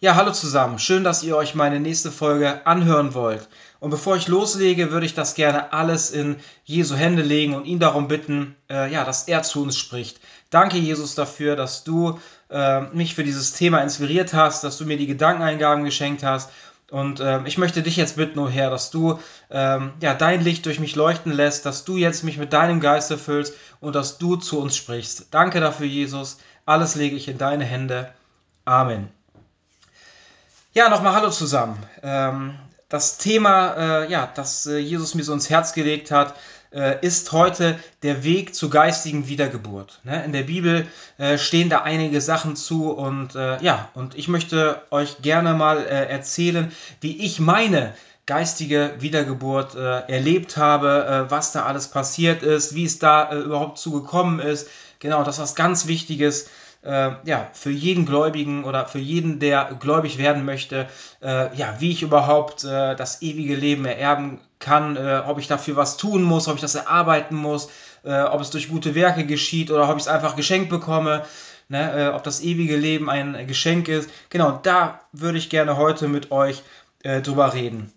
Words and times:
Ja, 0.00 0.16
hallo 0.16 0.32
zusammen. 0.32 0.78
Schön, 0.78 1.04
dass 1.04 1.22
ihr 1.22 1.36
euch 1.36 1.54
meine 1.54 1.80
nächste 1.80 2.10
Folge 2.10 2.66
anhören 2.66 3.14
wollt. 3.14 3.48
Und 3.78 3.90
bevor 3.90 4.16
ich 4.16 4.28
loslege, 4.28 4.90
würde 4.90 5.06
ich 5.06 5.14
das 5.14 5.34
gerne 5.34 5.72
alles 5.72 6.10
in 6.10 6.36
Jesu 6.64 6.96
Hände 6.96 7.22
legen 7.22 7.54
und 7.54 7.64
ihn 7.64 7.78
darum 7.78 8.08
bitten, 8.08 8.56
äh, 8.68 8.92
ja, 8.92 9.04
dass 9.04 9.28
er 9.28 9.42
zu 9.44 9.62
uns 9.62 9.78
spricht. 9.78 10.20
Danke, 10.50 10.78
Jesus, 10.78 11.14
dafür, 11.14 11.56
dass 11.56 11.84
du 11.84 12.18
äh, 12.50 12.82
mich 12.92 13.14
für 13.14 13.24
dieses 13.24 13.52
Thema 13.52 13.80
inspiriert 13.82 14.34
hast, 14.34 14.64
dass 14.64 14.76
du 14.78 14.84
mir 14.84 14.98
die 14.98 15.06
Gedankeneingaben 15.06 15.84
geschenkt 15.84 16.22
hast. 16.22 16.50
Und 16.90 17.20
äh, 17.20 17.42
ich 17.46 17.56
möchte 17.56 17.82
dich 17.82 17.96
jetzt 17.96 18.16
bitten, 18.16 18.38
oh 18.40 18.48
Herr, 18.48 18.70
dass 18.70 18.90
du 18.90 19.20
ähm, 19.50 19.92
ja, 20.02 20.12
dein 20.12 20.42
Licht 20.42 20.66
durch 20.66 20.80
mich 20.80 20.96
leuchten 20.96 21.32
lässt, 21.32 21.66
dass 21.66 21.84
du 21.84 21.96
jetzt 21.96 22.24
mich 22.24 22.36
mit 22.36 22.52
deinem 22.52 22.80
Geist 22.80 23.10
erfüllst 23.10 23.54
und 23.80 23.94
dass 23.94 24.18
du 24.18 24.36
zu 24.36 24.60
uns 24.60 24.76
sprichst. 24.76 25.28
Danke 25.30 25.60
dafür, 25.60 25.86
Jesus. 25.86 26.38
Alles 26.66 26.94
lege 26.94 27.16
ich 27.16 27.28
in 27.28 27.38
deine 27.38 27.64
Hände. 27.64 28.12
Amen. 28.64 29.08
Ja, 30.76 30.88
nochmal 30.88 31.14
Hallo 31.14 31.30
zusammen. 31.30 31.78
Ähm, 32.02 32.56
das 32.88 33.16
Thema, 33.16 33.74
äh, 34.02 34.10
ja, 34.10 34.28
das 34.34 34.66
äh, 34.66 34.78
Jesus 34.78 35.14
mir 35.14 35.22
so 35.22 35.32
ins 35.32 35.48
Herz 35.48 35.72
gelegt 35.72 36.10
hat, 36.10 36.34
äh, 36.72 36.96
ist 37.00 37.30
heute 37.30 37.78
der 38.02 38.24
Weg 38.24 38.56
zur 38.56 38.70
geistigen 38.70 39.28
Wiedergeburt. 39.28 40.00
Ne? 40.02 40.24
In 40.24 40.32
der 40.32 40.42
Bibel 40.42 40.88
äh, 41.16 41.38
stehen 41.38 41.70
da 41.70 41.82
einige 41.82 42.20
Sachen 42.20 42.56
zu 42.56 42.90
und 42.90 43.36
äh, 43.36 43.62
ja, 43.62 43.88
und 43.94 44.16
ich 44.16 44.26
möchte 44.26 44.82
euch 44.90 45.22
gerne 45.22 45.54
mal 45.54 45.78
äh, 45.78 46.08
erzählen, 46.08 46.72
wie 47.00 47.24
ich 47.24 47.38
meine 47.38 47.94
geistige 48.26 48.94
Wiedergeburt 48.98 49.74
erlebt 49.74 50.56
habe, 50.56 51.26
was 51.28 51.52
da 51.52 51.66
alles 51.66 51.88
passiert 51.88 52.42
ist, 52.42 52.74
wie 52.74 52.86
es 52.86 52.98
da 52.98 53.30
überhaupt 53.30 53.76
zugekommen 53.76 54.40
ist. 54.40 54.66
Genau, 54.98 55.24
das 55.24 55.36
ist 55.36 55.42
was 55.42 55.54
ganz 55.54 55.88
Wichtiges 55.88 56.48
äh, 56.84 57.12
ja, 57.24 57.48
für 57.52 57.70
jeden 57.70 58.06
Gläubigen 58.06 58.64
oder 58.64 58.86
für 58.86 58.98
jeden, 58.98 59.38
der 59.38 59.76
gläubig 59.80 60.18
werden 60.18 60.44
möchte, 60.44 60.86
äh, 61.22 61.54
ja, 61.56 61.76
wie 61.78 61.90
ich 61.90 62.02
überhaupt 62.02 62.64
äh, 62.64 62.94
das 62.94 63.22
ewige 63.22 63.54
Leben 63.54 63.84
ererben 63.84 64.40
kann, 64.58 64.96
äh, 64.96 65.22
ob 65.26 65.38
ich 65.38 65.48
dafür 65.48 65.76
was 65.76 65.96
tun 65.96 66.22
muss, 66.22 66.48
ob 66.48 66.56
ich 66.56 66.60
das 66.60 66.74
erarbeiten 66.74 67.36
muss, 67.36 67.68
äh, 68.04 68.22
ob 68.22 68.40
es 68.40 68.50
durch 68.50 68.68
gute 68.68 68.94
Werke 68.94 69.24
geschieht 69.24 69.70
oder 69.70 69.88
ob 69.88 69.96
ich 69.96 70.02
es 70.02 70.08
einfach 70.08 70.36
geschenkt 70.36 70.68
bekomme. 70.68 71.24
Ne, 71.66 72.08
äh, 72.08 72.14
ob 72.14 72.22
das 72.22 72.42
ewige 72.42 72.76
Leben 72.76 73.08
ein 73.08 73.46
Geschenk 73.46 73.88
ist. 73.88 74.10
Genau, 74.28 74.60
da 74.62 75.00
würde 75.12 75.38
ich 75.38 75.48
gerne 75.48 75.78
heute 75.78 76.08
mit 76.08 76.30
euch 76.30 76.62
drüber 77.02 77.52
reden. 77.52 77.90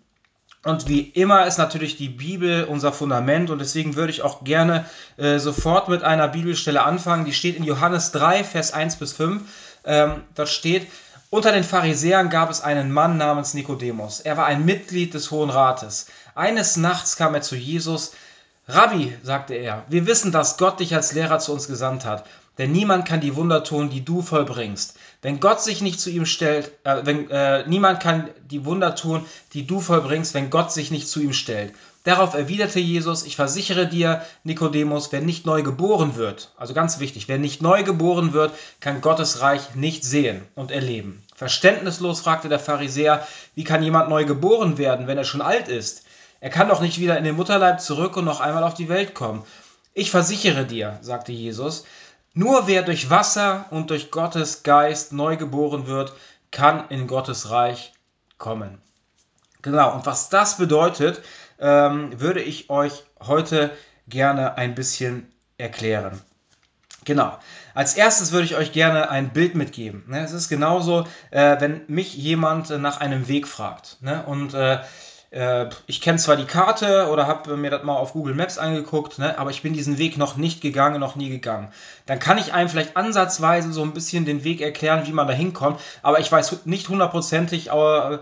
Und 0.64 0.88
wie 0.88 1.00
immer 1.00 1.46
ist 1.46 1.58
natürlich 1.58 1.96
die 1.96 2.08
Bibel 2.08 2.64
unser 2.64 2.92
Fundament 2.92 3.50
und 3.50 3.60
deswegen 3.60 3.94
würde 3.94 4.10
ich 4.10 4.22
auch 4.22 4.42
gerne 4.42 4.86
äh, 5.16 5.38
sofort 5.38 5.88
mit 5.88 6.02
einer 6.02 6.28
Bibelstelle 6.28 6.82
anfangen. 6.82 7.24
Die 7.24 7.32
steht 7.32 7.56
in 7.56 7.64
Johannes 7.64 8.10
3, 8.10 8.42
Vers 8.42 8.72
1 8.72 8.96
bis 8.96 9.12
5. 9.12 9.42
Ähm, 9.84 10.22
dort 10.34 10.48
steht, 10.48 10.88
unter 11.30 11.52
den 11.52 11.62
Pharisäern 11.62 12.28
gab 12.28 12.50
es 12.50 12.62
einen 12.62 12.90
Mann 12.90 13.18
namens 13.18 13.54
Nikodemus. 13.54 14.20
Er 14.20 14.36
war 14.36 14.46
ein 14.46 14.64
Mitglied 14.64 15.14
des 15.14 15.30
Hohen 15.30 15.50
Rates. 15.50 16.06
Eines 16.34 16.76
Nachts 16.76 17.16
kam 17.16 17.34
er 17.34 17.42
zu 17.42 17.54
Jesus. 17.54 18.12
Rabbi, 18.66 19.16
sagte 19.22 19.54
er, 19.54 19.84
wir 19.88 20.06
wissen, 20.06 20.32
dass 20.32 20.56
Gott 20.56 20.80
dich 20.80 20.94
als 20.94 21.12
Lehrer 21.12 21.38
zu 21.38 21.52
uns 21.52 21.68
gesandt 21.68 22.04
hat. 22.04 22.24
Denn 22.58 22.72
niemand 22.72 23.06
kann 23.06 23.20
die 23.20 23.36
Wunder 23.36 23.62
tun, 23.62 23.88
die 23.88 24.04
du 24.04 24.22
vollbringst. 24.22 24.98
Wenn 25.20 25.40
Gott 25.40 25.60
sich 25.60 25.82
nicht 25.82 25.98
zu 25.98 26.10
ihm 26.10 26.26
stellt, 26.26 26.70
äh, 26.84 27.00
wenn, 27.02 27.28
äh, 27.30 27.66
niemand 27.66 28.00
kann 28.00 28.30
die 28.50 28.64
Wunder 28.64 28.94
tun, 28.94 29.24
die 29.52 29.66
du 29.66 29.80
vollbringst, 29.80 30.32
wenn 30.32 30.50
Gott 30.50 30.72
sich 30.72 30.92
nicht 30.92 31.08
zu 31.08 31.20
ihm 31.20 31.32
stellt. 31.32 31.74
Darauf 32.04 32.34
erwiderte 32.34 32.78
Jesus, 32.78 33.24
ich 33.24 33.34
versichere 33.34 33.86
dir, 33.86 34.22
Nikodemus, 34.44 35.10
wer 35.10 35.20
nicht 35.20 35.44
neu 35.44 35.62
geboren 35.62 36.14
wird, 36.14 36.52
also 36.56 36.72
ganz 36.72 37.00
wichtig, 37.00 37.26
wer 37.26 37.38
nicht 37.38 37.60
neu 37.60 37.82
geboren 37.82 38.32
wird, 38.32 38.52
kann 38.80 39.00
Gottes 39.00 39.40
Reich 39.40 39.74
nicht 39.74 40.04
sehen 40.04 40.42
und 40.54 40.70
erleben. 40.70 41.22
Verständnislos 41.34 42.20
fragte 42.20 42.48
der 42.48 42.60
Pharisäer, 42.60 43.26
wie 43.56 43.64
kann 43.64 43.82
jemand 43.82 44.08
neu 44.08 44.24
geboren 44.24 44.78
werden, 44.78 45.08
wenn 45.08 45.18
er 45.18 45.24
schon 45.24 45.42
alt 45.42 45.68
ist? 45.68 46.04
Er 46.40 46.50
kann 46.50 46.68
doch 46.68 46.80
nicht 46.80 47.00
wieder 47.00 47.18
in 47.18 47.24
den 47.24 47.34
Mutterleib 47.34 47.80
zurück 47.80 48.16
und 48.16 48.24
noch 48.24 48.40
einmal 48.40 48.62
auf 48.62 48.74
die 48.74 48.88
Welt 48.88 49.14
kommen. 49.14 49.44
Ich 49.92 50.12
versichere 50.12 50.64
dir, 50.64 50.98
sagte 51.02 51.32
Jesus, 51.32 51.84
nur 52.34 52.66
wer 52.66 52.82
durch 52.82 53.10
Wasser 53.10 53.66
und 53.70 53.90
durch 53.90 54.10
Gottes 54.10 54.62
Geist 54.62 55.12
neu 55.12 55.36
geboren 55.36 55.86
wird, 55.86 56.12
kann 56.50 56.88
in 56.88 57.06
Gottes 57.06 57.50
Reich 57.50 57.92
kommen. 58.38 58.78
Genau, 59.62 59.94
und 59.94 60.06
was 60.06 60.28
das 60.28 60.56
bedeutet, 60.56 61.22
ähm, 61.58 62.20
würde 62.20 62.40
ich 62.40 62.70
euch 62.70 63.04
heute 63.20 63.70
gerne 64.06 64.56
ein 64.56 64.74
bisschen 64.74 65.30
erklären. 65.58 66.20
Genau. 67.04 67.38
Als 67.74 67.94
erstes 67.94 68.32
würde 68.32 68.44
ich 68.44 68.56
euch 68.56 68.72
gerne 68.72 69.10
ein 69.10 69.32
Bild 69.32 69.54
mitgeben. 69.54 70.04
Ne? 70.08 70.20
Es 70.22 70.32
ist 70.32 70.48
genauso, 70.48 71.06
äh, 71.30 71.60
wenn 71.60 71.82
mich 71.88 72.14
jemand 72.14 72.70
nach 72.70 73.00
einem 73.00 73.28
Weg 73.28 73.48
fragt. 73.48 73.96
Ne? 74.00 74.24
Und 74.26 74.52
äh, 74.52 74.80
ich 75.30 76.00
kenne 76.00 76.18
zwar 76.18 76.36
die 76.36 76.46
Karte 76.46 77.08
oder 77.10 77.26
habe 77.26 77.54
mir 77.58 77.70
das 77.70 77.82
mal 77.82 77.96
auf 77.96 78.14
Google 78.14 78.34
Maps 78.34 78.56
angeguckt, 78.56 79.18
ne, 79.18 79.38
aber 79.38 79.50
ich 79.50 79.60
bin 79.60 79.74
diesen 79.74 79.98
Weg 79.98 80.16
noch 80.16 80.36
nicht 80.36 80.62
gegangen, 80.62 81.00
noch 81.00 81.16
nie 81.16 81.28
gegangen. 81.28 81.68
Dann 82.06 82.18
kann 82.18 82.38
ich 82.38 82.54
einem 82.54 82.70
vielleicht 82.70 82.96
ansatzweise 82.96 83.70
so 83.72 83.82
ein 83.82 83.92
bisschen 83.92 84.24
den 84.24 84.42
Weg 84.42 84.62
erklären, 84.62 85.06
wie 85.06 85.12
man 85.12 85.26
da 85.26 85.34
hinkommt, 85.34 85.80
aber 86.02 86.20
ich 86.20 86.32
weiß 86.32 86.64
nicht 86.64 86.88
hundertprozentig, 86.88 87.70
aber 87.70 88.20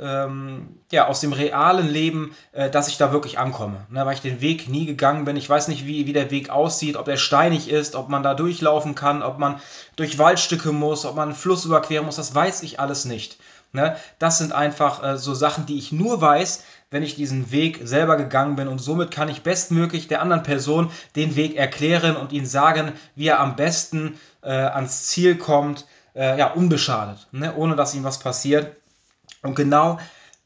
ähm, 0.00 0.80
ja, 0.92 1.08
aus 1.08 1.20
dem 1.20 1.32
realen 1.32 1.88
Leben, 1.88 2.34
äh, 2.52 2.70
dass 2.70 2.88
ich 2.88 2.98
da 2.98 3.12
wirklich 3.12 3.38
ankomme. 3.38 3.86
Ne, 3.90 4.06
weil 4.06 4.14
ich 4.14 4.20
den 4.20 4.40
Weg 4.40 4.68
nie 4.68 4.86
gegangen 4.86 5.24
bin. 5.24 5.36
Ich 5.36 5.50
weiß 5.50 5.68
nicht, 5.68 5.86
wie, 5.86 6.06
wie 6.06 6.12
der 6.12 6.30
Weg 6.30 6.50
aussieht, 6.50 6.96
ob 6.96 7.08
er 7.08 7.16
steinig 7.16 7.68
ist, 7.68 7.96
ob 7.96 8.08
man 8.08 8.22
da 8.22 8.34
durchlaufen 8.34 8.94
kann, 8.94 9.22
ob 9.22 9.38
man 9.38 9.60
durch 9.96 10.18
Waldstücke 10.18 10.72
muss, 10.72 11.04
ob 11.04 11.16
man 11.16 11.30
einen 11.30 11.36
Fluss 11.36 11.64
überqueren 11.64 12.06
muss. 12.06 12.16
Das 12.16 12.34
weiß 12.34 12.62
ich 12.62 12.78
alles 12.78 13.04
nicht. 13.06 13.38
Ne? 13.72 13.96
Das 14.18 14.38
sind 14.38 14.52
einfach 14.52 15.02
äh, 15.02 15.18
so 15.18 15.34
Sachen, 15.34 15.66
die 15.66 15.78
ich 15.78 15.92
nur 15.92 16.20
weiß, 16.20 16.64
wenn 16.90 17.02
ich 17.02 17.16
diesen 17.16 17.50
Weg 17.52 17.80
selber 17.84 18.16
gegangen 18.16 18.56
bin. 18.56 18.68
Und 18.68 18.78
somit 18.78 19.10
kann 19.10 19.28
ich 19.28 19.42
bestmöglich 19.42 20.08
der 20.08 20.22
anderen 20.22 20.42
Person 20.42 20.90
den 21.16 21.36
Weg 21.36 21.56
erklären 21.56 22.16
und 22.16 22.32
ihnen 22.32 22.46
sagen, 22.46 22.92
wie 23.14 23.28
er 23.28 23.40
am 23.40 23.56
besten 23.56 24.18
äh, 24.42 24.50
ans 24.50 25.06
Ziel 25.06 25.36
kommt, 25.36 25.86
äh, 26.14 26.38
ja, 26.38 26.52
unbeschadet, 26.52 27.28
ne? 27.32 27.54
ohne 27.54 27.76
dass 27.76 27.94
ihm 27.94 28.04
was 28.04 28.18
passiert. 28.18 28.76
Und 29.42 29.54
genau 29.54 29.98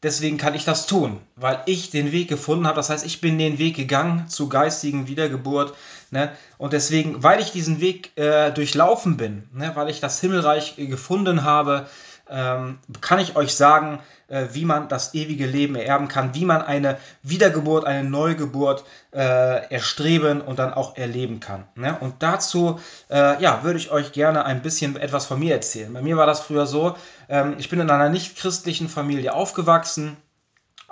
deswegen 0.02 0.36
kann 0.36 0.54
ich 0.54 0.64
das 0.64 0.86
tun, 0.86 1.20
weil 1.36 1.62
ich 1.66 1.90
den 1.90 2.12
Weg 2.12 2.28
gefunden 2.28 2.66
habe. 2.66 2.76
Das 2.76 2.90
heißt, 2.90 3.06
ich 3.06 3.20
bin 3.20 3.38
den 3.38 3.58
Weg 3.58 3.76
gegangen 3.76 4.28
zur 4.28 4.48
geistigen 4.48 5.06
Wiedergeburt. 5.06 5.74
Ne? 6.10 6.32
Und 6.58 6.72
deswegen, 6.72 7.22
weil 7.22 7.40
ich 7.40 7.52
diesen 7.52 7.80
Weg 7.80 8.16
äh, 8.16 8.50
durchlaufen 8.50 9.16
bin, 9.16 9.48
ne? 9.52 9.72
weil 9.74 9.88
ich 9.88 10.00
das 10.00 10.20
Himmelreich 10.20 10.76
gefunden 10.76 11.44
habe, 11.44 11.86
ähm, 12.30 12.78
kann 13.00 13.18
ich 13.18 13.36
euch 13.36 13.54
sagen, 13.54 14.00
äh, 14.28 14.48
wie 14.52 14.64
man 14.64 14.88
das 14.88 15.14
ewige 15.14 15.46
Leben 15.46 15.74
ererben 15.74 16.08
kann, 16.08 16.34
wie 16.34 16.44
man 16.44 16.62
eine 16.62 16.96
Wiedergeburt, 17.22 17.84
eine 17.84 18.08
Neugeburt 18.08 18.84
äh, 19.12 19.70
erstreben 19.70 20.40
und 20.40 20.58
dann 20.58 20.72
auch 20.72 20.96
erleben 20.96 21.40
kann. 21.40 21.64
Ne? 21.74 21.96
Und 22.00 22.22
dazu 22.22 22.80
äh, 23.10 23.40
ja, 23.42 23.62
würde 23.62 23.78
ich 23.78 23.90
euch 23.90 24.12
gerne 24.12 24.44
ein 24.44 24.62
bisschen 24.62 24.96
etwas 24.96 25.26
von 25.26 25.38
mir 25.38 25.54
erzählen. 25.54 25.92
Bei 25.92 26.02
mir 26.02 26.16
war 26.16 26.26
das 26.26 26.40
früher 26.40 26.66
so, 26.66 26.96
ähm, 27.28 27.56
ich 27.58 27.68
bin 27.68 27.80
in 27.80 27.90
einer 27.90 28.08
nicht 28.08 28.36
christlichen 28.36 28.88
Familie 28.88 29.34
aufgewachsen. 29.34 30.16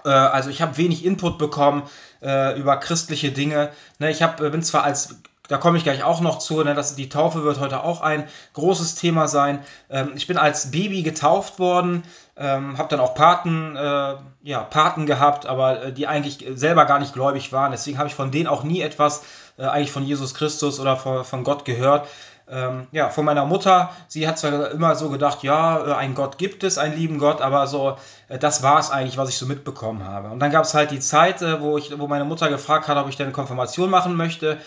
Äh, 0.04 0.10
also 0.10 0.50
ich 0.50 0.60
habe 0.60 0.76
wenig 0.76 1.04
Input 1.04 1.38
bekommen 1.38 1.84
äh, 2.22 2.58
über 2.58 2.76
christliche 2.76 3.32
Dinge. 3.32 3.70
Ne, 3.98 4.10
ich 4.10 4.22
hab, 4.22 4.36
bin 4.36 4.62
zwar 4.62 4.84
als 4.84 5.16
da 5.50 5.58
komme 5.58 5.76
ich 5.78 5.82
gleich 5.82 6.04
auch 6.04 6.20
noch 6.20 6.38
zu. 6.38 6.62
Ne? 6.62 6.74
Das, 6.74 6.94
die 6.94 7.08
Taufe 7.08 7.42
wird 7.42 7.58
heute 7.58 7.82
auch 7.82 8.02
ein 8.02 8.28
großes 8.54 8.94
Thema 8.94 9.26
sein. 9.26 9.58
Ähm, 9.90 10.12
ich 10.14 10.28
bin 10.28 10.38
als 10.38 10.70
Baby 10.70 11.02
getauft 11.02 11.58
worden, 11.58 12.04
ähm, 12.36 12.78
habe 12.78 12.88
dann 12.88 13.00
auch 13.00 13.16
Paten, 13.16 13.74
äh, 13.74 14.14
ja, 14.44 14.60
Paten 14.62 15.06
gehabt, 15.06 15.46
aber 15.46 15.82
äh, 15.82 15.92
die 15.92 16.06
eigentlich 16.06 16.46
selber 16.54 16.84
gar 16.84 17.00
nicht 17.00 17.14
gläubig 17.14 17.52
waren. 17.52 17.72
Deswegen 17.72 17.98
habe 17.98 18.08
ich 18.08 18.14
von 18.14 18.30
denen 18.30 18.46
auch 18.46 18.62
nie 18.62 18.80
etwas 18.80 19.24
äh, 19.58 19.64
eigentlich 19.64 19.90
von 19.90 20.04
Jesus 20.04 20.34
Christus 20.34 20.78
oder 20.78 20.96
von, 20.96 21.24
von 21.24 21.42
Gott 21.42 21.64
gehört. 21.64 22.06
Ähm, 22.48 22.86
ja, 22.92 23.08
von 23.08 23.24
meiner 23.24 23.44
Mutter, 23.44 23.90
sie 24.06 24.28
hat 24.28 24.38
zwar 24.38 24.70
immer 24.70 24.94
so 24.94 25.10
gedacht, 25.10 25.42
ja, 25.42 25.84
äh, 25.84 25.94
einen 25.94 26.14
Gott 26.14 26.38
gibt 26.38 26.62
es, 26.62 26.78
einen 26.78 26.96
lieben 26.96 27.18
Gott, 27.18 27.40
aber 27.40 27.66
so, 27.66 27.96
äh, 28.28 28.38
das 28.38 28.62
war 28.62 28.78
es 28.78 28.90
eigentlich, 28.90 29.16
was 29.16 29.28
ich 29.28 29.36
so 29.36 29.46
mitbekommen 29.46 30.04
habe. 30.04 30.30
Und 30.30 30.38
dann 30.38 30.52
gab 30.52 30.64
es 30.64 30.74
halt 30.74 30.92
die 30.92 31.00
Zeit, 31.00 31.42
äh, 31.42 31.60
wo, 31.60 31.76
ich, 31.76 31.98
wo 31.98 32.06
meine 32.06 32.24
Mutter 32.24 32.48
gefragt 32.48 32.86
hat, 32.86 32.96
ob 32.96 33.08
ich 33.08 33.16
denn 33.16 33.26
eine 33.26 33.32
Konfirmation 33.32 33.90
machen 33.90 34.14
möchte. 34.14 34.58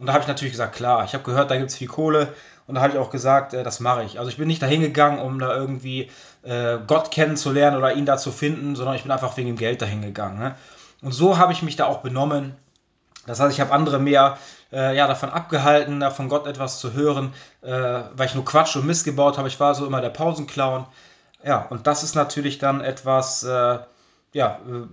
Und 0.00 0.06
da 0.06 0.14
habe 0.14 0.22
ich 0.22 0.28
natürlich 0.28 0.54
gesagt, 0.54 0.74
klar, 0.74 1.04
ich 1.04 1.12
habe 1.12 1.24
gehört, 1.24 1.50
da 1.50 1.58
gibt 1.58 1.68
es 1.68 1.76
viel 1.76 1.86
Kohle. 1.86 2.32
Und 2.66 2.76
da 2.76 2.80
habe 2.80 2.94
ich 2.94 2.98
auch 2.98 3.10
gesagt, 3.10 3.52
äh, 3.52 3.62
das 3.62 3.80
mache 3.80 4.02
ich. 4.02 4.18
Also 4.18 4.30
ich 4.30 4.38
bin 4.38 4.48
nicht 4.48 4.62
dahin 4.62 4.80
gegangen, 4.80 5.18
um 5.18 5.38
da 5.38 5.54
irgendwie 5.54 6.10
äh, 6.42 6.78
Gott 6.86 7.10
kennenzulernen 7.10 7.76
oder 7.76 7.92
ihn 7.92 8.06
da 8.06 8.16
zu 8.16 8.32
finden, 8.32 8.76
sondern 8.76 8.96
ich 8.96 9.02
bin 9.02 9.12
einfach 9.12 9.36
wegen 9.36 9.48
dem 9.48 9.56
Geld 9.56 9.82
dahin 9.82 10.00
gegangen. 10.00 10.38
Ne? 10.38 10.54
Und 11.02 11.12
so 11.12 11.36
habe 11.36 11.52
ich 11.52 11.62
mich 11.62 11.76
da 11.76 11.84
auch 11.84 11.98
benommen. 11.98 12.56
Das 13.26 13.40
heißt, 13.40 13.52
ich 13.52 13.60
habe 13.60 13.72
andere 13.72 13.98
mehr 13.98 14.38
äh, 14.72 14.96
ja, 14.96 15.06
davon 15.06 15.28
abgehalten, 15.28 16.02
von 16.10 16.30
Gott 16.30 16.46
etwas 16.46 16.80
zu 16.80 16.94
hören, 16.94 17.34
äh, 17.60 17.70
weil 17.70 18.26
ich 18.26 18.34
nur 18.34 18.46
Quatsch 18.46 18.76
und 18.76 18.86
Mist 18.86 19.04
gebaut 19.04 19.36
habe. 19.36 19.48
Ich 19.48 19.60
war 19.60 19.74
so 19.74 19.84
immer 19.84 20.00
der 20.00 20.08
Pausenclown. 20.08 20.86
Ja, 21.44 21.66
und 21.68 21.86
das 21.86 22.04
ist 22.04 22.14
natürlich 22.14 22.58
dann 22.58 22.80
etwas, 22.80 23.42
äh, 23.42 23.78
ja, 24.32 24.60
äh, 24.66 24.86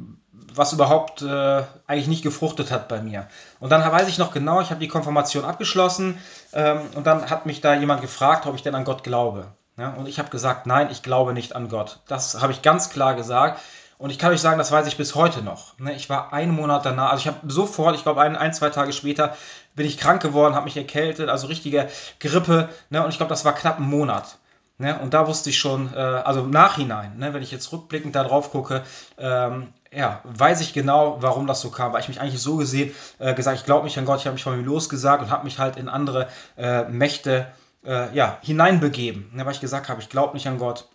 was 0.53 0.73
überhaupt 0.73 1.21
äh, 1.21 1.63
eigentlich 1.87 2.07
nicht 2.07 2.23
gefruchtet 2.23 2.71
hat 2.71 2.87
bei 2.87 3.01
mir. 3.01 3.27
Und 3.59 3.71
dann 3.71 3.81
weiß 3.89 4.07
ich 4.07 4.17
noch 4.17 4.33
genau, 4.33 4.61
ich 4.61 4.69
habe 4.69 4.79
die 4.79 4.87
Konfirmation 4.87 5.45
abgeschlossen 5.45 6.19
ähm, 6.53 6.81
und 6.95 7.05
dann 7.05 7.29
hat 7.29 7.45
mich 7.45 7.61
da 7.61 7.73
jemand 7.73 8.01
gefragt, 8.01 8.45
ob 8.45 8.55
ich 8.55 8.63
denn 8.63 8.75
an 8.75 8.85
Gott 8.85 9.03
glaube. 9.03 9.47
Ja, 9.77 9.91
und 9.93 10.07
ich 10.07 10.17
habe 10.17 10.29
gesagt, 10.29 10.65
nein, 10.65 10.89
ich 10.91 11.03
glaube 11.03 11.33
nicht 11.33 11.55
an 11.55 11.69
Gott. 11.69 11.99
Das 12.07 12.41
habe 12.41 12.51
ich 12.51 12.63
ganz 12.63 12.89
klar 12.89 13.13
gesagt. 13.13 13.61
Und 13.99 14.11
ich 14.11 14.19
kann 14.19 14.31
euch 14.31 14.41
sagen, 14.41 14.59
das 14.59 14.71
weiß 14.71 14.87
ich 14.87 14.97
bis 14.97 15.15
heute 15.15 15.41
noch. 15.41 15.77
Ne, 15.79 15.93
ich 15.95 16.09
war 16.09 16.31
einen 16.31 16.53
Monat 16.53 16.85
danach, 16.85 17.11
also 17.11 17.21
ich 17.21 17.27
habe 17.27 17.51
sofort, 17.51 17.95
ich 17.95 18.03
glaube 18.03 18.21
ein, 18.21 18.35
ein, 18.35 18.53
zwei 18.53 18.69
Tage 18.69 18.93
später, 18.93 19.35
bin 19.75 19.87
ich 19.87 19.97
krank 19.97 20.21
geworden, 20.21 20.55
habe 20.55 20.65
mich 20.65 20.77
erkältet, 20.77 21.29
also 21.29 21.47
richtige 21.47 21.87
Grippe. 22.19 22.69
Ne, 22.89 23.03
und 23.03 23.09
ich 23.09 23.17
glaube, 23.17 23.29
das 23.29 23.45
war 23.45 23.53
knapp 23.53 23.79
ein 23.79 23.89
Monat. 23.89 24.37
Ne, 24.79 24.99
und 24.99 25.15
da 25.15 25.25
wusste 25.25 25.49
ich 25.49 25.57
schon, 25.57 25.91
äh, 25.93 25.97
also 25.97 26.41
im 26.41 26.51
Nachhinein, 26.51 27.17
ne, 27.17 27.33
wenn 27.33 27.41
ich 27.41 27.49
jetzt 27.51 27.71
rückblickend 27.71 28.15
da 28.15 28.23
drauf 28.23 28.51
gucke, 28.51 28.83
ähm, 29.17 29.73
ja, 29.91 30.21
weiß 30.23 30.61
ich 30.61 30.71
genau, 30.73 31.17
warum 31.19 31.47
das 31.47 31.61
so 31.61 31.71
kam, 31.71 31.93
weil 31.93 32.01
ich 32.01 32.09
mich 32.09 32.21
eigentlich 32.21 32.39
so 32.39 32.57
gesehen 32.57 32.93
äh, 33.17 33.33
gesagt, 33.33 33.57
ich 33.57 33.65
glaube 33.65 33.85
nicht 33.85 33.97
an 33.97 34.05
Gott, 34.05 34.19
ich 34.19 34.27
habe 34.27 34.35
mich 34.35 34.43
von 34.43 34.55
mir 34.55 34.63
losgesagt 34.63 35.23
und 35.23 35.31
habe 35.31 35.45
mich 35.45 35.57
halt 35.57 35.77
in 35.77 35.89
andere 35.89 36.27
äh, 36.57 36.83
Mächte 36.83 37.47
äh, 37.83 38.13
ja, 38.15 38.37
hineinbegeben, 38.41 39.31
ne, 39.33 39.45
weil 39.45 39.53
ich 39.53 39.61
gesagt 39.61 39.89
habe, 39.89 39.99
ich 39.99 40.09
glaube 40.09 40.35
nicht 40.35 40.47
an 40.47 40.59
Gott. 40.59 40.87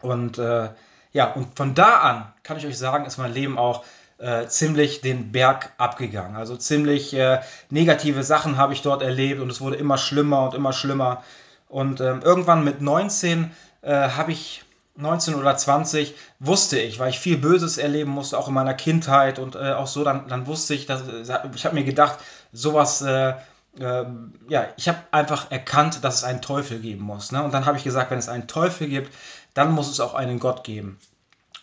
Und 0.00 0.38
äh, 0.38 0.70
ja, 1.12 1.32
und 1.32 1.54
von 1.54 1.74
da 1.74 1.96
an 1.96 2.32
kann 2.42 2.56
ich 2.56 2.66
euch 2.66 2.78
sagen, 2.78 3.04
ist 3.04 3.18
mein 3.18 3.34
Leben 3.34 3.58
auch 3.58 3.84
äh, 4.16 4.46
ziemlich 4.46 5.02
den 5.02 5.32
Berg 5.32 5.72
abgegangen. 5.76 6.36
Also 6.36 6.56
ziemlich 6.56 7.12
äh, 7.12 7.40
negative 7.68 8.22
Sachen 8.22 8.56
habe 8.56 8.72
ich 8.72 8.80
dort 8.80 9.02
erlebt 9.02 9.40
und 9.40 9.50
es 9.50 9.60
wurde 9.60 9.76
immer 9.76 9.98
schlimmer 9.98 10.44
und 10.44 10.54
immer 10.54 10.72
schlimmer. 10.72 11.22
Und 11.72 12.02
ähm, 12.02 12.20
irgendwann 12.22 12.64
mit 12.64 12.82
19 12.82 13.50
äh, 13.80 14.10
habe 14.10 14.30
ich 14.30 14.62
19 14.96 15.34
oder 15.36 15.56
20 15.56 16.14
wusste 16.38 16.78
ich, 16.78 16.98
weil 16.98 17.08
ich 17.08 17.18
viel 17.18 17.38
Böses 17.38 17.78
erleben 17.78 18.10
musste, 18.10 18.36
auch 18.36 18.48
in 18.48 18.52
meiner 18.52 18.74
Kindheit 18.74 19.38
und 19.38 19.54
äh, 19.54 19.72
auch 19.72 19.86
so, 19.86 20.04
dann, 20.04 20.28
dann 20.28 20.46
wusste 20.46 20.74
ich, 20.74 20.84
dass 20.84 21.04
ich 21.54 21.64
habe 21.64 21.74
mir 21.74 21.84
gedacht, 21.84 22.18
sowas, 22.52 23.00
äh, 23.00 23.30
äh, 23.80 24.04
ja, 24.50 24.66
ich 24.76 24.86
habe 24.86 24.98
einfach 25.12 25.50
erkannt, 25.50 26.04
dass 26.04 26.16
es 26.16 26.24
einen 26.24 26.42
Teufel 26.42 26.78
geben 26.78 27.04
muss. 27.04 27.32
Ne? 27.32 27.42
Und 27.42 27.54
dann 27.54 27.64
habe 27.64 27.78
ich 27.78 27.84
gesagt, 27.84 28.10
wenn 28.10 28.18
es 28.18 28.28
einen 28.28 28.48
Teufel 28.48 28.88
gibt, 28.88 29.10
dann 29.54 29.72
muss 29.72 29.90
es 29.90 29.98
auch 29.98 30.12
einen 30.12 30.40
Gott 30.40 30.64
geben. 30.64 30.98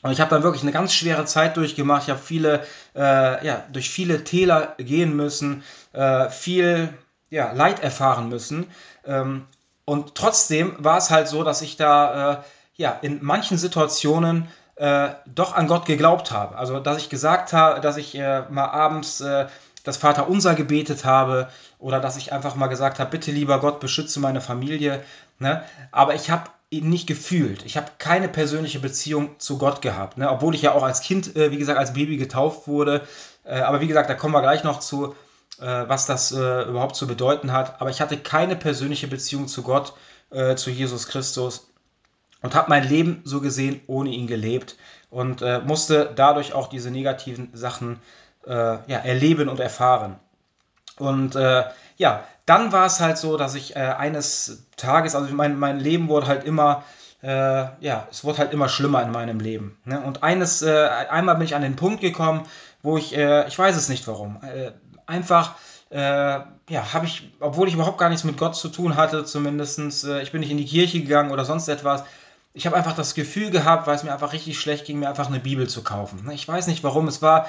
Und 0.02 0.12
ich 0.12 0.22
habe 0.22 0.32
dann 0.32 0.42
wirklich 0.42 0.64
eine 0.64 0.72
ganz 0.72 0.92
schwere 0.92 1.26
Zeit 1.26 1.56
durchgemacht. 1.56 2.04
Ich 2.04 2.10
habe 2.10 2.20
viele, 2.20 2.66
äh, 2.96 3.46
ja, 3.46 3.64
durch 3.72 3.92
viele 3.92 4.24
Täler 4.24 4.74
gehen 4.80 5.16
müssen, 5.16 5.62
äh, 5.94 6.32
viel 6.32 6.90
ja, 7.30 7.52
Leid 7.52 7.84
erfahren 7.84 8.28
müssen. 8.28 8.66
Ähm, 9.06 9.46
und 9.90 10.14
trotzdem 10.14 10.76
war 10.78 11.00
es 11.00 11.10
halt 11.10 11.28
so, 11.28 11.44
dass 11.44 11.64
ich 11.64 11.76
da 11.76 12.34
äh, 12.34 12.38
ja, 12.76 12.92
in 13.02 13.24
manchen 13.24 13.58
Situationen 13.58 14.48
äh, 14.76 15.10
doch 15.26 15.56
an 15.56 15.66
Gott 15.66 15.88
geglaubt 15.88 16.30
habe. 16.30 16.60
Also, 16.60 16.80
dass 16.80 17.00
ich 17.00 17.10
gesagt 17.10 17.54
habe, 17.54 17.82
dass 17.82 17.98
ich 17.98 18.14
äh, 18.14 18.44
mal 18.52 18.68
abends 18.68 19.20
äh, 19.20 19.48
das 19.84 19.98
Vaterunser 19.98 20.54
gebetet 20.54 21.06
habe 21.06 21.50
oder 21.80 22.00
dass 22.00 22.18
ich 22.18 22.32
einfach 22.32 22.54
mal 22.54 22.68
gesagt 22.68 23.00
habe, 23.00 23.10
bitte 23.10 23.32
lieber 23.32 23.60
Gott, 23.60 23.80
beschütze 23.80 24.20
meine 24.20 24.42
Familie. 24.42 25.04
Ne? 25.40 25.64
Aber 25.92 26.14
ich 26.14 26.30
habe 26.30 26.52
ihn 26.70 26.88
nicht 26.88 27.08
gefühlt. 27.08 27.66
Ich 27.66 27.76
habe 27.76 27.88
keine 27.98 28.28
persönliche 28.28 28.78
Beziehung 28.78 29.40
zu 29.40 29.58
Gott 29.58 29.82
gehabt. 29.82 30.20
Ne? 30.20 30.30
Obwohl 30.30 30.54
ich 30.54 30.62
ja 30.62 30.74
auch 30.74 30.84
als 30.84 31.02
Kind, 31.02 31.36
äh, 31.36 31.50
wie 31.50 31.58
gesagt, 31.58 31.80
als 31.80 31.94
Baby 31.94 32.18
getauft 32.18 32.68
wurde. 32.68 33.02
Äh, 33.44 33.62
aber 33.62 33.82
wie 33.82 33.88
gesagt, 33.88 34.08
da 34.08 34.14
kommen 34.14 34.36
wir 34.36 34.44
gleich 34.44 34.64
noch 34.64 34.82
zu, 34.82 35.16
was 35.66 36.06
das 36.06 36.32
äh, 36.32 36.64
überhaupt 36.64 36.96
zu 36.96 37.08
bedeuten 37.08 37.52
hat. 37.52 37.82
Aber 37.82 37.90
ich 37.90 38.02
hatte 38.02 38.18
keine 38.18 38.56
persönliche 38.56 39.08
Beziehung 39.08 39.48
zu 39.48 39.64
Gott, 39.64 39.94
äh, 40.32 40.56
zu 40.56 40.70
Jesus 40.70 41.08
Christus 41.08 41.72
und 42.42 42.56
habe 42.56 42.70
mein 42.70 42.88
Leben 42.88 43.22
so 43.26 43.42
gesehen 43.42 43.82
ohne 43.88 44.10
ihn 44.10 44.28
gelebt 44.28 44.78
und 45.10 45.42
äh, 45.42 45.60
musste 45.60 46.12
dadurch 46.16 46.54
auch 46.54 46.68
diese 46.68 46.92
negativen 46.92 47.50
Sachen 47.54 48.00
ja, 48.48 48.80
erleben 48.88 49.50
und 49.50 49.60
erfahren. 49.60 50.18
Und 50.98 51.36
äh, 51.36 51.66
ja, 51.98 52.24
dann 52.46 52.72
war 52.72 52.86
es 52.86 53.00
halt 53.00 53.18
so, 53.18 53.38
dass 53.38 53.56
ich 53.56 53.76
äh, 53.76 53.80
eines 53.80 54.68
Tages, 54.76 55.16
also 55.16 55.34
mein, 55.34 55.58
mein 55.58 55.80
Leben 55.80 56.10
wurde 56.10 56.28
halt 56.28 56.44
immer, 56.44 56.84
äh, 57.22 57.28
ja, 57.80 58.08
es 58.10 58.24
wurde 58.24 58.40
halt 58.40 58.54
immer 58.54 58.70
schlimmer 58.70 59.02
in 59.04 59.12
meinem 59.12 59.40
Leben. 59.40 59.78
Ne? 59.86 60.02
Und 60.02 60.24
eines, 60.24 60.62
äh, 60.62 60.88
einmal 61.10 61.36
bin 61.36 61.46
ich 61.46 61.56
an 61.56 61.62
den 61.62 61.76
Punkt 61.76 62.02
gekommen, 62.02 62.46
wo 62.82 62.98
ich, 62.98 63.16
äh, 63.16 63.48
ich 63.48 63.58
weiß 63.58 63.76
es 63.76 63.90
nicht 63.90 64.08
warum, 64.08 64.42
äh, 65.10 65.14
einfach, 65.14 65.56
ja, 65.92 66.94
habe 66.94 67.06
ich, 67.06 67.32
obwohl 67.40 67.68
ich 67.68 67.74
überhaupt 67.74 67.98
gar 67.98 68.10
nichts 68.10 68.24
mit 68.24 68.38
Gott 68.38 68.56
zu 68.56 68.70
tun 68.70 68.96
hatte, 68.96 69.26
zumindestens, 69.26 70.04
ich 70.04 70.32
bin 70.32 70.42
nicht 70.42 70.52
in 70.52 70.58
die 70.58 70.66
Kirche 70.66 71.02
gegangen 71.02 71.32
oder 71.32 71.46
sonst 71.46 71.68
etwas, 71.68 72.04
ich 72.54 72.66
habe 72.66 72.76
einfach 72.76 72.96
das 72.96 73.14
Gefühl 73.14 73.52
gehabt, 73.52 73.88
weil 73.88 73.96
es 73.96 74.04
mir 74.04 74.14
einfach 74.14 74.34
richtig 74.34 74.60
schlecht 74.60 74.86
ging, 74.86 75.00
mir 75.00 75.10
einfach 75.10 75.28
eine 75.28 75.40
Bibel 75.40 75.68
zu 75.68 75.84
kaufen. 75.84 76.30
Ich 76.32 76.48
weiß 76.48 76.68
nicht 76.68 76.84
warum, 76.84 77.08
es 77.08 77.22
war 77.22 77.48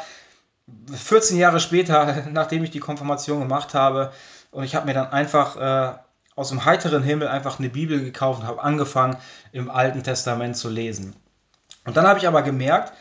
14 0.92 1.36
Jahre 1.36 1.60
später, 1.60 2.26
nachdem 2.32 2.64
ich 2.64 2.70
die 2.70 2.80
Konfirmation 2.80 3.40
gemacht 3.40 3.74
habe, 3.74 4.12
und 4.50 4.64
ich 4.64 4.74
habe 4.74 4.86
mir 4.86 4.94
dann 4.94 5.12
einfach 5.12 5.56
äh, 5.56 5.94
aus 6.34 6.48
dem 6.48 6.64
heiteren 6.64 7.02
Himmel 7.02 7.28
einfach 7.28 7.58
eine 7.58 7.68
Bibel 7.68 8.02
gekauft 8.02 8.40
und 8.40 8.46
habe 8.46 8.62
angefangen, 8.62 9.16
im 9.52 9.70
Alten 9.70 10.02
Testament 10.02 10.56
zu 10.56 10.68
lesen. 10.68 11.14
Und 11.84 11.96
dann 11.96 12.06
habe 12.06 12.18
ich 12.18 12.26
aber 12.26 12.42
gemerkt, 12.42 12.92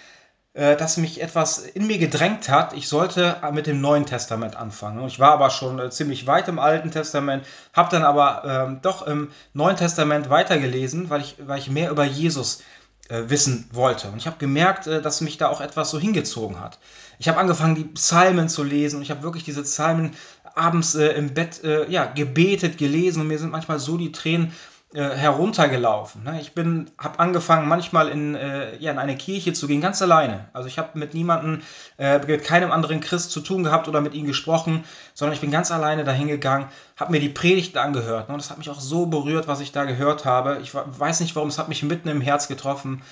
äh, 0.59 0.75
dass 0.75 0.97
mich 0.97 1.21
etwas 1.21 1.59
in 1.59 1.87
mir 1.87 1.97
gedrängt 1.99 2.49
hat, 2.49 2.73
ich 2.73 2.89
sollte 2.89 3.37
mit 3.53 3.65
dem 3.65 3.79
Neuen 3.79 4.05
Testament 4.05 4.57
anfangen. 4.57 5.07
Ich 5.07 5.17
war 5.17 5.31
aber 5.31 5.51
schon 5.51 5.79
äh, 5.79 5.89
ziemlich 5.89 6.27
weit 6.27 6.49
im 6.49 6.59
Alten 6.59 6.91
Testament, 6.91 7.45
habe 7.71 7.89
dann 7.89 8.03
aber 8.03 8.43
ähm, 8.45 8.79
doch 8.81 9.07
im 9.07 9.29
Neuen 9.53 9.77
Testament 9.77 10.29
weitergelesen, 10.29 11.09
weil 11.09 11.21
ich, 11.21 11.35
weil 11.39 11.59
ich 11.59 11.69
mehr 11.69 11.91
über 11.91 12.03
Jesus 12.03 12.61
äh, 13.07 13.21
wissen 13.27 13.69
wollte. 13.71 14.09
Und 14.09 14.17
ich 14.17 14.27
habe 14.27 14.35
gemerkt, 14.37 14.85
dass 14.85 15.21
mich 15.21 15.37
da 15.37 15.47
auch 15.47 15.61
etwas 15.61 15.91
so 15.91 15.97
hingezogen 15.97 16.59
hat. 16.59 16.77
Ich 17.19 17.29
habe 17.29 17.37
angefangen, 17.37 17.75
die 17.75 17.85
Psalmen 17.85 18.49
zu 18.49 18.63
lesen 18.63 18.97
und 18.97 19.03
ich 19.03 19.11
habe 19.11 19.23
wirklich 19.23 19.45
diese 19.45 19.63
Psalmen 19.63 20.11
abends 20.55 20.93
äh, 20.95 21.07
im 21.13 21.33
Bett 21.33 21.63
äh, 21.63 21.89
ja, 21.89 22.03
gebetet, 22.03 22.77
gelesen 22.77 23.21
und 23.21 23.27
mir 23.27 23.39
sind 23.39 23.51
manchmal 23.51 23.79
so 23.79 23.95
die 23.95 24.11
Tränen 24.11 24.53
äh, 24.93 25.03
heruntergelaufen. 25.03 26.23
Ne? 26.23 26.41
Ich 26.41 26.53
bin, 26.53 26.89
habe 26.97 27.19
angefangen, 27.19 27.67
manchmal 27.67 28.09
in, 28.09 28.33
äh, 28.33 28.75
ja, 28.77 28.91
in 28.91 28.97
eine 28.97 29.15
Kirche 29.15 29.53
zu 29.53 29.67
gehen, 29.67 29.81
ganz 29.81 30.01
alleine. 30.01 30.49
Also 30.51 30.67
ich 30.67 30.79
habe 30.79 30.97
mit 30.97 31.13
niemandem, 31.13 31.61
äh, 31.99 32.17
mit 32.25 32.43
keinem 32.43 32.71
anderen 32.71 32.99
Christ 32.99 33.29
zu 33.29 33.41
tun 33.41 33.63
gehabt 33.63 33.87
oder 33.87 34.01
mit 34.01 34.15
ihm 34.15 34.25
gesprochen, 34.25 34.83
sondern 35.13 35.35
ich 35.35 35.41
bin 35.41 35.51
ganz 35.51 35.71
alleine 35.71 36.03
dahin 36.05 36.27
gegangen, 36.27 36.69
habe 36.97 37.11
mir 37.11 37.19
die 37.19 37.29
Predigten 37.29 37.77
angehört. 37.77 38.29
Ne? 38.29 38.33
Und 38.33 38.41
das 38.41 38.49
hat 38.49 38.57
mich 38.57 38.69
auch 38.71 38.79
so 38.79 39.05
berührt, 39.05 39.47
was 39.47 39.59
ich 39.59 39.71
da 39.71 39.85
gehört 39.85 40.25
habe. 40.25 40.59
Ich 40.63 40.73
weiß 40.73 41.19
nicht 41.19 41.35
warum, 41.35 41.49
es 41.49 41.59
hat 41.59 41.69
mich 41.69 41.83
mitten 41.83 42.09
im 42.09 42.21
Herz 42.21 42.47
getroffen. 42.47 43.03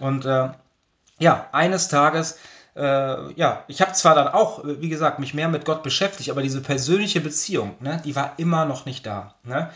Und 0.00 0.24
äh, 0.24 0.48
ja, 1.20 1.46
eines 1.52 1.86
Tages 1.86 2.38
äh, 2.74 3.32
ja, 3.34 3.64
ich 3.68 3.80
habe 3.82 3.92
zwar 3.92 4.14
dann 4.14 4.28
auch, 4.28 4.62
wie 4.64 4.88
gesagt, 4.88 5.18
mich 5.18 5.34
mehr 5.34 5.48
mit 5.48 5.64
Gott 5.64 5.82
beschäftigt, 5.82 6.30
aber 6.30 6.42
diese 6.42 6.60
persönliche 6.60 7.20
Beziehung, 7.20 7.74
ne, 7.80 8.00
die 8.04 8.14
war 8.16 8.34
immer 8.36 8.64
noch 8.64 8.86
nicht 8.86 9.06
da. 9.06 9.34
Ne? 9.42 9.70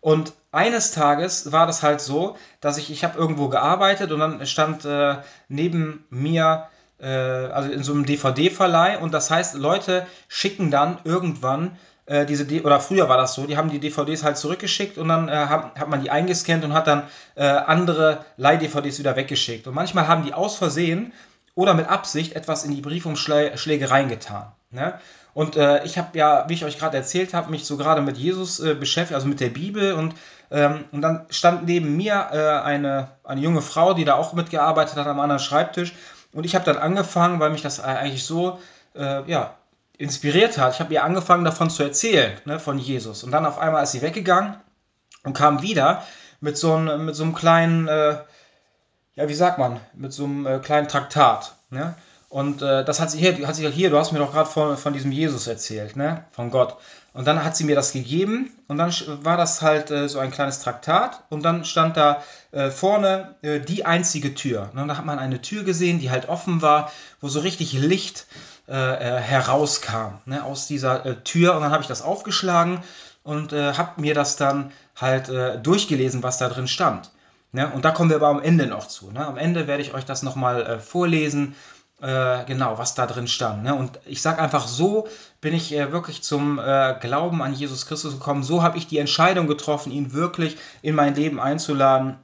Und 0.00 0.34
eines 0.54 0.90
Tages 0.90 1.52
war 1.52 1.66
das 1.66 1.82
halt 1.82 2.00
so, 2.00 2.36
dass 2.60 2.78
ich, 2.78 2.90
ich 2.90 3.04
habe 3.04 3.18
irgendwo 3.18 3.48
gearbeitet 3.48 4.12
und 4.12 4.20
dann 4.20 4.46
stand 4.46 4.84
äh, 4.84 5.16
neben 5.48 6.04
mir, 6.10 6.68
äh, 7.00 7.06
also 7.06 7.70
in 7.70 7.82
so 7.82 7.92
einem 7.92 8.06
DVD-Verleih 8.06 8.98
und 8.98 9.12
das 9.12 9.30
heißt, 9.30 9.54
Leute 9.54 10.06
schicken 10.28 10.70
dann 10.70 10.98
irgendwann 11.04 11.76
äh, 12.06 12.26
diese, 12.26 12.44
D 12.44 12.60
oder 12.62 12.80
früher 12.80 13.08
war 13.08 13.16
das 13.16 13.34
so, 13.34 13.46
die 13.46 13.56
haben 13.56 13.70
die 13.70 13.80
DVDs 13.80 14.22
halt 14.22 14.36
zurückgeschickt 14.36 14.98
und 14.98 15.08
dann 15.08 15.28
äh, 15.28 15.32
hat, 15.32 15.78
hat 15.78 15.88
man 15.88 16.02
die 16.02 16.10
eingescannt 16.10 16.64
und 16.64 16.74
hat 16.74 16.86
dann 16.86 17.04
äh, 17.34 17.44
andere 17.44 18.24
Leih-DVDs 18.36 18.98
wieder 18.98 19.16
weggeschickt. 19.16 19.66
Und 19.66 19.74
manchmal 19.74 20.06
haben 20.06 20.24
die 20.24 20.34
aus 20.34 20.56
Versehen 20.56 21.12
oder 21.54 21.74
mit 21.74 21.88
Absicht 21.88 22.34
etwas 22.34 22.64
in 22.64 22.74
die 22.74 22.82
Briefumschläge 22.82 23.90
reingetan. 23.90 24.52
Ne? 24.70 24.98
Und 25.34 25.56
äh, 25.56 25.84
ich 25.84 25.98
habe 25.98 26.16
ja, 26.16 26.48
wie 26.48 26.54
ich 26.54 26.64
euch 26.64 26.78
gerade 26.78 26.96
erzählt 26.96 27.34
habe, 27.34 27.50
mich 27.50 27.66
so 27.66 27.76
gerade 27.76 28.00
mit 28.00 28.16
Jesus 28.16 28.60
äh, 28.60 28.74
beschäftigt, 28.74 29.14
also 29.14 29.26
mit 29.26 29.40
der 29.40 29.50
Bibel. 29.50 29.92
Und, 29.92 30.14
ähm, 30.50 30.84
und 30.92 31.02
dann 31.02 31.26
stand 31.30 31.66
neben 31.66 31.96
mir 31.96 32.28
äh, 32.32 32.64
eine, 32.64 33.08
eine 33.24 33.40
junge 33.40 33.60
Frau, 33.60 33.94
die 33.94 34.04
da 34.04 34.14
auch 34.14 34.32
mitgearbeitet 34.32 34.96
hat 34.96 35.06
am 35.06 35.20
anderen 35.20 35.40
Schreibtisch. 35.40 35.92
Und 36.32 36.44
ich 36.44 36.54
habe 36.54 36.64
dann 36.64 36.78
angefangen, 36.78 37.40
weil 37.40 37.50
mich 37.50 37.62
das 37.62 37.80
eigentlich 37.80 38.24
so 38.24 38.60
äh, 38.94 39.28
ja, 39.28 39.54
inspiriert 39.98 40.56
hat. 40.58 40.74
Ich 40.74 40.80
habe 40.80 40.94
ihr 40.94 41.04
angefangen 41.04 41.44
davon 41.44 41.68
zu 41.68 41.82
erzählen, 41.82 42.32
ne, 42.44 42.60
von 42.60 42.78
Jesus. 42.78 43.24
Und 43.24 43.32
dann 43.32 43.44
auf 43.44 43.58
einmal 43.58 43.82
ist 43.82 43.92
sie 43.92 44.02
weggegangen 44.02 44.56
und 45.24 45.36
kam 45.36 45.62
wieder 45.62 46.04
mit 46.40 46.56
so, 46.56 46.74
ein, 46.76 47.04
mit 47.04 47.16
so 47.16 47.24
einem 47.24 47.34
kleinen 47.34 47.88
äh, 47.88 48.18
ja, 49.16 49.28
wie 49.28 49.34
sagt 49.34 49.58
man, 49.58 49.80
mit 49.94 50.12
so 50.12 50.24
einem 50.24 50.46
äh, 50.46 50.58
kleinen 50.58 50.88
Traktat. 50.88 51.54
Ne? 51.70 51.94
Und 52.34 52.62
äh, 52.62 52.84
das 52.84 52.98
hat 52.98 53.12
sie 53.12 53.18
hier, 53.18 53.46
hat 53.46 53.54
sie 53.54 53.70
hier, 53.70 53.90
du 53.90 53.96
hast 53.96 54.10
mir 54.10 54.18
doch 54.18 54.32
gerade 54.32 54.50
von, 54.50 54.76
von 54.76 54.92
diesem 54.92 55.12
Jesus 55.12 55.46
erzählt, 55.46 55.94
ne? 55.94 56.24
Von 56.32 56.50
Gott. 56.50 56.78
Und 57.12 57.28
dann 57.28 57.44
hat 57.44 57.56
sie 57.56 57.62
mir 57.62 57.76
das 57.76 57.92
gegeben 57.92 58.50
und 58.66 58.76
dann 58.76 58.92
war 59.22 59.36
das 59.36 59.62
halt 59.62 59.92
äh, 59.92 60.08
so 60.08 60.18
ein 60.18 60.32
kleines 60.32 60.58
Traktat 60.58 61.22
und 61.30 61.44
dann 61.44 61.64
stand 61.64 61.96
da 61.96 62.24
äh, 62.50 62.70
vorne 62.72 63.36
äh, 63.42 63.60
die 63.60 63.86
einzige 63.86 64.34
Tür. 64.34 64.68
Ne? 64.74 64.82
Und 64.82 64.88
da 64.88 64.96
hat 64.96 65.04
man 65.04 65.20
eine 65.20 65.42
Tür 65.42 65.62
gesehen, 65.62 66.00
die 66.00 66.10
halt 66.10 66.28
offen 66.28 66.60
war, 66.60 66.90
wo 67.20 67.28
so 67.28 67.38
richtig 67.38 67.72
Licht 67.72 68.26
äh, 68.66 68.72
äh, 68.72 69.20
herauskam 69.20 70.18
ne? 70.26 70.42
aus 70.42 70.66
dieser 70.66 71.22
Tür. 71.22 71.54
Und 71.54 71.62
dann 71.62 71.70
habe 71.70 71.82
ich 71.82 71.88
das 71.88 72.02
aufgeschlagen 72.02 72.82
und 73.22 73.52
habe 73.52 74.00
mir 74.00 74.12
das 74.12 74.36
dann 74.36 74.72
halt 74.96 75.30
durchgelesen, 75.64 76.22
was 76.22 76.36
da 76.36 76.50
drin 76.50 76.68
stand. 76.68 77.10
Ne? 77.54 77.70
Und 77.72 77.84
da 77.84 77.92
kommen 77.92 78.10
wir 78.10 78.16
aber 78.16 78.26
am 78.26 78.42
Ende 78.42 78.66
noch 78.66 78.88
zu. 78.88 79.12
Ne? 79.12 79.24
Am 79.24 79.38
Ende 79.38 79.68
werde 79.68 79.80
ich 79.80 79.94
euch 79.94 80.04
das 80.04 80.24
nochmal 80.24 80.66
äh, 80.66 80.78
vorlesen, 80.80 81.54
äh, 82.04 82.44
genau, 82.44 82.76
was 82.76 82.94
da 82.94 83.06
drin 83.06 83.26
stand. 83.26 83.62
Ne? 83.62 83.74
Und 83.74 83.98
ich 84.04 84.20
sage 84.20 84.42
einfach, 84.42 84.68
so 84.68 85.08
bin 85.40 85.54
ich 85.54 85.74
äh, 85.74 85.90
wirklich 85.90 86.22
zum 86.22 86.58
äh, 86.58 86.94
Glauben 87.00 87.42
an 87.42 87.54
Jesus 87.54 87.86
Christus 87.86 88.12
gekommen. 88.12 88.42
So 88.42 88.62
habe 88.62 88.76
ich 88.76 88.86
die 88.86 88.98
Entscheidung 88.98 89.46
getroffen, 89.46 89.90
ihn 89.90 90.12
wirklich 90.12 90.58
in 90.82 90.94
mein 90.94 91.14
Leben 91.14 91.40
einzuladen 91.40 92.18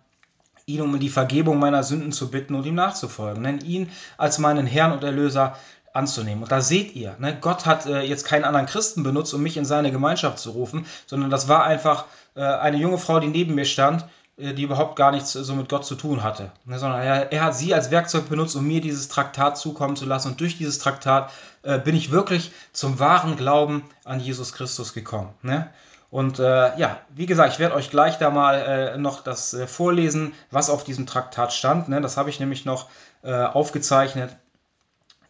ihn 0.66 0.82
um 0.82 1.00
die 1.00 1.08
Vergebung 1.08 1.58
meiner 1.58 1.82
Sünden 1.82 2.12
zu 2.12 2.30
bitten 2.30 2.54
und 2.54 2.64
ihm 2.64 2.76
nachzufolgen, 2.76 3.42
ne? 3.42 3.58
ihn 3.64 3.90
als 4.18 4.38
meinen 4.38 4.68
Herrn 4.68 4.92
und 4.92 5.02
Erlöser 5.02 5.56
anzunehmen. 5.92 6.44
Und 6.44 6.52
da 6.52 6.60
seht 6.60 6.94
ihr, 6.94 7.16
ne? 7.18 7.36
Gott 7.40 7.66
hat 7.66 7.86
äh, 7.86 8.02
jetzt 8.02 8.24
keinen 8.24 8.44
anderen 8.44 8.66
Christen 8.66 9.02
benutzt, 9.02 9.34
um 9.34 9.42
mich 9.42 9.56
in 9.56 9.64
seine 9.64 9.90
Gemeinschaft 9.90 10.38
zu 10.38 10.50
rufen, 10.50 10.86
sondern 11.06 11.30
das 11.30 11.48
war 11.48 11.64
einfach 11.64 12.04
äh, 12.36 12.42
eine 12.42 12.76
junge 12.76 12.98
Frau, 12.98 13.18
die 13.18 13.26
neben 13.26 13.56
mir 13.56 13.64
stand, 13.64 14.04
die 14.40 14.62
überhaupt 14.62 14.96
gar 14.96 15.12
nichts 15.12 15.32
so 15.32 15.54
mit 15.54 15.68
Gott 15.68 15.84
zu 15.84 15.94
tun 15.94 16.22
hatte, 16.22 16.50
ne? 16.64 16.78
sondern 16.78 17.02
er, 17.02 17.30
er, 17.30 17.44
hat 17.44 17.54
sie 17.54 17.74
als 17.74 17.90
Werkzeug 17.90 18.28
benutzt, 18.28 18.56
um 18.56 18.66
mir 18.66 18.80
dieses 18.80 19.08
Traktat 19.08 19.58
zukommen 19.58 19.96
zu 19.96 20.06
lassen. 20.06 20.28
Und 20.28 20.40
durch 20.40 20.56
dieses 20.56 20.78
Traktat 20.78 21.30
äh, 21.62 21.78
bin 21.78 21.94
ich 21.94 22.10
wirklich 22.10 22.52
zum 22.72 22.98
wahren 22.98 23.36
Glauben 23.36 23.84
an 24.04 24.18
Jesus 24.18 24.52
Christus 24.54 24.94
gekommen. 24.94 25.28
Ne? 25.42 25.68
Und 26.10 26.38
äh, 26.38 26.76
ja, 26.78 26.98
wie 27.14 27.26
gesagt, 27.26 27.52
ich 27.52 27.58
werde 27.58 27.74
euch 27.74 27.90
gleich 27.90 28.16
da 28.18 28.30
mal 28.30 28.54
äh, 28.54 28.98
noch 28.98 29.22
das 29.22 29.52
äh, 29.52 29.66
vorlesen, 29.66 30.32
was 30.50 30.70
auf 30.70 30.84
diesem 30.84 31.06
Traktat 31.06 31.52
stand. 31.52 31.88
Ne? 31.90 32.00
Das 32.00 32.16
habe 32.16 32.30
ich 32.30 32.40
nämlich 32.40 32.64
noch 32.64 32.88
äh, 33.22 33.32
aufgezeichnet. 33.32 34.34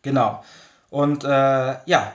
Genau. 0.02 0.44
Und 0.88 1.24
äh, 1.24 1.76
ja, 1.84 2.14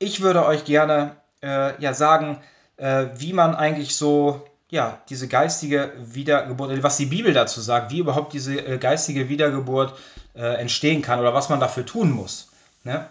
ich 0.00 0.20
würde 0.20 0.44
euch 0.44 0.64
gerne 0.64 1.16
äh, 1.42 1.80
ja, 1.80 1.94
sagen, 1.94 2.40
wie 2.78 3.32
man 3.32 3.54
eigentlich 3.54 3.94
so 3.94 4.44
ja, 4.72 5.02
diese 5.10 5.28
geistige 5.28 5.92
Wiedergeburt, 5.98 6.82
was 6.82 6.96
die 6.96 7.06
Bibel 7.06 7.34
dazu 7.34 7.60
sagt, 7.60 7.92
wie 7.92 7.98
überhaupt 7.98 8.32
diese 8.32 8.78
geistige 8.78 9.28
Wiedergeburt 9.28 9.94
entstehen 10.34 11.02
kann 11.02 11.20
oder 11.20 11.34
was 11.34 11.50
man 11.50 11.60
dafür 11.60 11.84
tun 11.84 12.10
muss. 12.10 12.48
Ne? 12.82 13.06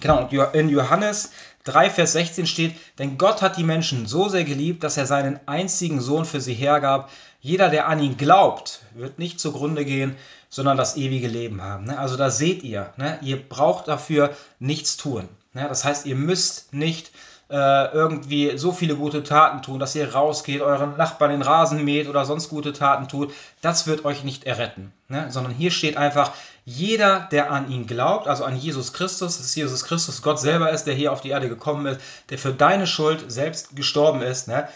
Genau, 0.00 0.22
und 0.22 0.32
in 0.54 0.68
Johannes 0.68 1.32
3, 1.64 1.90
Vers 1.90 2.12
16 2.12 2.46
steht, 2.46 2.76
denn 2.98 3.18
Gott 3.18 3.42
hat 3.42 3.56
die 3.56 3.64
Menschen 3.64 4.06
so 4.06 4.28
sehr 4.28 4.44
geliebt, 4.44 4.84
dass 4.84 4.96
er 4.96 5.06
seinen 5.06 5.40
einzigen 5.46 6.00
Sohn 6.00 6.24
für 6.24 6.40
sie 6.40 6.54
hergab. 6.54 7.10
Jeder, 7.40 7.70
der 7.70 7.88
an 7.88 8.00
ihn 8.00 8.16
glaubt, 8.16 8.82
wird 8.94 9.18
nicht 9.18 9.40
zugrunde 9.40 9.84
gehen, 9.84 10.14
sondern 10.48 10.76
das 10.76 10.96
ewige 10.96 11.26
Leben 11.26 11.60
haben. 11.60 11.86
Ne? 11.86 11.98
Also 11.98 12.16
da 12.16 12.30
seht 12.30 12.62
ihr, 12.62 12.92
ne? 12.96 13.18
ihr 13.20 13.42
braucht 13.42 13.88
dafür 13.88 14.36
nichts 14.60 14.96
tun. 14.96 15.28
Ne? 15.54 15.66
Das 15.68 15.84
heißt, 15.84 16.06
ihr 16.06 16.16
müsst 16.16 16.72
nicht 16.72 17.10
äh, 17.54 17.92
irgendwie 17.92 18.58
so 18.58 18.72
viele 18.72 18.96
gute 18.96 19.22
Taten 19.22 19.62
tun, 19.62 19.78
dass 19.78 19.94
ihr 19.94 20.12
rausgeht, 20.12 20.60
euren 20.60 20.96
Nachbarn 20.96 21.30
den 21.30 21.42
Rasen 21.42 21.84
mäht 21.84 22.08
oder 22.08 22.24
sonst 22.24 22.48
gute 22.48 22.72
Taten 22.72 23.06
tut, 23.06 23.32
das 23.60 23.86
wird 23.86 24.04
euch 24.04 24.24
nicht 24.24 24.42
erretten. 24.42 24.92
Ne? 25.06 25.30
Sondern 25.30 25.52
hier 25.52 25.70
steht 25.70 25.96
einfach, 25.96 26.32
jeder, 26.64 27.28
der 27.30 27.52
an 27.52 27.70
ihn 27.70 27.86
glaubt, 27.86 28.26
also 28.26 28.42
an 28.42 28.56
Jesus 28.56 28.92
Christus, 28.92 29.38
dass 29.38 29.54
Jesus 29.54 29.84
Christus 29.84 30.20
Gott 30.22 30.40
selber 30.40 30.70
ist, 30.70 30.88
der 30.88 30.94
hier 30.94 31.12
auf 31.12 31.20
die 31.20 31.28
Erde 31.28 31.48
gekommen 31.48 31.86
ist, 31.86 32.00
der 32.30 32.38
für 32.38 32.52
deine 32.52 32.88
Schuld 32.88 33.30
selbst 33.30 33.76
gestorben 33.76 34.20
ist, 34.22 34.48
ne? 34.48 34.66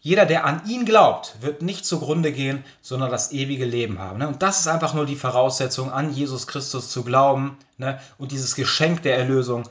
Jeder, 0.00 0.24
der 0.24 0.44
an 0.44 0.62
ihn 0.68 0.84
glaubt, 0.84 1.34
wird 1.40 1.62
nicht 1.62 1.84
zugrunde 1.84 2.30
gehen, 2.30 2.64
sondern 2.80 3.10
das 3.10 3.32
ewige 3.32 3.64
Leben 3.64 3.98
haben. 3.98 4.18
Ne? 4.18 4.28
Und 4.28 4.44
das 4.44 4.60
ist 4.60 4.68
einfach 4.68 4.94
nur 4.94 5.06
die 5.06 5.16
Voraussetzung, 5.16 5.90
an 5.90 6.14
Jesus 6.14 6.46
Christus 6.46 6.88
zu 6.90 7.02
glauben 7.02 7.58
ne? 7.76 7.98
und 8.16 8.30
dieses 8.30 8.54
Geschenk 8.54 9.02
der 9.02 9.18
Erlösung 9.18 9.64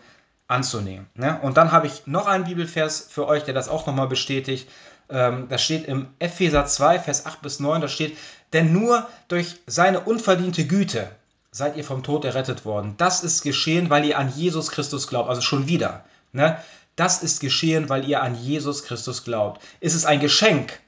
anzunehmen. 0.47 1.07
Ne? 1.15 1.39
Und 1.41 1.57
dann 1.57 1.71
habe 1.71 1.87
ich 1.87 2.07
noch 2.07 2.27
einen 2.27 2.45
Bibelvers 2.45 3.07
für 3.09 3.27
euch, 3.27 3.43
der 3.43 3.53
das 3.53 3.69
auch 3.69 3.85
nochmal 3.85 4.07
bestätigt. 4.07 4.69
Ähm, 5.09 5.47
das 5.49 5.63
steht 5.63 5.85
im 5.87 6.07
Epheser 6.19 6.65
2, 6.65 6.99
Vers 6.99 7.25
8 7.25 7.41
bis 7.41 7.59
9, 7.59 7.81
da 7.81 7.87
steht, 7.87 8.17
denn 8.53 8.71
nur 8.71 9.07
durch 9.27 9.57
seine 9.67 10.01
unverdiente 10.01 10.65
Güte 10.65 11.09
seid 11.51 11.75
ihr 11.75 11.83
vom 11.83 12.03
Tod 12.03 12.23
errettet 12.23 12.65
worden. 12.65 12.95
Das 12.97 13.23
ist 13.23 13.41
geschehen, 13.41 13.89
weil 13.89 14.05
ihr 14.05 14.17
an 14.17 14.31
Jesus 14.35 14.71
Christus 14.71 15.07
glaubt. 15.07 15.29
Also 15.29 15.41
schon 15.41 15.67
wieder. 15.67 16.05
Ne? 16.31 16.57
Das 16.95 17.23
ist 17.23 17.39
geschehen, 17.39 17.89
weil 17.89 18.07
ihr 18.07 18.21
an 18.21 18.35
Jesus 18.35 18.83
Christus 18.83 19.23
glaubt. 19.23 19.61
Es 19.81 19.95
ist 19.95 20.05
ein 20.05 20.19
Geschenk 20.19 20.79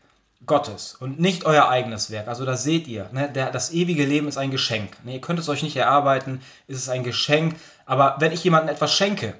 Gottes 0.45 0.95
und 0.99 1.19
nicht 1.19 1.45
euer 1.45 1.67
eigenes 1.69 2.11
Werk. 2.11 2.27
Also 2.27 2.45
da 2.45 2.55
seht 2.55 2.87
ihr, 2.87 3.09
ne? 3.11 3.29
Das 3.31 3.71
ewige 3.73 4.05
Leben 4.05 4.27
ist 4.27 4.37
ein 4.37 4.51
Geschenk. 4.51 4.91
Ne? 5.03 5.15
Ihr 5.15 5.21
könnt 5.21 5.37
es 5.37 5.49
euch 5.49 5.63
nicht 5.63 5.75
erarbeiten, 5.75 6.41
es 6.67 6.77
ist 6.77 6.89
ein 6.89 7.03
Geschenk. 7.03 7.55
Aber 7.85 8.15
wenn 8.19 8.31
ich 8.31 8.43
jemandem 8.43 8.73
etwas 8.73 8.93
schenke, 8.93 9.35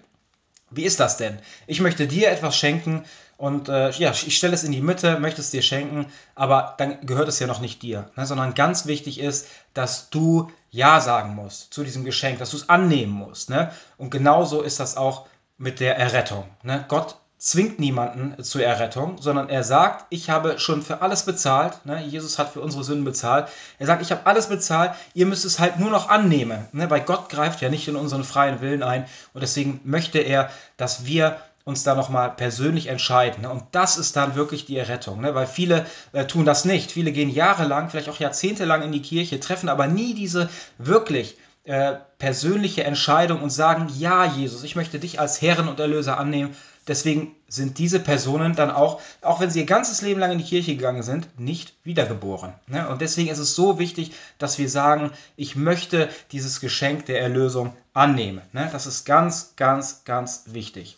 wie 0.71 0.83
ist 0.83 0.99
das 0.99 1.17
denn? 1.17 1.39
Ich 1.67 1.79
möchte 1.81 2.07
dir 2.07 2.29
etwas 2.29 2.55
schenken 2.55 3.05
und 3.38 3.69
äh, 3.69 3.91
ja, 3.91 4.11
ich 4.11 4.35
stelle 4.35 4.53
es 4.53 4.63
in 4.63 4.71
die 4.71 4.81
Mitte, 4.81 5.19
möchte 5.19 5.39
es 5.39 5.49
dir 5.49 5.61
schenken, 5.61 6.07
aber 6.35 6.75
dann 6.77 7.05
gehört 7.05 7.29
es 7.29 7.39
ja 7.39 7.47
noch 7.47 7.61
nicht 7.61 7.81
dir, 7.81 8.11
ne? 8.17 8.25
sondern 8.25 8.53
ganz 8.53 8.85
wichtig 8.85 9.19
ist, 9.19 9.47
dass 9.73 10.09
du 10.09 10.51
Ja 10.71 10.99
sagen 10.99 11.35
musst 11.35 11.73
zu 11.73 11.83
diesem 11.83 12.03
Geschenk, 12.03 12.39
dass 12.39 12.51
du 12.51 12.57
es 12.57 12.67
annehmen 12.67 13.13
musst. 13.13 13.49
Ne? 13.49 13.71
Und 13.97 14.09
genauso 14.09 14.61
ist 14.61 14.79
das 14.79 14.97
auch 14.97 15.25
mit 15.57 15.79
der 15.79 15.97
Errettung. 15.97 16.43
Ne? 16.63 16.83
Gott 16.89 17.15
zwingt 17.39 17.79
niemanden 17.79 18.43
zur 18.43 18.63
Errettung, 18.63 19.17
sondern 19.19 19.48
er 19.48 19.63
sagt, 19.63 20.05
ich 20.10 20.29
habe 20.29 20.60
schon 20.60 20.81
für 20.81 21.01
alles 21.01 21.24
bezahlt. 21.24 21.86
Ne? 21.86 22.03
Jesus 22.03 22.38
hat 22.38 22.51
für 22.51 22.60
unsere 22.60 22.84
Sünden 22.84 23.05
bezahlt. 23.05 23.48
Er 23.79 23.88
sagt, 23.88 24.01
ich 24.01 24.12
habe 24.12 24.25
alles 24.25 24.48
bezahlt, 24.48 24.91
ihr 25.13 25.25
müsst 25.25 25.46
es 25.46 25.58
halt 25.58 25.79
nur 25.79 25.89
noch 25.89 26.10
annehmen. 26.10 26.67
Ne? 26.74 26.89
Weil 26.89 27.00
Gott 27.00 27.29
greift 27.29 27.62
ja 27.62 27.69
nicht 27.69 27.88
in 27.88 27.96
unseren 27.96 28.25
freien 28.25 28.60
Willen 28.60 28.84
ein 28.84 29.05
und 29.34 29.41
deswegen 29.41 29.79
möchte 29.86 30.19
er, 30.19 30.50
dass 30.75 31.05
wir 31.05 31.38
uns 31.63 31.84
da 31.84 31.96
nochmal 31.96 32.31
persönlich 32.31 32.88
entscheiden. 32.88 33.43
Ne? 33.43 33.50
Und 33.50 33.63
das 33.72 33.98
ist 33.98 34.17
dann 34.17 34.36
wirklich 34.36 34.65
die 34.65 34.77
Errettung, 34.77 35.22
ne? 35.22 35.34
weil 35.34 35.48
viele 35.48 35.86
äh, 36.12 36.25
tun 36.25 36.43
das 36.43 36.65
nicht. 36.65 36.91
Viele 36.91 37.13
gehen 37.13 37.29
jahrelang, 37.29 37.89
vielleicht 37.89 38.10
auch 38.10 38.19
jahrzehntelang 38.19 38.81
in 38.81 38.91
die 38.91 39.01
Kirche, 39.01 39.39
treffen 39.39 39.69
aber 39.69 39.88
nie 39.88 40.13
diese 40.13 40.50
wirklich 40.77 41.38
äh, 41.63 41.93
persönliche 42.17 42.84
Entscheidung 42.84 43.41
und 43.41 43.50
sagen, 43.50 43.88
ja 43.98 44.25
Jesus, 44.25 44.63
ich 44.63 44.75
möchte 44.75 45.00
dich 45.00 45.19
als 45.22 45.41
Herren 45.41 45.69
und 45.69 45.79
Erlöser 45.79 46.17
annehmen 46.17 46.55
Deswegen 46.89 47.36
sind 47.48 47.77
diese 47.77 48.00
Personen 48.00 48.55
dann 48.55 48.72
auch, 48.72 49.00
auch 49.22 49.39
wenn 49.39 49.51
sie 49.51 49.60
ihr 49.60 49.65
ganzes 49.65 50.01
Leben 50.01 50.19
lang 50.19 50.31
in 50.31 50.39
die 50.39 50.43
Kirche 50.43 50.75
gegangen 50.75 51.03
sind, 51.03 51.39
nicht 51.39 51.74
wiedergeboren. 51.84 52.53
Ne? 52.67 52.89
Und 52.89 53.00
deswegen 53.00 53.29
ist 53.29 53.38
es 53.38 53.55
so 53.55 53.79
wichtig, 53.79 54.12
dass 54.39 54.58
wir 54.58 54.67
sagen, 54.67 55.12
ich 55.38 55.55
möchte 55.55 56.10
dieses 56.31 56.60
Geschenk 56.60 57.05
der 57.05 57.22
Erlösung 57.22 57.74
annehmen. 57.93 58.41
Ne? 58.51 58.67
Das 58.72 58.88
ist 58.88 59.05
ganz, 59.05 59.53
ganz, 59.55 60.03
ganz 60.03 60.46
wichtig. 60.48 60.98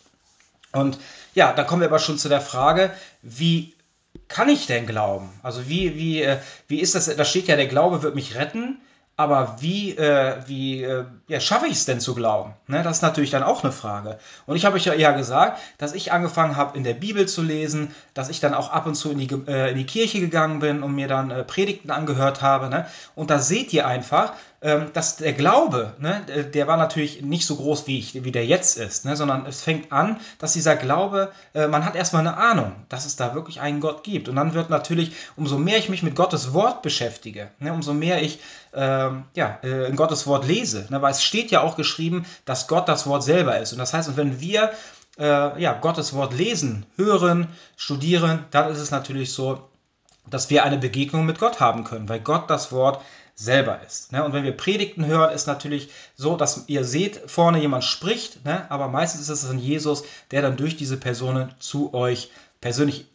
Und 0.72 0.98
ja, 1.36 1.52
dann 1.52 1.68
kommen 1.68 1.82
wir 1.82 1.90
aber 1.90 2.00
schon 2.00 2.18
zu 2.18 2.30
der 2.30 2.42
Frage, 2.42 2.92
wie 3.22 3.74
kann 4.30 4.48
ich 4.48 4.68
denn 4.68 4.88
glauben? 4.88 5.30
Also 5.44 5.68
wie, 5.68 5.96
wie, 5.96 6.22
äh, 6.22 6.38
wie 6.68 6.80
ist 6.80 6.96
das? 6.96 7.14
Da 7.14 7.26
steht 7.26 7.48
ja, 7.48 7.58
der 7.58 7.68
Glaube 7.68 8.02
wird 8.02 8.16
mich 8.16 8.36
retten. 8.36 8.80
Aber 9.18 9.58
wie, 9.60 9.96
äh, 9.98 10.38
wie 10.48 10.84
äh, 10.84 11.06
ja, 11.28 11.40
schaffe 11.40 11.68
ich 11.68 11.74
es 11.74 11.86
denn 11.86 12.00
zu 12.00 12.16
glauben? 12.16 12.54
Ne, 12.68 12.82
das 12.82 12.98
ist 12.98 13.02
natürlich 13.04 13.30
dann 13.30 13.44
auch 13.44 13.64
eine 13.64 13.72
Frage. 13.72 14.18
Und 14.48 14.56
ich 14.56 14.66
habe 14.66 14.78
euch 14.78 14.86
ja 14.86 14.94
eher 14.94 15.14
gesagt, 15.14 15.60
dass 15.78 15.94
ich 15.94 16.12
angefangen 16.12 16.56
habe, 16.56 16.76
in 16.78 16.84
der 16.84 16.96
Bibel 16.96 17.28
zu 17.28 17.44
lesen, 17.44 17.94
dass 18.14 18.30
ich 18.30 18.40
dann 18.40 18.54
auch 18.54 18.72
ab 18.72 18.88
und 18.88 18.96
zu 18.96 19.12
in 19.12 19.20
die, 19.20 19.30
äh, 19.48 19.72
in 19.72 19.78
die 19.78 19.86
Kirche 19.86 20.20
gegangen 20.20 20.60
bin 20.60 20.82
und 20.82 20.96
mir 20.96 21.08
dann 21.08 21.30
äh, 21.30 21.44
Predigten 21.44 21.92
angehört 21.92 22.42
habe. 22.42 22.70
Ne? 22.70 22.88
Und 23.14 23.30
da 23.30 23.38
seht 23.38 23.74
ihr 23.74 23.86
einfach, 23.86 24.34
dass 24.62 25.18
der 25.18 25.34
Glaube, 25.34 25.96
ne, 25.98 26.24
der 26.54 26.68
war 26.68 26.78
natürlich 26.78 27.24
nicht 27.24 27.48
so 27.48 27.56
groß, 27.56 27.88
wie, 27.88 27.98
ich, 27.98 28.24
wie 28.24 28.32
der 28.32 28.46
jetzt 28.46 28.78
ist, 28.78 29.06
ne, 29.06 29.16
sondern 29.16 29.48
es 29.48 29.64
fängt 29.64 29.92
an, 29.92 30.20
dass 30.38 30.54
dieser 30.54 30.76
Glaube, 30.76 31.32
äh, 31.56 31.68
man 31.68 31.84
hat 31.84 31.96
erstmal 31.96 32.26
eine 32.26 32.38
Ahnung, 32.38 32.76
dass 32.88 33.08
es 33.08 33.16
da 33.16 33.34
wirklich 33.34 33.60
einen 33.60 33.80
Gott 33.80 34.04
gibt. 34.04 34.30
Und 34.30 34.36
dann 34.36 34.54
wird 34.54 34.70
natürlich, 34.70 35.14
umso 35.36 35.58
mehr 35.58 35.80
ich 35.80 35.90
mich 35.90 36.04
mit 36.04 36.16
Gottes 36.16 36.54
Wort 36.54 36.84
beschäftige, 36.84 37.50
ne, 37.58 37.74
umso 37.74 37.94
mehr 37.94 38.22
ich 38.22 38.40
ähm, 38.74 39.24
ja, 39.34 39.58
äh, 39.64 39.88
in 39.88 39.96
Gottes 39.96 40.28
Wort 40.28 40.48
lese, 40.48 40.86
ne, 40.90 41.02
weil 41.02 41.12
es 41.12 41.24
steht 41.24 41.50
ja 41.50 41.62
auch 41.62 41.76
geschrieben, 41.76 42.28
dass 42.46 42.68
Gott 42.68 42.88
das 42.88 43.08
Wort 43.08 43.24
selber 43.24 43.58
ist. 43.58 43.74
Und 43.74 43.80
das 43.80 43.96
heißt, 43.96 44.16
wenn 44.16 44.40
wir 44.42 44.72
äh, 45.18 45.60
ja, 45.60 45.74
Gottes 45.74 46.14
Wort 46.14 46.34
lesen, 46.34 46.86
hören, 46.98 47.48
studieren, 47.78 48.46
dann 48.52 48.70
ist 48.70 48.80
es 48.80 48.92
natürlich 48.92 49.34
so, 49.34 49.70
dass 50.30 50.52
wir 50.52 50.64
eine 50.64 50.78
Begegnung 50.78 51.26
mit 51.26 51.40
Gott 51.40 51.60
haben 51.60 51.84
können, 51.84 52.08
weil 52.08 52.20
Gott 52.20 52.50
das 52.50 52.72
Wort 52.72 53.02
selber 53.36 53.82
ist. 53.86 54.12
Ne? 54.12 54.24
Und 54.24 54.34
wenn 54.34 54.44
wir 54.44 54.56
Predigten 54.56 55.06
hören, 55.06 55.34
ist 55.34 55.48
natürlich 55.48 55.90
so, 56.16 56.36
dass 56.36 56.66
ihr 56.68 56.84
seht, 56.84 57.22
vorne 57.26 57.60
jemand 57.60 57.84
spricht, 57.84 58.46
ne? 58.46 58.70
aber 58.70 58.88
meistens 58.88 59.22
ist 59.22 59.30
es 59.30 59.48
dann 59.48 59.60
Jesus, 59.60 60.04
der 60.32 60.42
dann 60.42 60.58
durch 60.58 60.78
diese 60.78 60.98
Personen 60.98 61.54
zu 61.60 61.94
euch 61.94 62.32
persönlich, 62.60 63.06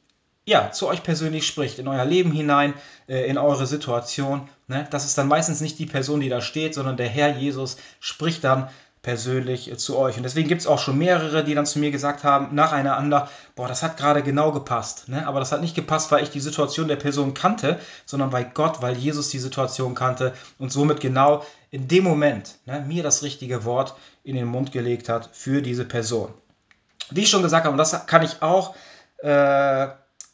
ja, 0.44 0.70
zu 0.72 0.88
euch 0.88 1.02
persönlich 1.02 1.46
spricht, 1.46 1.78
in 1.78 1.88
euer 1.88 2.04
Leben 2.04 2.32
hinein, 2.32 2.74
äh, 3.08 3.28
in 3.28 3.38
eure 3.38 3.66
Situation. 3.66 4.48
Ne? 4.68 4.86
Das 4.90 5.04
ist 5.04 5.18
dann 5.18 5.28
meistens 5.28 5.60
nicht 5.60 5.78
die 5.78 5.86
Person, 5.86 6.20
die 6.20 6.28
da 6.28 6.40
steht, 6.40 6.74
sondern 6.74 6.96
der 6.96 7.08
Herr 7.08 7.36
Jesus 7.36 7.76
spricht 8.00 8.44
dann 8.44 8.68
persönlich 9.06 9.70
äh, 9.70 9.76
zu 9.76 9.96
euch. 9.96 10.16
Und 10.16 10.24
deswegen 10.24 10.48
gibt 10.48 10.62
es 10.62 10.66
auch 10.66 10.80
schon 10.80 10.98
mehrere, 10.98 11.44
die 11.44 11.54
dann 11.54 11.64
zu 11.64 11.78
mir 11.78 11.92
gesagt 11.92 12.24
haben, 12.24 12.56
nacheinander, 12.56 13.30
boah, 13.54 13.68
das 13.68 13.84
hat 13.84 13.96
gerade 13.96 14.24
genau 14.24 14.50
gepasst. 14.50 15.08
Ne? 15.08 15.28
Aber 15.28 15.38
das 15.38 15.52
hat 15.52 15.60
nicht 15.60 15.76
gepasst, 15.76 16.10
weil 16.10 16.24
ich 16.24 16.30
die 16.30 16.40
Situation 16.40 16.88
der 16.88 16.96
Person 16.96 17.32
kannte, 17.32 17.78
sondern 18.04 18.32
weil 18.32 18.50
Gott, 18.52 18.82
weil 18.82 18.96
Jesus 18.96 19.28
die 19.28 19.38
Situation 19.38 19.94
kannte 19.94 20.34
und 20.58 20.72
somit 20.72 21.00
genau 21.00 21.44
in 21.70 21.86
dem 21.86 22.02
Moment 22.02 22.56
ne, 22.66 22.80
mir 22.80 23.04
das 23.04 23.22
richtige 23.22 23.64
Wort 23.64 23.94
in 24.24 24.34
den 24.34 24.46
Mund 24.46 24.72
gelegt 24.72 25.08
hat 25.08 25.30
für 25.32 25.62
diese 25.62 25.84
Person. 25.84 26.34
Wie 27.10 27.22
ich 27.22 27.30
schon 27.30 27.44
gesagt 27.44 27.64
habe, 27.64 27.74
und 27.74 27.78
das 27.78 28.06
kann 28.06 28.24
ich 28.24 28.42
auch 28.42 28.74
äh, 29.18 29.86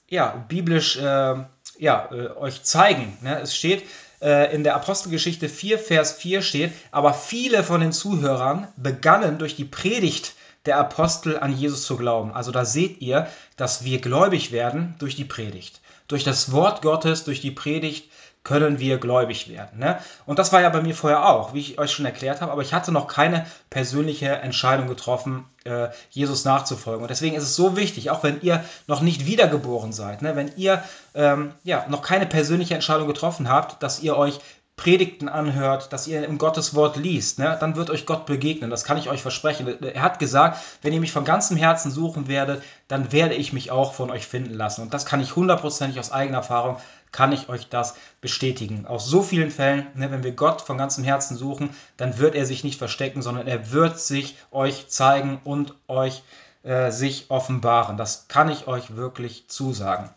ja, 0.08 0.44
biblisch 0.48 0.96
äh, 0.96 1.34
ja, 1.78 2.08
äh, 2.10 2.28
euch 2.38 2.62
zeigen. 2.62 3.18
Ne? 3.20 3.38
Es 3.38 3.54
steht 3.54 3.84
äh, 4.22 4.54
in 4.54 4.64
der 4.64 4.74
Apostelgeschichte 4.76 5.48
4, 5.48 5.78
Vers 5.78 6.12
4 6.12 6.42
steht, 6.42 6.72
aber 6.90 7.12
viele 7.12 7.64
von 7.64 7.80
den 7.80 7.92
Zuhörern 7.92 8.68
begannen 8.76 9.38
durch 9.38 9.56
die 9.56 9.64
Predigt 9.64 10.34
der 10.64 10.78
Apostel 10.78 11.38
an 11.38 11.56
Jesus 11.56 11.84
zu 11.84 11.96
glauben. 11.96 12.32
Also 12.32 12.52
da 12.52 12.64
seht 12.64 13.00
ihr, 13.00 13.26
dass 13.56 13.84
wir 13.84 14.00
gläubig 14.00 14.52
werden 14.52 14.94
durch 14.98 15.16
die 15.16 15.24
Predigt. 15.24 15.80
Durch 16.06 16.24
das 16.24 16.52
Wort 16.52 16.82
Gottes, 16.82 17.24
durch 17.24 17.40
die 17.40 17.50
Predigt 17.50 18.08
können 18.44 18.78
wir 18.80 18.98
gläubig 18.98 19.48
werden. 19.48 19.78
Ne? 19.78 19.98
Und 20.26 20.38
das 20.38 20.52
war 20.52 20.60
ja 20.60 20.68
bei 20.68 20.82
mir 20.82 20.94
vorher 20.94 21.28
auch, 21.28 21.54
wie 21.54 21.60
ich 21.60 21.78
euch 21.78 21.92
schon 21.92 22.06
erklärt 22.06 22.40
habe, 22.40 22.50
aber 22.50 22.62
ich 22.62 22.74
hatte 22.74 22.90
noch 22.90 23.06
keine 23.06 23.46
persönliche 23.70 24.28
Entscheidung 24.28 24.88
getroffen, 24.88 25.44
äh, 25.64 25.88
Jesus 26.10 26.44
nachzufolgen. 26.44 27.02
Und 27.02 27.08
deswegen 27.08 27.36
ist 27.36 27.44
es 27.44 27.54
so 27.54 27.76
wichtig, 27.76 28.10
auch 28.10 28.22
wenn 28.22 28.40
ihr 28.40 28.64
noch 28.88 29.00
nicht 29.00 29.26
wiedergeboren 29.26 29.92
seid, 29.92 30.22
ne? 30.22 30.34
wenn 30.34 30.50
ihr 30.56 30.82
ähm, 31.14 31.52
ja, 31.62 31.86
noch 31.88 32.02
keine 32.02 32.26
persönliche 32.26 32.74
Entscheidung 32.74 33.06
getroffen 33.06 33.48
habt, 33.48 33.82
dass 33.82 34.00
ihr 34.00 34.16
euch 34.16 34.40
Predigten 34.76 35.28
anhört, 35.28 35.92
dass 35.92 36.06
ihr 36.06 36.24
im 36.24 36.38
Gottes 36.38 36.74
Wort 36.74 36.96
liest, 36.96 37.38
ne, 37.38 37.56
dann 37.60 37.76
wird 37.76 37.90
euch 37.90 38.06
Gott 38.06 38.26
begegnen. 38.26 38.70
Das 38.70 38.84
kann 38.84 38.96
ich 38.96 39.08
euch 39.08 39.20
versprechen. 39.20 39.80
Er 39.80 40.02
hat 40.02 40.18
gesagt, 40.18 40.58
wenn 40.80 40.92
ihr 40.92 41.00
mich 41.00 41.12
von 41.12 41.24
ganzem 41.24 41.56
Herzen 41.56 41.90
suchen 41.92 42.26
werdet, 42.26 42.62
dann 42.88 43.12
werde 43.12 43.34
ich 43.34 43.52
mich 43.52 43.70
auch 43.70 43.92
von 43.92 44.10
euch 44.10 44.26
finden 44.26 44.54
lassen. 44.54 44.82
Und 44.82 44.94
das 44.94 45.06
kann 45.06 45.20
ich 45.20 45.36
hundertprozentig 45.36 46.00
aus 46.00 46.10
eigener 46.10 46.38
Erfahrung, 46.38 46.78
kann 47.12 47.32
ich 47.32 47.48
euch 47.48 47.68
das 47.68 47.94
bestätigen. 48.20 48.86
Aus 48.86 49.06
so 49.06 49.22
vielen 49.22 49.50
Fällen, 49.50 49.86
ne, 49.94 50.10
wenn 50.10 50.24
wir 50.24 50.32
Gott 50.32 50.62
von 50.62 50.78
ganzem 50.78 51.04
Herzen 51.04 51.36
suchen, 51.36 51.70
dann 51.96 52.18
wird 52.18 52.34
er 52.34 52.46
sich 52.46 52.64
nicht 52.64 52.78
verstecken, 52.78 53.22
sondern 53.22 53.46
er 53.46 53.70
wird 53.70 54.00
sich 54.00 54.36
euch 54.50 54.88
zeigen 54.88 55.40
und 55.44 55.74
euch 55.88 56.22
äh, 56.62 56.90
sich 56.90 57.26
offenbaren. 57.28 57.96
Das 57.96 58.28
kann 58.28 58.48
ich 58.48 58.66
euch 58.66 58.96
wirklich 58.96 59.44
zusagen. 59.48 60.10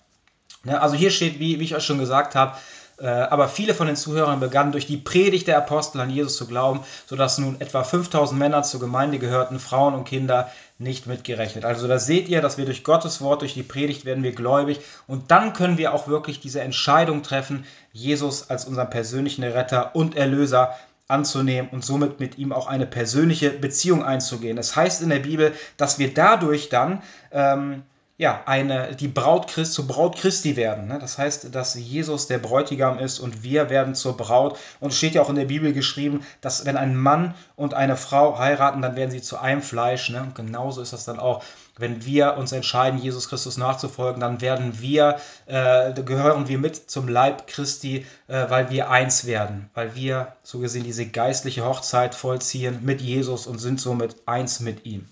Ne, 0.63 0.81
also 0.81 0.95
hier 0.95 1.11
steht, 1.11 1.39
wie, 1.39 1.59
wie 1.59 1.65
ich 1.65 1.75
euch 1.75 1.85
schon 1.85 1.99
gesagt 1.99 2.33
habe, 2.33 2.57
aber 3.03 3.49
viele 3.49 3.73
von 3.73 3.87
den 3.87 3.95
Zuhörern 3.95 4.39
begannen 4.39 4.71
durch 4.71 4.87
die 4.87 4.97
Predigt 4.97 5.47
der 5.47 5.57
Apostel 5.57 5.99
an 5.99 6.09
Jesus 6.09 6.37
zu 6.37 6.47
glauben, 6.47 6.81
sodass 7.05 7.37
nun 7.37 7.59
etwa 7.59 7.83
5000 7.83 8.39
Männer 8.39 8.63
zur 8.63 8.79
Gemeinde 8.79 9.19
gehörten, 9.19 9.59
Frauen 9.59 9.93
und 9.93 10.05
Kinder 10.05 10.49
nicht 10.77 11.07
mitgerechnet. 11.07 11.65
Also 11.65 11.87
da 11.87 11.99
seht 11.99 12.29
ihr, 12.29 12.41
dass 12.41 12.57
wir 12.57 12.65
durch 12.65 12.83
Gottes 12.83 13.21
Wort, 13.21 13.41
durch 13.41 13.53
die 13.53 13.63
Predigt 13.63 14.05
werden 14.05 14.23
wir 14.23 14.33
gläubig 14.33 14.79
und 15.07 15.31
dann 15.31 15.53
können 15.53 15.77
wir 15.77 15.93
auch 15.93 16.07
wirklich 16.07 16.39
diese 16.39 16.61
Entscheidung 16.61 17.23
treffen, 17.23 17.65
Jesus 17.91 18.49
als 18.49 18.65
unseren 18.65 18.89
persönlichen 18.89 19.43
Retter 19.43 19.95
und 19.95 20.15
Erlöser 20.15 20.75
anzunehmen 21.07 21.69
und 21.71 21.85
somit 21.85 22.19
mit 22.19 22.37
ihm 22.37 22.51
auch 22.51 22.67
eine 22.67 22.85
persönliche 22.85 23.51
Beziehung 23.51 24.03
einzugehen. 24.03 24.57
Es 24.57 24.75
heißt 24.75 25.01
in 25.01 25.09
der 25.09 25.19
Bibel, 25.19 25.53
dass 25.77 25.99
wir 25.99 26.13
dadurch 26.13 26.69
dann 26.69 27.03
ähm, 27.31 27.83
ja, 28.17 28.43
eine, 28.45 28.95
die 28.95 29.09
Braut 29.09 29.47
Christ, 29.47 29.73
zur 29.73 29.87
Braut 29.87 30.15
Christi 30.15 30.55
werden. 30.55 30.87
Ne? 30.87 30.99
Das 30.99 31.17
heißt, 31.17 31.53
dass 31.53 31.75
Jesus 31.75 32.27
der 32.27 32.37
Bräutigam 32.37 32.97
ist 32.97 33.19
und 33.19 33.43
wir 33.43 33.69
werden 33.69 33.93
zur 33.93 34.15
Braut. 34.15 34.57
Und 34.79 34.91
es 34.91 34.97
steht 34.97 35.15
ja 35.15 35.21
auch 35.21 35.29
in 35.29 35.35
der 35.35 35.45
Bibel 35.45 35.73
geschrieben, 35.73 36.25
dass 36.39 36.65
wenn 36.65 36.77
ein 36.77 36.95
Mann 36.95 37.35
und 37.57 37.73
eine 37.73 37.97
Frau 37.97 38.37
heiraten, 38.37 38.81
dann 38.81 38.95
werden 38.95 39.11
sie 39.11 39.21
zu 39.21 39.37
einem 39.37 39.61
Fleisch. 39.61 40.09
Ne? 40.09 40.21
Und 40.21 40.33
genauso 40.33 40.81
ist 40.81 40.93
das 40.93 41.03
dann 41.03 41.19
auch, 41.19 41.43
wenn 41.77 42.05
wir 42.05 42.37
uns 42.37 42.53
entscheiden, 42.53 43.01
Jesus 43.01 43.27
Christus 43.27 43.57
nachzufolgen, 43.57 44.21
dann 44.21 44.39
werden 44.39 44.79
wir, 44.79 45.19
äh, 45.45 45.91
gehören 45.91 46.47
wir 46.47 46.57
mit 46.57 46.89
zum 46.89 47.09
Leib 47.09 47.47
Christi, 47.47 48.05
äh, 48.29 48.49
weil 48.49 48.69
wir 48.69 48.89
eins 48.89 49.25
werden, 49.25 49.69
weil 49.73 49.93
wir 49.93 50.29
so 50.41 50.59
gesehen 50.59 50.85
diese 50.85 51.05
geistliche 51.05 51.65
Hochzeit 51.65 52.15
vollziehen 52.15 52.79
mit 52.83 53.01
Jesus 53.01 53.45
und 53.45 53.59
sind 53.59 53.81
somit 53.81 54.15
eins 54.25 54.61
mit 54.61 54.85
ihm. 54.85 55.05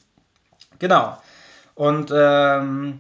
Genau. 0.80 1.18
Und 1.76 2.12
ähm, 2.14 3.00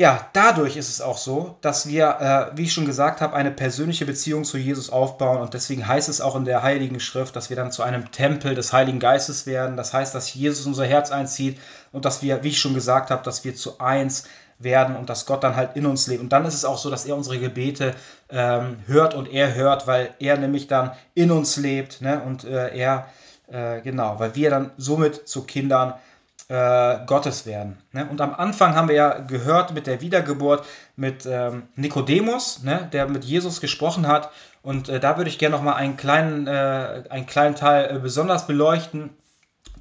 ja, 0.00 0.28
dadurch 0.32 0.76
ist 0.76 0.90
es 0.90 1.00
auch 1.00 1.18
so, 1.18 1.56
dass 1.60 1.88
wir, 1.88 2.50
äh, 2.52 2.56
wie 2.56 2.62
ich 2.62 2.72
schon 2.72 2.86
gesagt 2.86 3.20
habe, 3.20 3.34
eine 3.34 3.50
persönliche 3.50 4.06
Beziehung 4.06 4.44
zu 4.44 4.56
Jesus 4.56 4.90
aufbauen. 4.90 5.40
Und 5.40 5.54
deswegen 5.54 5.88
heißt 5.88 6.08
es 6.08 6.20
auch 6.20 6.36
in 6.36 6.44
der 6.44 6.62
Heiligen 6.62 7.00
Schrift, 7.00 7.34
dass 7.34 7.50
wir 7.50 7.56
dann 7.56 7.72
zu 7.72 7.82
einem 7.82 8.12
Tempel 8.12 8.54
des 8.54 8.72
Heiligen 8.72 9.00
Geistes 9.00 9.44
werden. 9.44 9.76
Das 9.76 9.92
heißt, 9.92 10.14
dass 10.14 10.32
Jesus 10.32 10.66
unser 10.66 10.84
Herz 10.84 11.10
einzieht 11.10 11.58
und 11.90 12.04
dass 12.04 12.22
wir, 12.22 12.44
wie 12.44 12.48
ich 12.50 12.60
schon 12.60 12.74
gesagt 12.74 13.10
habe, 13.10 13.24
dass 13.24 13.44
wir 13.44 13.56
zu 13.56 13.80
eins 13.80 14.22
werden 14.60 14.94
und 14.94 15.10
dass 15.10 15.26
Gott 15.26 15.42
dann 15.42 15.56
halt 15.56 15.74
in 15.74 15.84
uns 15.84 16.06
lebt. 16.06 16.22
Und 16.22 16.28
dann 16.28 16.44
ist 16.44 16.54
es 16.54 16.64
auch 16.64 16.78
so, 16.78 16.90
dass 16.90 17.04
er 17.04 17.16
unsere 17.16 17.40
Gebete 17.40 17.92
ähm, 18.30 18.76
hört 18.86 19.14
und 19.14 19.28
er 19.28 19.56
hört, 19.56 19.88
weil 19.88 20.14
er 20.20 20.36
nämlich 20.36 20.68
dann 20.68 20.92
in 21.14 21.32
uns 21.32 21.56
lebt. 21.56 22.02
Ne? 22.02 22.22
Und 22.24 22.44
äh, 22.44 22.76
er, 22.76 23.08
äh, 23.48 23.80
genau, 23.80 24.20
weil 24.20 24.36
wir 24.36 24.50
dann 24.50 24.70
somit 24.76 25.28
zu 25.28 25.42
Kindern 25.42 25.94
äh, 26.48 27.04
Gottes 27.06 27.46
werden. 27.46 27.78
Ne? 27.92 28.08
Und 28.10 28.20
am 28.20 28.34
Anfang 28.34 28.74
haben 28.74 28.88
wir 28.88 28.94
ja 28.94 29.18
gehört 29.18 29.74
mit 29.74 29.86
der 29.86 30.00
Wiedergeburt 30.00 30.64
mit 30.96 31.26
ähm, 31.26 31.64
Nikodemus, 31.76 32.62
ne? 32.62 32.88
der 32.92 33.06
mit 33.06 33.24
Jesus 33.24 33.60
gesprochen 33.60 34.06
hat. 34.06 34.30
Und 34.62 34.88
äh, 34.88 34.98
da 34.98 35.16
würde 35.16 35.30
ich 35.30 35.38
gerne 35.38 35.56
noch 35.56 35.62
mal 35.62 35.74
einen 35.74 35.96
kleinen, 35.96 36.46
äh, 36.46 37.04
einen 37.10 37.26
kleinen 37.26 37.54
Teil 37.54 37.96
äh, 37.96 37.98
besonders 37.98 38.46
beleuchten. 38.46 39.10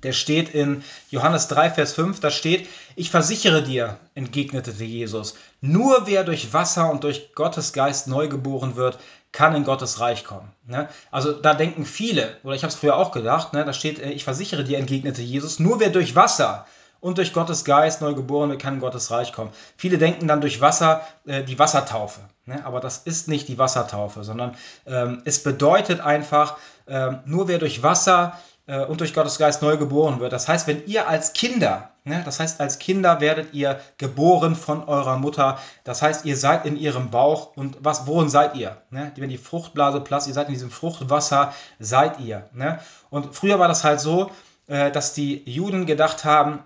Der 0.03 0.11
steht 0.11 0.53
in 0.53 0.83
Johannes 1.09 1.47
3, 1.47 1.71
Vers 1.71 1.93
5, 1.93 2.19
da 2.19 2.29
steht, 2.29 2.69
ich 2.95 3.09
versichere 3.09 3.63
dir, 3.63 3.97
entgegnete 4.13 4.71
Jesus, 4.71 5.35
nur 5.59 6.05
wer 6.05 6.23
durch 6.23 6.53
Wasser 6.53 6.91
und 6.91 7.03
durch 7.03 7.33
Gottes 7.33 7.73
Geist 7.73 8.07
neu 8.07 8.27
geboren 8.27 8.75
wird, 8.75 8.99
kann 9.31 9.55
in 9.55 9.63
Gottes 9.63 9.99
Reich 9.99 10.23
kommen. 10.23 10.51
Ne? 10.65 10.87
Also 11.11 11.33
da 11.33 11.53
denken 11.53 11.85
viele, 11.85 12.37
oder 12.43 12.55
ich 12.55 12.63
habe 12.63 12.71
es 12.71 12.79
früher 12.79 12.95
auch 12.95 13.11
gedacht, 13.11 13.53
ne? 13.53 13.65
da 13.65 13.73
steht, 13.73 13.99
äh, 13.99 14.11
ich 14.11 14.23
versichere 14.23 14.63
dir, 14.63 14.77
entgegnete 14.77 15.21
Jesus, 15.21 15.59
nur 15.59 15.79
wer 15.79 15.89
durch 15.89 16.15
Wasser 16.15 16.65
und 16.99 17.17
durch 17.17 17.33
Gottes 17.33 17.63
Geist 17.63 18.01
neu 18.01 18.13
geboren 18.13 18.49
wird, 18.49 18.61
kann 18.61 18.75
in 18.75 18.79
Gottes 18.79 19.11
Reich 19.11 19.33
kommen. 19.33 19.51
Viele 19.75 19.97
denken 19.97 20.27
dann 20.27 20.41
durch 20.41 20.61
Wasser 20.61 21.01
äh, 21.25 21.43
die 21.43 21.59
Wassertaufe, 21.59 22.21
ne? 22.45 22.65
aber 22.65 22.79
das 22.79 22.97
ist 22.99 23.27
nicht 23.27 23.47
die 23.47 23.57
Wassertaufe, 23.57 24.23
sondern 24.23 24.55
ähm, 24.85 25.21
es 25.25 25.43
bedeutet 25.43 25.99
einfach, 25.99 26.57
ähm, 26.87 27.19
nur 27.25 27.47
wer 27.47 27.59
durch 27.59 27.83
Wasser 27.83 28.33
äh, 28.33 28.56
und 28.67 28.99
durch 28.99 29.13
Gottes 29.13 29.37
Geist 29.37 29.61
neu 29.61 29.77
geboren 29.77 30.19
wird. 30.19 30.33
Das 30.33 30.47
heißt, 30.47 30.67
wenn 30.67 30.85
ihr 30.87 31.07
als 31.07 31.31
Kinder, 31.31 31.91
ne, 32.03 32.21
das 32.25 32.41
heißt, 32.41 32.59
als 32.59 32.79
Kinder 32.79 33.21
werdet 33.21 33.53
ihr 33.53 33.79
geboren 33.97 34.57
von 34.57 34.83
eurer 34.83 35.17
Mutter. 35.17 35.57
Das 35.85 36.01
heißt, 36.01 36.25
ihr 36.25 36.35
seid 36.35 36.65
in 36.65 36.75
ihrem 36.75 37.09
Bauch 37.09 37.55
und 37.55 37.77
was, 37.79 38.07
worin 38.07 38.27
seid 38.27 38.55
ihr? 38.55 38.75
Ne? 38.89 39.13
Wenn 39.15 39.29
die 39.29 39.37
Fruchtblase 39.37 40.01
platzt, 40.01 40.27
ihr 40.27 40.33
seid 40.33 40.47
in 40.47 40.53
diesem 40.53 40.69
Fruchtwasser, 40.69 41.53
seid 41.79 42.19
ihr. 42.19 42.49
Ne? 42.53 42.79
Und 43.09 43.33
früher 43.33 43.57
war 43.57 43.69
das 43.69 43.85
halt 43.85 44.01
so, 44.01 44.31
äh, 44.67 44.91
dass 44.91 45.13
die 45.13 45.49
Juden 45.49 45.85
gedacht 45.85 46.25
haben, 46.25 46.59
äh, 46.59 46.61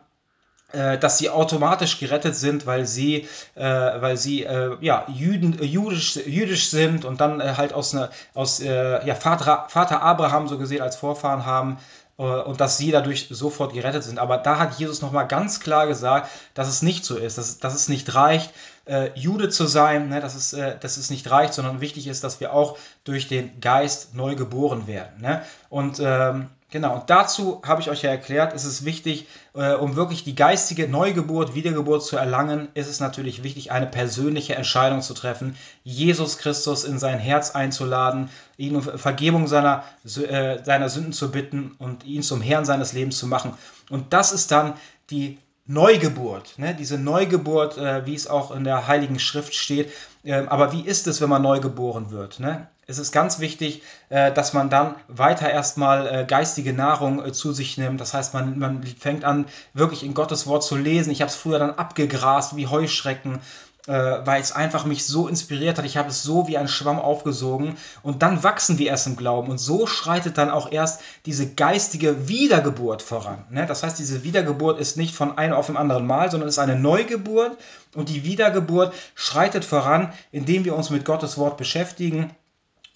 dass 0.72 1.18
sie 1.18 1.30
automatisch 1.30 2.00
gerettet 2.00 2.36
sind, 2.36 2.66
weil 2.66 2.86
sie, 2.86 3.28
äh, 3.56 3.64
weil 3.64 4.18
sie 4.18 4.44
äh, 4.44 4.78
ja, 4.82 5.06
Jüden, 5.08 5.60
äh, 5.60 5.66
jüdisch, 5.66 6.16
jüdisch 6.16 6.70
sind 6.70 7.06
und 7.06 7.22
dann 7.22 7.42
äh, 7.42 7.54
halt 7.58 7.74
aus, 7.74 7.94
ne, 7.94 8.10
aus 8.34 8.60
äh, 8.60 9.06
ja, 9.06 9.16
Vater, 9.16 9.66
Vater 9.70 10.02
Abraham 10.02 10.48
so 10.48 10.58
gesehen 10.58 10.82
als 10.82 10.96
Vorfahren 10.96 11.46
haben 11.46 11.78
und 12.18 12.62
dass 12.62 12.78
sie 12.78 12.92
dadurch 12.92 13.30
sofort 13.32 13.74
gerettet 13.74 14.04
sind. 14.04 14.20
Aber 14.20 14.38
da 14.38 14.60
hat 14.60 14.78
Jesus 14.78 15.02
nochmal 15.02 15.28
ganz 15.28 15.60
klar 15.60 15.88
gesagt, 15.88 16.30
dass 16.54 16.68
es 16.68 16.84
nicht 16.84 17.04
so 17.04 17.18
ist, 17.18 17.40
dass, 17.40 17.58
dass 17.58 17.74
es 17.74 17.90
nicht 17.90 18.14
reicht, 18.14 18.52
Jude 19.16 19.50
zu 19.50 19.66
sein, 19.66 20.10
ne, 20.10 20.20
dass, 20.20 20.36
es, 20.36 20.52
dass 20.52 20.98
es 20.98 21.10
nicht 21.10 21.32
reicht, 21.32 21.56
sondern 21.56 21.82
wichtig 21.82 22.06
ist, 22.06 22.24
dass 22.24 22.40
wir 22.40 22.54
auch 22.54 22.78
durch 23.06 23.28
den 23.28 23.60
Geist 23.60 24.14
neu 24.14 24.36
geboren 24.36 24.86
werden. 24.86 25.20
Ne? 25.20 25.42
Und 25.70 26.00
ähm, 26.00 26.50
Genau, 26.72 26.96
und 26.96 27.10
dazu 27.10 27.62
habe 27.66 27.82
ich 27.82 27.90
euch 27.90 28.02
ja 28.02 28.12
erklärt, 28.12 28.54
ist 28.54 28.64
es 28.64 28.86
wichtig, 28.86 29.28
äh, 29.54 29.74
um 29.74 29.98
wirklich 29.98 30.24
die 30.24 30.36
geistige 30.36 30.88
Neugeburt, 30.88 31.54
Wiedergeburt 31.54 32.02
zu 32.02 32.16
erlangen, 32.16 32.70
ist 32.76 32.88
es 32.88 33.02
natürlich 33.02 33.44
wichtig, 33.44 33.74
eine 33.74 33.88
persönliche 33.88 34.56
Entscheidung 34.56 35.02
zu 35.02 35.14
treffen, 35.14 35.58
Jesus 35.84 36.38
Christus 36.38 36.86
in 36.86 36.98
sein 36.98 37.20
Herz 37.20 37.52
einzuladen, 37.52 38.30
ihn 38.56 38.78
um 38.78 38.82
Vergebung 38.82 39.48
seiner, 39.48 39.84
äh, 40.06 40.64
seiner 40.64 40.88
Sünden 40.88 41.12
zu 41.12 41.30
bitten 41.30 41.76
und 41.78 42.06
ihn 42.06 42.24
zum 42.24 42.42
Herrn 42.42 42.64
seines 42.64 42.94
Lebens 42.94 43.18
zu 43.18 43.28
machen. 43.28 43.54
Und 43.90 44.14
das 44.14 44.32
ist 44.32 44.52
dann 44.52 44.76
die 45.10 45.40
Neugeburt, 45.66 46.58
ne? 46.58 46.74
diese 46.74 46.98
Neugeburt, 46.98 47.78
äh, 47.78 48.06
wie 48.06 48.16
es 48.16 48.28
auch 48.28 48.52
in 48.52 48.64
der 48.64 48.88
Heiligen 48.88 49.20
Schrift 49.20 49.56
steht. 49.56 49.92
Ähm, 50.24 50.48
aber 50.48 50.72
wie 50.72 50.82
ist 50.82 51.06
es, 51.08 51.20
wenn 51.20 51.30
man 51.30 51.42
neu 51.42 51.60
geboren 51.60 52.12
wird? 52.12 52.40
Ne? 52.40 52.68
Es 52.92 53.00
ist 53.00 53.12
ganz 53.12 53.40
wichtig, 53.40 53.82
äh, 54.10 54.32
dass 54.32 54.54
man 54.54 54.70
dann 54.70 54.96
weiter 55.08 55.50
erstmal 55.50 56.08
äh, 56.08 56.26
geistige 56.26 56.74
Nahrung 56.74 57.26
äh, 57.26 57.32
zu 57.32 57.54
sich 57.54 57.78
nimmt. 57.78 58.00
Das 58.02 58.14
heißt, 58.14 58.34
man, 58.34 58.60
man 58.60 58.84
fängt 58.84 59.24
an, 59.24 59.46
wirklich 59.74 60.04
in 60.04 60.14
Gottes 60.14 60.46
Wort 60.46 60.64
zu 60.64 60.76
lesen. 60.76 61.12
Ich 61.12 61.22
habe 61.22 61.30
es 61.30 61.36
früher 61.36 61.58
dann 61.58 61.72
abgegrast 61.72 62.56
wie 62.56 62.68
Heuschrecken 62.68 63.40
weil 63.88 64.40
es 64.40 64.52
einfach 64.52 64.86
mich 64.86 65.08
so 65.08 65.28
inspiriert 65.28 65.80
hat. 65.80 65.86
Ich 65.86 65.98
habe 65.98 66.10
es 66.10 66.22
so 66.22 66.48
wie 66.48 66.56
ein 66.56 66.68
Schwamm 66.68 67.00
aufgesogen 67.00 67.78
und 68.04 68.22
dann 68.22 68.44
wachsen 68.44 68.78
wir 68.78 68.86
erst 68.86 69.08
im 69.08 69.16
Glauben 69.16 69.50
und 69.50 69.58
so 69.58 69.88
schreitet 69.88 70.38
dann 70.38 70.52
auch 70.52 70.72
erst 70.72 71.02
diese 71.26 71.52
geistige 71.56 72.28
Wiedergeburt 72.28 73.02
voran. 73.02 73.44
Ne? 73.50 73.66
Das 73.66 73.82
heißt, 73.82 73.98
diese 73.98 74.24
Wiedergeburt 74.24 74.80
ist 74.80 74.98
nicht 74.98 75.16
von 75.16 75.36
einem 75.36 75.56
auf 75.56 75.66
dem 75.66 75.78
anderen 75.78 76.06
Mal, 76.06 76.30
sondern 76.30 76.48
ist 76.48 76.60
eine 76.60 76.76
Neugeburt 76.76 77.58
und 77.96 78.10
die 78.10 78.24
Wiedergeburt 78.24 78.94
schreitet 79.16 79.66
voran, 79.66 80.14
indem 80.32 80.64
wir 80.64 80.76
uns 80.76 80.92
mit 80.92 81.04
Gottes 81.04 81.40
Wort 81.40 81.58
beschäftigen 81.58 82.30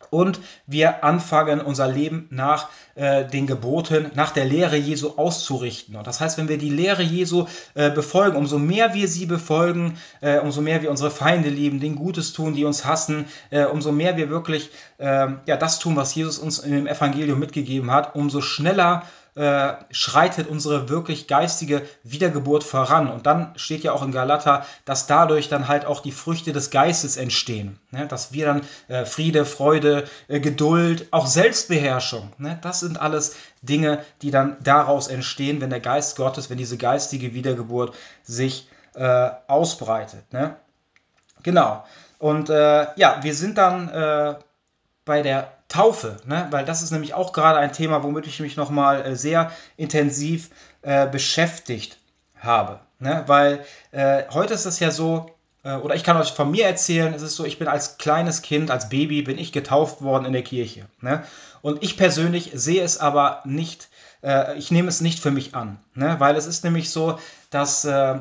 und 0.09 0.39
wir 0.67 1.03
anfangen, 1.03 1.61
unser 1.61 1.87
Leben 1.87 2.27
nach 2.29 2.69
äh, 2.95 3.25
den 3.25 3.47
Geboten, 3.47 4.11
nach 4.15 4.31
der 4.31 4.45
Lehre 4.45 4.77
Jesu 4.77 5.13
auszurichten. 5.17 5.95
Und 5.95 6.07
das 6.07 6.21
heißt, 6.21 6.37
wenn 6.37 6.47
wir 6.47 6.57
die 6.57 6.69
Lehre 6.69 7.03
Jesu 7.03 7.45
äh, 7.73 7.89
befolgen, 7.89 8.37
umso 8.37 8.59
mehr 8.59 8.93
wir 8.93 9.07
sie 9.07 9.25
befolgen, 9.25 9.97
äh, 10.21 10.39
umso 10.39 10.61
mehr 10.61 10.81
wir 10.81 10.91
unsere 10.91 11.11
Feinde 11.11 11.49
lieben, 11.49 11.79
den 11.79 11.95
Gutes 11.95 12.33
tun, 12.33 12.53
die 12.53 12.65
uns 12.65 12.85
hassen, 12.85 13.25
äh, 13.49 13.65
umso 13.65 13.91
mehr 13.91 14.17
wir 14.17 14.29
wirklich 14.29 14.69
ähm, 14.99 15.39
ja, 15.45 15.57
das 15.57 15.79
tun, 15.79 15.95
was 15.95 16.15
Jesus 16.15 16.39
uns 16.39 16.61
dem 16.61 16.87
Evangelium 16.87 17.39
mitgegeben 17.39 17.91
hat, 17.91 18.15
umso 18.15 18.41
schneller 18.41 19.03
äh, 19.35 19.73
schreitet 19.91 20.47
unsere 20.47 20.87
wirklich 20.87 21.27
geistige 21.27 21.81
Wiedergeburt 22.03 22.63
voran. 22.63 23.11
Und 23.11 23.25
dann 23.25 23.51
steht 23.57 23.83
ja 23.83 23.91
auch 23.91 24.01
in 24.01 24.13
Galater, 24.13 24.65
dass 24.85 25.07
dadurch 25.07 25.49
dann 25.49 25.67
halt 25.67 25.85
auch 25.85 25.99
die 25.99 26.13
Früchte 26.13 26.53
des 26.53 26.69
Geistes 26.69 27.17
entstehen. 27.17 27.77
Ne? 27.91 28.07
Dass 28.07 28.31
wir 28.31 28.45
dann 28.45 28.61
äh, 28.87 29.03
Friede, 29.03 29.45
Freude, 29.45 30.05
äh, 30.29 30.39
Geduld, 30.39 31.09
auch 31.11 31.27
Selbstbeherrschung, 31.27 32.31
ne? 32.37 32.57
das 32.61 32.79
sind 32.79 32.97
alles 33.01 33.35
Dinge, 33.61 34.05
die 34.21 34.31
dann 34.31 34.55
daraus 34.63 35.09
entstehen, 35.09 35.59
wenn 35.59 35.69
der 35.69 35.81
Geist 35.81 36.15
Gottes, 36.15 36.49
wenn 36.49 36.57
diese 36.57 36.77
geistige 36.77 37.33
Wiedergeburt 37.33 37.93
sich 38.23 38.69
äh, 38.93 39.31
ausbreitet. 39.47 40.31
Ne? 40.31 40.55
Genau. 41.43 41.83
Und 42.19 42.49
äh, 42.49 42.87
ja, 42.95 43.19
wir 43.21 43.35
sind 43.35 43.57
dann 43.57 44.37
bei 45.03 45.21
der 45.21 45.54
Taufe, 45.67 46.17
ne? 46.25 46.47
weil 46.51 46.65
das 46.65 46.81
ist 46.81 46.91
nämlich 46.91 47.13
auch 47.13 47.33
gerade 47.33 47.59
ein 47.59 47.73
Thema, 47.73 48.03
womit 48.03 48.27
ich 48.27 48.39
mich 48.39 48.55
nochmal 48.55 49.05
äh, 49.05 49.15
sehr 49.15 49.51
intensiv 49.77 50.49
äh, 50.83 51.07
beschäftigt 51.07 51.97
habe. 52.37 52.79
Ne? 52.99 53.23
Weil 53.27 53.65
äh, 53.91 54.23
heute 54.31 54.53
ist 54.53 54.65
es 54.65 54.79
ja 54.79 54.91
so, 54.91 55.35
äh, 55.63 55.75
oder 55.75 55.95
ich 55.95 56.03
kann 56.03 56.17
euch 56.17 56.31
von 56.31 56.51
mir 56.51 56.65
erzählen, 56.65 57.13
es 57.13 57.23
ist 57.23 57.35
so, 57.35 57.45
ich 57.45 57.57
bin 57.57 57.67
als 57.67 57.97
kleines 57.97 58.41
Kind, 58.41 58.69
als 58.69 58.89
Baby, 58.89 59.23
bin 59.23 59.39
ich 59.39 59.51
getauft 59.51 60.01
worden 60.01 60.25
in 60.25 60.33
der 60.33 60.43
Kirche. 60.43 60.85
Ne? 61.01 61.23
Und 61.61 61.83
ich 61.83 61.97
persönlich 61.97 62.51
sehe 62.53 62.83
es 62.83 62.99
aber 62.99 63.41
nicht, 63.43 63.89
äh, 64.23 64.55
ich 64.57 64.69
nehme 64.69 64.87
es 64.87 65.01
nicht 65.01 65.19
für 65.19 65.31
mich 65.31 65.55
an, 65.55 65.79
ne? 65.95 66.15
weil 66.19 66.35
es 66.35 66.45
ist 66.45 66.63
nämlich 66.63 66.91
so, 66.91 67.17
dass 67.49 67.85
äh, 67.85 68.19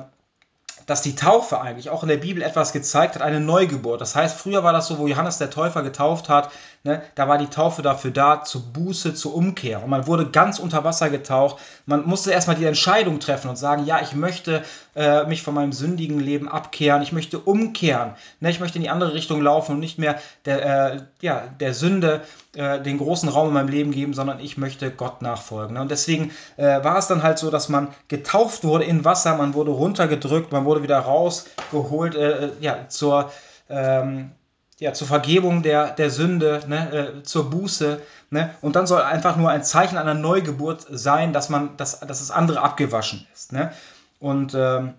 dass 0.87 1.03
die 1.03 1.15
Taufe 1.15 1.61
eigentlich 1.61 1.91
auch 1.91 2.03
in 2.03 2.09
der 2.09 2.19
Bibel 2.19 2.43
etwas 2.43 2.73
gezeigt 2.73 3.15
hat, 3.15 3.23
eine 3.23 3.41
Neugeburt. 3.41 4.01
Das 4.01 4.15
heißt, 4.15 4.39
früher 4.39 4.65
war 4.65 4.73
das 4.73 4.87
so, 4.87 4.99
wo 4.99 5.07
Johannes 5.07 5.39
der 5.39 5.51
Täufer 5.51 5.83
getauft 5.83 6.29
hat, 6.29 6.51
ne, 6.85 7.03
da 7.15 7.29
war 7.29 7.39
die 7.39 7.49
Taufe 7.49 7.83
dafür 7.83 8.11
da, 8.11 8.45
zur 8.45 8.63
Buße, 8.73 9.15
zur 9.15 9.35
Umkehr. 9.35 9.83
Und 9.83 9.91
man 9.91 10.07
wurde 10.07 10.31
ganz 10.31 10.59
unter 10.59 10.85
Wasser 10.85 11.11
getaucht. 11.11 11.57
Man 11.87 12.07
musste 12.07 12.31
erstmal 12.31 12.57
die 12.57 12.65
Entscheidung 12.65 13.21
treffen 13.21 13.49
und 13.49 13.57
sagen, 13.57 13.85
ja, 13.87 14.01
ich 14.03 14.15
möchte 14.15 14.63
äh, 14.95 15.25
mich 15.25 15.43
von 15.43 15.55
meinem 15.55 15.73
sündigen 15.73 16.21
Leben 16.21 16.49
abkehren, 16.49 17.03
ich 17.03 17.13
möchte 17.13 17.39
umkehren, 17.39 18.13
ne, 18.41 18.51
ich 18.51 18.61
möchte 18.61 18.79
in 18.79 18.83
die 18.83 18.91
andere 18.91 19.15
Richtung 19.15 19.41
laufen 19.41 19.73
und 19.73 19.81
nicht 19.81 19.99
mehr 19.99 20.21
der, 20.45 20.93
äh, 20.93 21.01
ja, 21.21 21.43
der 21.59 21.75
Sünde 21.75 22.23
äh, 22.55 22.81
den 22.81 22.99
großen 22.99 23.29
Raum 23.29 23.49
in 23.49 23.55
meinem 23.55 23.69
Leben 23.69 23.91
geben, 23.91 24.15
sondern 24.15 24.39
ich 24.39 24.57
möchte 24.57 24.91
Gott 24.91 25.23
nachfolgen. 25.23 25.75
Ne? 25.75 25.81
Und 25.81 25.91
deswegen 25.91 26.31
äh, 26.57 26.85
war 26.85 26.99
es 26.99 27.09
dann 27.09 27.23
halt 27.23 27.39
so, 27.39 27.51
dass 27.51 27.69
man 27.69 27.89
getauft 28.09 28.63
wurde 28.63 28.85
in 28.85 29.05
Wasser, 29.05 29.37
man 29.37 29.55
wurde 29.55 29.73
runtergedrückt, 29.73 30.53
man 30.53 30.65
wurde 30.65 30.83
wieder 30.83 30.99
rausgeholt, 30.99 32.15
äh, 32.15 32.47
äh 32.47 32.51
ja, 32.61 32.89
zur, 32.89 33.33
ähm, 33.69 34.31
ja, 34.79 34.93
zur 34.93 35.07
Vergebung 35.07 35.63
der, 35.63 35.91
der 35.91 36.11
Sünde, 36.11 36.61
ne, 36.67 36.93
äh, 36.93 37.23
zur 37.23 37.51
Buße. 37.51 38.01
Ne? 38.31 38.55
Und 38.61 38.77
dann 38.77 38.87
soll 38.87 39.03
einfach 39.03 39.37
nur 39.37 39.51
ein 39.51 39.65
Zeichen 39.65 39.97
einer 39.97 40.15
Neugeburt 40.15 40.87
sein, 40.91 41.33
dass 41.33 41.49
man, 41.49 41.77
dass, 41.77 42.01
dass 42.01 42.19
das 42.19 42.31
andere 42.31 42.61
abgewaschen 42.61 43.27
ist. 43.33 43.53
Ne? 43.53 43.73
Und 44.19 44.55
ähm, 44.55 44.95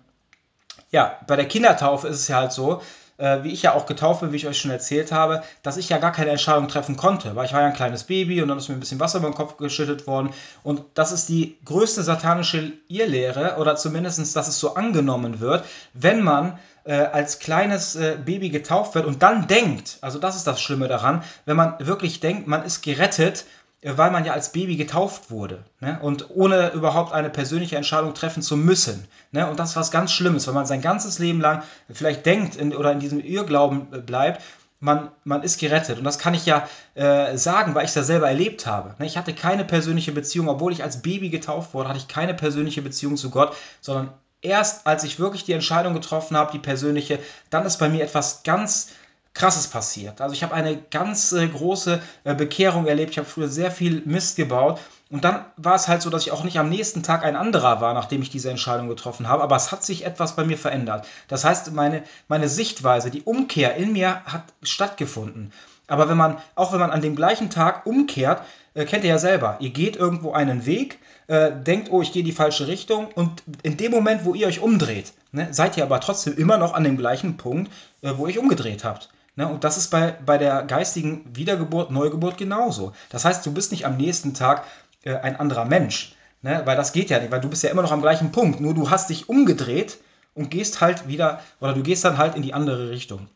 ja, 0.90 1.18
bei 1.26 1.36
der 1.36 1.46
Kindertaufe 1.46 2.08
ist 2.08 2.20
es 2.20 2.28
ja 2.28 2.36
halt 2.36 2.52
so, 2.52 2.80
äh, 3.18 3.42
wie 3.42 3.52
ich 3.52 3.62
ja 3.62 3.74
auch 3.74 3.86
getauft 3.86 4.20
bin, 4.20 4.32
wie 4.32 4.36
ich 4.36 4.46
euch 4.46 4.58
schon 4.58 4.70
erzählt 4.70 5.12
habe, 5.12 5.42
dass 5.62 5.76
ich 5.76 5.88
ja 5.88 5.98
gar 5.98 6.12
keine 6.12 6.30
Entscheidung 6.30 6.68
treffen 6.68 6.96
konnte, 6.96 7.34
weil 7.34 7.46
ich 7.46 7.52
war 7.52 7.60
ja 7.60 7.66
ein 7.66 7.72
kleines 7.72 8.04
Baby 8.04 8.42
und 8.42 8.48
dann 8.48 8.58
ist 8.58 8.68
mir 8.68 8.74
ein 8.74 8.80
bisschen 8.80 9.00
Wasser 9.00 9.18
über 9.18 9.28
den 9.28 9.34
Kopf 9.34 9.56
geschüttet 9.56 10.06
worden. 10.06 10.30
Und 10.62 10.82
das 10.94 11.12
ist 11.12 11.28
die 11.28 11.58
größte 11.64 12.02
satanische 12.02 12.72
Irrlehre, 12.88 13.56
oder 13.58 13.76
zumindest, 13.76 14.36
dass 14.36 14.48
es 14.48 14.58
so 14.58 14.74
angenommen 14.74 15.40
wird, 15.40 15.64
wenn 15.94 16.22
man 16.22 16.58
äh, 16.86 16.94
als 16.94 17.38
kleines 17.38 17.96
äh, 17.96 18.16
Baby 18.24 18.50
getauft 18.50 18.94
wird 18.94 19.06
und 19.06 19.22
dann 19.22 19.46
denkt, 19.46 19.98
also 20.00 20.18
das 20.18 20.36
ist 20.36 20.46
das 20.46 20.60
Schlimme 20.60 20.88
daran, 20.88 21.22
wenn 21.44 21.56
man 21.56 21.74
wirklich 21.78 22.20
denkt, 22.20 22.46
man 22.46 22.64
ist 22.64 22.82
gerettet 22.82 23.44
weil 23.82 24.10
man 24.10 24.24
ja 24.24 24.32
als 24.32 24.52
Baby 24.52 24.76
getauft 24.76 25.30
wurde 25.30 25.62
ne? 25.80 25.98
und 26.00 26.30
ohne 26.30 26.72
überhaupt 26.72 27.12
eine 27.12 27.30
persönliche 27.30 27.76
Entscheidung 27.76 28.14
treffen 28.14 28.42
zu 28.42 28.56
müssen. 28.56 29.06
Ne? 29.32 29.48
Und 29.48 29.60
das 29.60 29.70
ist 29.70 29.76
was 29.76 29.90
ganz 29.90 30.12
Schlimmes, 30.12 30.46
wenn 30.46 30.54
man 30.54 30.66
sein 30.66 30.80
ganzes 30.80 31.18
Leben 31.18 31.40
lang 31.40 31.62
vielleicht 31.92 32.26
denkt 32.26 32.56
in, 32.56 32.74
oder 32.74 32.92
in 32.92 33.00
diesem 33.00 33.20
Irrglauben 33.20 33.92
äh, 33.92 33.98
bleibt, 33.98 34.42
man, 34.80 35.10
man 35.24 35.42
ist 35.42 35.60
gerettet. 35.60 35.98
Und 35.98 36.04
das 36.04 36.18
kann 36.18 36.34
ich 36.34 36.46
ja 36.46 36.68
äh, 36.94 37.36
sagen, 37.36 37.74
weil 37.74 37.84
ich 37.84 37.90
es 37.90 37.94
ja 37.94 38.02
selber 38.02 38.28
erlebt 38.28 38.66
habe. 38.66 38.94
Ne? 38.98 39.06
Ich 39.06 39.16
hatte 39.16 39.34
keine 39.34 39.64
persönliche 39.64 40.12
Beziehung, 40.12 40.48
obwohl 40.48 40.72
ich 40.72 40.82
als 40.82 41.02
Baby 41.02 41.30
getauft 41.30 41.72
wurde, 41.72 41.88
hatte 41.88 41.98
ich 41.98 42.08
keine 42.08 42.34
persönliche 42.34 42.82
Beziehung 42.82 43.16
zu 43.16 43.30
Gott, 43.30 43.54
sondern 43.80 44.12
erst 44.42 44.86
als 44.86 45.04
ich 45.04 45.18
wirklich 45.18 45.44
die 45.44 45.52
Entscheidung 45.52 45.94
getroffen 45.94 46.36
habe, 46.36 46.52
die 46.52 46.58
persönliche, 46.58 47.18
dann 47.50 47.66
ist 47.66 47.78
bei 47.78 47.88
mir 47.88 48.04
etwas 48.04 48.42
ganz 48.42 48.88
Krasses 49.36 49.68
passiert. 49.68 50.20
Also 50.20 50.34
ich 50.34 50.42
habe 50.42 50.54
eine 50.54 50.76
ganz 50.90 51.32
äh, 51.32 51.46
große 51.46 52.00
äh, 52.24 52.34
Bekehrung 52.34 52.86
erlebt. 52.86 53.10
Ich 53.10 53.18
habe 53.18 53.28
früher 53.28 53.48
sehr 53.48 53.70
viel 53.70 54.02
Mist 54.06 54.36
gebaut. 54.36 54.80
Und 55.10 55.24
dann 55.24 55.44
war 55.56 55.74
es 55.74 55.88
halt 55.88 56.02
so, 56.02 56.10
dass 56.10 56.22
ich 56.22 56.32
auch 56.32 56.42
nicht 56.42 56.58
am 56.58 56.70
nächsten 56.70 57.02
Tag 57.02 57.22
ein 57.22 57.36
anderer 57.36 57.80
war, 57.80 57.94
nachdem 57.94 58.22
ich 58.22 58.30
diese 58.30 58.50
Entscheidung 58.50 58.88
getroffen 58.88 59.28
habe. 59.28 59.42
Aber 59.42 59.54
es 59.54 59.70
hat 59.70 59.84
sich 59.84 60.04
etwas 60.04 60.34
bei 60.36 60.44
mir 60.44 60.58
verändert. 60.58 61.06
Das 61.28 61.44
heißt, 61.44 61.70
meine, 61.72 62.02
meine 62.28 62.48
Sichtweise, 62.48 63.10
die 63.10 63.22
Umkehr 63.22 63.76
in 63.76 63.92
mir 63.92 64.24
hat 64.24 64.44
stattgefunden. 64.62 65.52
Aber 65.86 66.08
wenn 66.08 66.16
man, 66.16 66.38
auch 66.54 66.72
wenn 66.72 66.80
man 66.80 66.90
an 66.90 67.02
dem 67.02 67.16
gleichen 67.16 67.50
Tag 67.50 67.86
umkehrt, 67.86 68.42
äh, 68.74 68.84
kennt 68.84 69.04
ihr 69.04 69.10
ja 69.10 69.18
selber, 69.18 69.56
ihr 69.60 69.70
geht 69.70 69.96
irgendwo 69.96 70.32
einen 70.32 70.66
Weg, 70.66 70.98
äh, 71.28 71.50
denkt, 71.52 71.90
oh, 71.90 72.02
ich 72.02 72.12
gehe 72.12 72.24
die 72.24 72.32
falsche 72.32 72.66
Richtung 72.66 73.08
und 73.14 73.42
in 73.62 73.76
dem 73.76 73.92
Moment, 73.92 74.24
wo 74.24 74.34
ihr 74.34 74.46
euch 74.46 74.60
umdreht, 74.60 75.12
ne, 75.32 75.48
seid 75.52 75.76
ihr 75.76 75.84
aber 75.84 76.00
trotzdem 76.00 76.36
immer 76.36 76.58
noch 76.58 76.74
an 76.74 76.84
dem 76.84 76.96
gleichen 76.96 77.36
Punkt, 77.36 77.72
äh, 78.02 78.12
wo 78.16 78.26
ihr 78.26 78.34
euch 78.34 78.38
umgedreht 78.38 78.84
habt. 78.84 79.08
Ne? 79.36 79.46
Und 79.46 79.64
das 79.64 79.76
ist 79.76 79.90
bei, 79.90 80.16
bei 80.24 80.38
der 80.38 80.62
geistigen 80.62 81.24
Wiedergeburt, 81.36 81.90
Neugeburt 81.90 82.38
genauso. 82.38 82.92
Das 83.10 83.24
heißt, 83.24 83.44
du 83.46 83.52
bist 83.52 83.70
nicht 83.70 83.86
am 83.86 83.96
nächsten 83.96 84.34
Tag 84.34 84.64
äh, 85.04 85.14
ein 85.14 85.36
anderer 85.36 85.66
Mensch. 85.66 86.14
Ne? 86.42 86.62
Weil 86.64 86.76
das 86.76 86.92
geht 86.92 87.10
ja 87.10 87.20
nicht, 87.20 87.30
weil 87.30 87.40
du 87.40 87.48
bist 87.48 87.62
ja 87.62 87.70
immer 87.70 87.82
noch 87.82 87.92
am 87.92 88.02
gleichen 88.02 88.32
Punkt. 88.32 88.60
Nur 88.60 88.74
du 88.74 88.90
hast 88.90 89.10
dich 89.10 89.28
umgedreht 89.28 89.98
und 90.34 90.50
gehst 90.50 90.80
halt 90.80 91.06
wieder, 91.06 91.40
oder 91.60 91.74
du 91.74 91.82
gehst 91.82 92.04
dann 92.04 92.18
halt 92.18 92.34
in 92.34 92.42
die 92.42 92.54
andere 92.54 92.90
Richtung. 92.90 93.28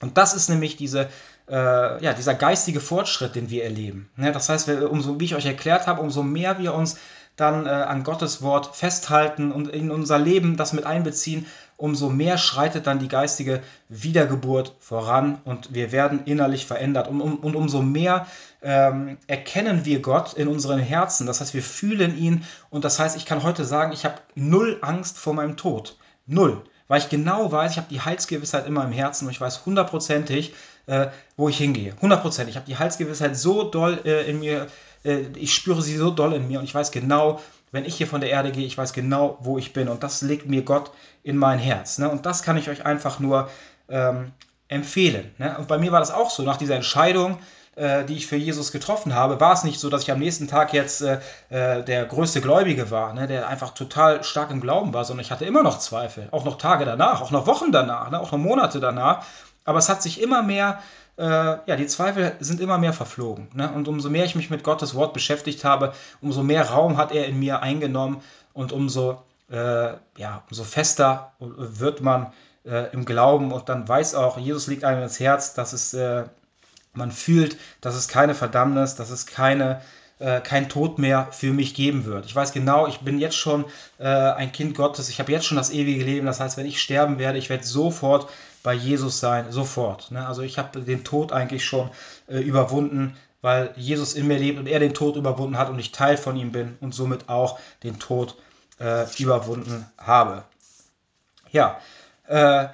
Und 0.00 0.18
das 0.18 0.34
ist 0.34 0.48
nämlich 0.48 0.76
diese, 0.76 1.08
äh, 1.48 2.02
ja, 2.02 2.12
dieser 2.12 2.34
geistige 2.34 2.80
Fortschritt, 2.80 3.34
den 3.34 3.50
wir 3.50 3.64
erleben. 3.64 4.10
Ne? 4.16 4.32
Das 4.32 4.48
heißt, 4.48 4.68
umso, 4.68 5.20
wie 5.20 5.26
ich 5.26 5.34
euch 5.34 5.46
erklärt 5.46 5.86
habe, 5.86 6.00
umso 6.00 6.22
mehr 6.22 6.58
wir 6.58 6.74
uns 6.74 6.96
dann 7.36 7.66
äh, 7.66 7.70
an 7.70 8.04
Gottes 8.04 8.42
Wort 8.42 8.76
festhalten 8.76 9.50
und 9.50 9.68
in 9.68 9.90
unser 9.90 10.18
Leben 10.18 10.56
das 10.56 10.72
mit 10.72 10.86
einbeziehen, 10.86 11.46
umso 11.76 12.08
mehr 12.08 12.38
schreitet 12.38 12.86
dann 12.86 13.00
die 13.00 13.08
geistige 13.08 13.60
Wiedergeburt 13.88 14.76
voran 14.78 15.40
und 15.44 15.74
wir 15.74 15.90
werden 15.90 16.24
innerlich 16.26 16.66
verändert. 16.66 17.08
Und, 17.08 17.20
um, 17.20 17.38
und 17.38 17.56
umso 17.56 17.82
mehr 17.82 18.26
ähm, 18.62 19.18
erkennen 19.26 19.84
wir 19.84 20.00
Gott 20.00 20.34
in 20.34 20.46
unseren 20.46 20.78
Herzen. 20.78 21.26
Das 21.26 21.40
heißt, 21.40 21.54
wir 21.54 21.62
fühlen 21.62 22.16
ihn 22.16 22.44
und 22.70 22.84
das 22.84 23.00
heißt, 23.00 23.16
ich 23.16 23.26
kann 23.26 23.42
heute 23.42 23.64
sagen, 23.64 23.92
ich 23.92 24.04
habe 24.04 24.18
null 24.36 24.78
Angst 24.82 25.18
vor 25.18 25.34
meinem 25.34 25.56
Tod. 25.56 25.96
Null. 26.26 26.62
Weil 26.88 27.00
ich 27.00 27.08
genau 27.08 27.50
weiß, 27.50 27.72
ich 27.72 27.76
habe 27.78 27.88
die 27.90 28.00
Heilsgewissheit 28.00 28.66
immer 28.66 28.84
im 28.84 28.92
Herzen 28.92 29.26
und 29.26 29.32
ich 29.32 29.40
weiß 29.40 29.64
hundertprozentig, 29.64 30.54
äh, 30.86 31.06
wo 31.36 31.48
ich 31.48 31.56
hingehe. 31.56 31.94
Hundertprozentig. 32.00 32.54
Ich 32.54 32.56
habe 32.56 32.66
die 32.66 32.76
Heilsgewissheit 32.76 33.36
so 33.36 33.64
doll 33.64 34.00
äh, 34.04 34.28
in 34.28 34.40
mir, 34.40 34.66
äh, 35.04 35.22
ich 35.36 35.54
spüre 35.54 35.82
sie 35.82 35.96
so 35.96 36.10
doll 36.10 36.34
in 36.34 36.46
mir 36.46 36.58
und 36.58 36.64
ich 36.64 36.74
weiß 36.74 36.90
genau, 36.90 37.40
wenn 37.72 37.84
ich 37.84 37.96
hier 37.96 38.06
von 38.06 38.20
der 38.20 38.30
Erde 38.30 38.52
gehe, 38.52 38.66
ich 38.66 38.78
weiß 38.78 38.92
genau, 38.92 39.38
wo 39.40 39.58
ich 39.58 39.72
bin. 39.72 39.88
Und 39.88 40.02
das 40.02 40.22
legt 40.22 40.46
mir 40.46 40.62
Gott 40.62 40.92
in 41.22 41.36
mein 41.36 41.58
Herz. 41.58 41.98
Ne? 41.98 42.08
Und 42.08 42.26
das 42.26 42.42
kann 42.42 42.56
ich 42.56 42.68
euch 42.68 42.84
einfach 42.84 43.18
nur 43.18 43.50
ähm, 43.88 44.30
empfehlen. 44.68 45.34
Ne? 45.38 45.56
Und 45.58 45.66
bei 45.66 45.78
mir 45.78 45.90
war 45.90 46.00
das 46.00 46.12
auch 46.12 46.30
so, 46.30 46.44
nach 46.44 46.56
dieser 46.56 46.76
Entscheidung, 46.76 47.38
äh, 47.76 48.04
die 48.04 48.16
ich 48.16 48.26
für 48.26 48.36
Jesus 48.36 48.72
getroffen 48.72 49.14
habe, 49.14 49.40
war 49.40 49.52
es 49.52 49.64
nicht 49.64 49.80
so, 49.80 49.90
dass 49.90 50.02
ich 50.02 50.10
am 50.10 50.18
nächsten 50.18 50.48
Tag 50.48 50.72
jetzt 50.72 51.02
äh, 51.02 51.20
äh, 51.50 51.82
der 51.82 52.06
größte 52.06 52.40
Gläubige 52.40 52.90
war, 52.90 53.12
ne? 53.14 53.26
der 53.26 53.48
einfach 53.48 53.74
total 53.74 54.24
stark 54.24 54.50
im 54.50 54.60
Glauben 54.60 54.94
war, 54.94 55.04
sondern 55.04 55.24
ich 55.24 55.30
hatte 55.30 55.44
immer 55.44 55.62
noch 55.62 55.78
Zweifel. 55.78 56.28
Auch 56.30 56.44
noch 56.44 56.58
Tage 56.58 56.84
danach, 56.84 57.20
auch 57.20 57.30
noch 57.30 57.46
Wochen 57.46 57.72
danach, 57.72 58.10
ne? 58.10 58.20
auch 58.20 58.32
noch 58.32 58.38
Monate 58.38 58.80
danach. 58.80 59.24
Aber 59.64 59.78
es 59.78 59.88
hat 59.88 60.02
sich 60.02 60.20
immer 60.20 60.42
mehr 60.42 60.80
äh, 61.16 61.24
ja, 61.66 61.76
die 61.76 61.86
Zweifel 61.86 62.32
sind 62.40 62.60
immer 62.60 62.78
mehr 62.78 62.92
verflogen. 62.92 63.48
Ne? 63.54 63.70
Und 63.72 63.86
umso 63.86 64.10
mehr 64.10 64.24
ich 64.24 64.34
mich 64.34 64.50
mit 64.50 64.64
Gottes 64.64 64.94
Wort 64.94 65.14
beschäftigt 65.14 65.64
habe, 65.64 65.92
umso 66.20 66.42
mehr 66.42 66.70
Raum 66.70 66.96
hat 66.96 67.12
er 67.12 67.26
in 67.26 67.38
mir 67.38 67.62
eingenommen 67.62 68.20
und 68.52 68.72
umso, 68.72 69.22
äh, 69.50 69.92
ja, 70.16 70.42
umso 70.50 70.64
fester 70.64 71.32
wird 71.38 72.00
man 72.00 72.32
äh, 72.64 72.92
im 72.92 73.04
Glauben 73.04 73.52
und 73.52 73.68
dann 73.68 73.86
weiß 73.88 74.14
auch, 74.14 74.38
Jesus 74.38 74.66
liegt 74.66 74.84
einem 74.84 75.02
ins 75.02 75.20
Herz, 75.20 75.54
dass 75.54 75.72
es, 75.72 75.94
äh, 75.94 76.24
man 76.94 77.10
fühlt, 77.10 77.56
dass 77.80 77.94
es 77.94 78.08
keine 78.08 78.34
Verdammnis, 78.34 78.94
dass 78.96 79.10
es 79.10 79.26
keine 79.26 79.82
äh, 80.18 80.40
kein 80.40 80.68
Tod 80.68 80.98
mehr 80.98 81.28
für 81.32 81.52
mich 81.52 81.74
geben 81.74 82.04
wird. 82.04 82.26
Ich 82.26 82.34
weiß 82.34 82.52
genau, 82.52 82.86
ich 82.86 83.00
bin 83.00 83.18
jetzt 83.18 83.36
schon 83.36 83.64
äh, 83.98 84.06
ein 84.06 84.52
Kind 84.52 84.76
Gottes, 84.76 85.08
ich 85.08 85.18
habe 85.18 85.32
jetzt 85.32 85.46
schon 85.46 85.56
das 85.56 85.72
ewige 85.72 86.04
Leben. 86.04 86.26
Das 86.26 86.40
heißt, 86.40 86.56
wenn 86.56 86.66
ich 86.66 86.80
sterben 86.80 87.18
werde, 87.18 87.38
ich 87.38 87.50
werde 87.50 87.64
sofort 87.64 88.30
bei 88.62 88.74
Jesus 88.74 89.20
sein, 89.20 89.50
sofort. 89.50 90.10
Ne? 90.10 90.26
Also 90.26 90.42
ich 90.42 90.56
habe 90.58 90.80
den 90.80 91.04
Tod 91.04 91.32
eigentlich 91.32 91.64
schon 91.64 91.90
äh, 92.28 92.38
überwunden, 92.38 93.16
weil 93.42 93.74
Jesus 93.76 94.14
in 94.14 94.26
mir 94.26 94.38
lebt 94.38 94.58
und 94.58 94.66
er 94.66 94.78
den 94.78 94.94
Tod 94.94 95.16
überwunden 95.16 95.58
hat 95.58 95.68
und 95.68 95.78
ich 95.78 95.92
Teil 95.92 96.16
von 96.16 96.36
ihm 96.36 96.52
bin 96.52 96.78
und 96.80 96.94
somit 96.94 97.28
auch 97.28 97.58
den 97.82 97.98
Tod 97.98 98.36
äh, 98.80 99.04
überwunden 99.18 99.84
habe. 99.98 100.44
Ja, 101.50 101.78
äh, 102.26 102.68